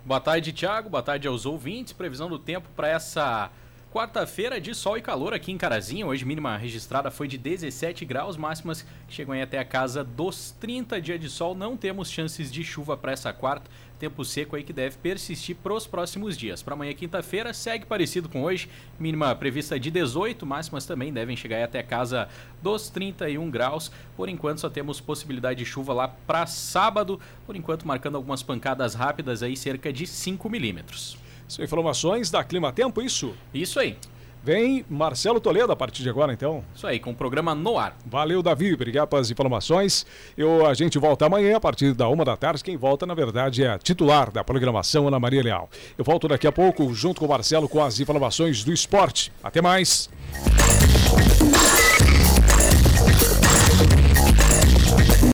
Boa 0.05 0.19
tarde, 0.19 0.53
Thiago. 0.53 0.89
Boa 0.89 1.01
tarde 1.01 1.27
aos 1.27 1.45
ouvintes. 1.45 1.91
Previsão 1.91 2.29
do 2.29 2.37
tempo 2.37 2.69
para 2.75 2.87
essa 2.87 3.49
quarta-feira 3.95 4.59
de 4.59 4.75
sol 4.75 4.97
e 4.97 5.01
calor 5.01 5.33
aqui 5.33 5.53
em 5.53 5.57
Carazinho. 5.57 6.07
Hoje, 6.07 6.25
mínima 6.25 6.57
registrada 6.57 7.09
foi 7.09 7.29
de 7.29 7.37
17 7.37 8.03
graus, 8.03 8.35
máximas 8.35 8.85
chegam 9.07 9.33
aí 9.33 9.41
até 9.41 9.57
a 9.57 9.63
casa 9.63 10.03
dos 10.03 10.51
30 10.59 10.99
dias 10.99 11.17
de 11.17 11.29
sol. 11.29 11.55
Não 11.55 11.77
temos 11.77 12.11
chances 12.11 12.51
de 12.51 12.61
chuva 12.61 12.97
para 12.97 13.13
essa 13.13 13.31
quarta. 13.31 13.71
Tempo 13.97 14.25
seco 14.25 14.57
aí 14.57 14.63
que 14.63 14.73
deve 14.73 14.97
persistir 14.97 15.55
para 15.55 15.73
os 15.73 15.87
próximos 15.87 16.37
dias. 16.37 16.61
Para 16.61 16.73
amanhã, 16.73 16.93
quinta-feira, 16.93 17.53
segue 17.53 17.85
parecido 17.85 18.27
com 18.27 18.43
hoje. 18.43 18.67
Mínima 18.99 19.33
prevista 19.33 19.79
de 19.79 19.89
18, 19.89 20.45
máximas 20.45 20.85
também 20.85 21.13
devem 21.13 21.37
chegar 21.37 21.55
aí 21.55 21.63
até 21.63 21.79
a 21.79 21.83
casa 21.83 22.27
dos 22.61 22.89
31 22.89 23.49
graus. 23.49 23.93
Por 24.17 24.27
enquanto, 24.27 24.59
só 24.59 24.69
temos 24.69 24.99
possibilidade 24.99 25.59
de 25.59 25.65
chuva 25.65 25.93
lá 25.93 26.09
para 26.09 26.45
sábado. 26.45 27.17
Por 27.45 27.55
enquanto, 27.55 27.87
marcando 27.87 28.15
algumas 28.15 28.43
pancadas 28.43 28.93
rápidas 28.93 29.41
aí, 29.41 29.55
cerca 29.55 29.93
de 29.93 30.05
5 30.05 30.49
milímetros. 30.49 31.17
São 31.47 31.63
informações 31.63 32.29
da 32.29 32.43
Clima 32.43 32.71
Tempo, 32.71 33.01
isso? 33.01 33.33
Isso 33.53 33.79
aí. 33.79 33.97
Vem 34.45 34.85
Marcelo 34.87 35.39
Toledo 35.39 35.71
a 35.71 35.75
partir 35.75 36.03
de 36.03 36.09
agora, 36.09 36.31
então. 36.31 36.63
Isso 36.75 36.85
aí, 36.85 36.99
com 36.99 37.09
o 37.09 37.15
programa 37.15 37.55
no 37.55 37.79
ar. 37.79 37.97
Valeu, 38.05 38.43
Davi. 38.43 38.75
Obrigado 38.75 39.07
pelas 39.07 39.31
informações. 39.31 40.05
Eu, 40.37 40.67
a 40.67 40.75
gente 40.75 40.99
volta 40.99 41.25
amanhã, 41.25 41.57
a 41.57 41.59
partir 41.59 41.95
da 41.95 42.07
uma 42.07 42.23
da 42.23 42.37
tarde. 42.37 42.63
Quem 42.63 42.77
volta, 42.77 43.07
na 43.07 43.15
verdade, 43.15 43.63
é 43.63 43.69
a 43.69 43.79
titular 43.79 44.31
da 44.31 44.43
programação, 44.43 45.07
Ana 45.07 45.19
Maria 45.19 45.41
Leal. 45.41 45.67
Eu 45.97 46.05
volto 46.05 46.27
daqui 46.27 46.45
a 46.45 46.51
pouco, 46.51 46.93
junto 46.93 47.19
com 47.19 47.25
o 47.25 47.29
Marcelo, 47.29 47.67
com 47.67 47.83
as 47.83 47.99
informações 47.99 48.63
do 48.63 48.71
esporte. 48.71 49.31
Até 49.43 49.63
mais. 49.63 50.11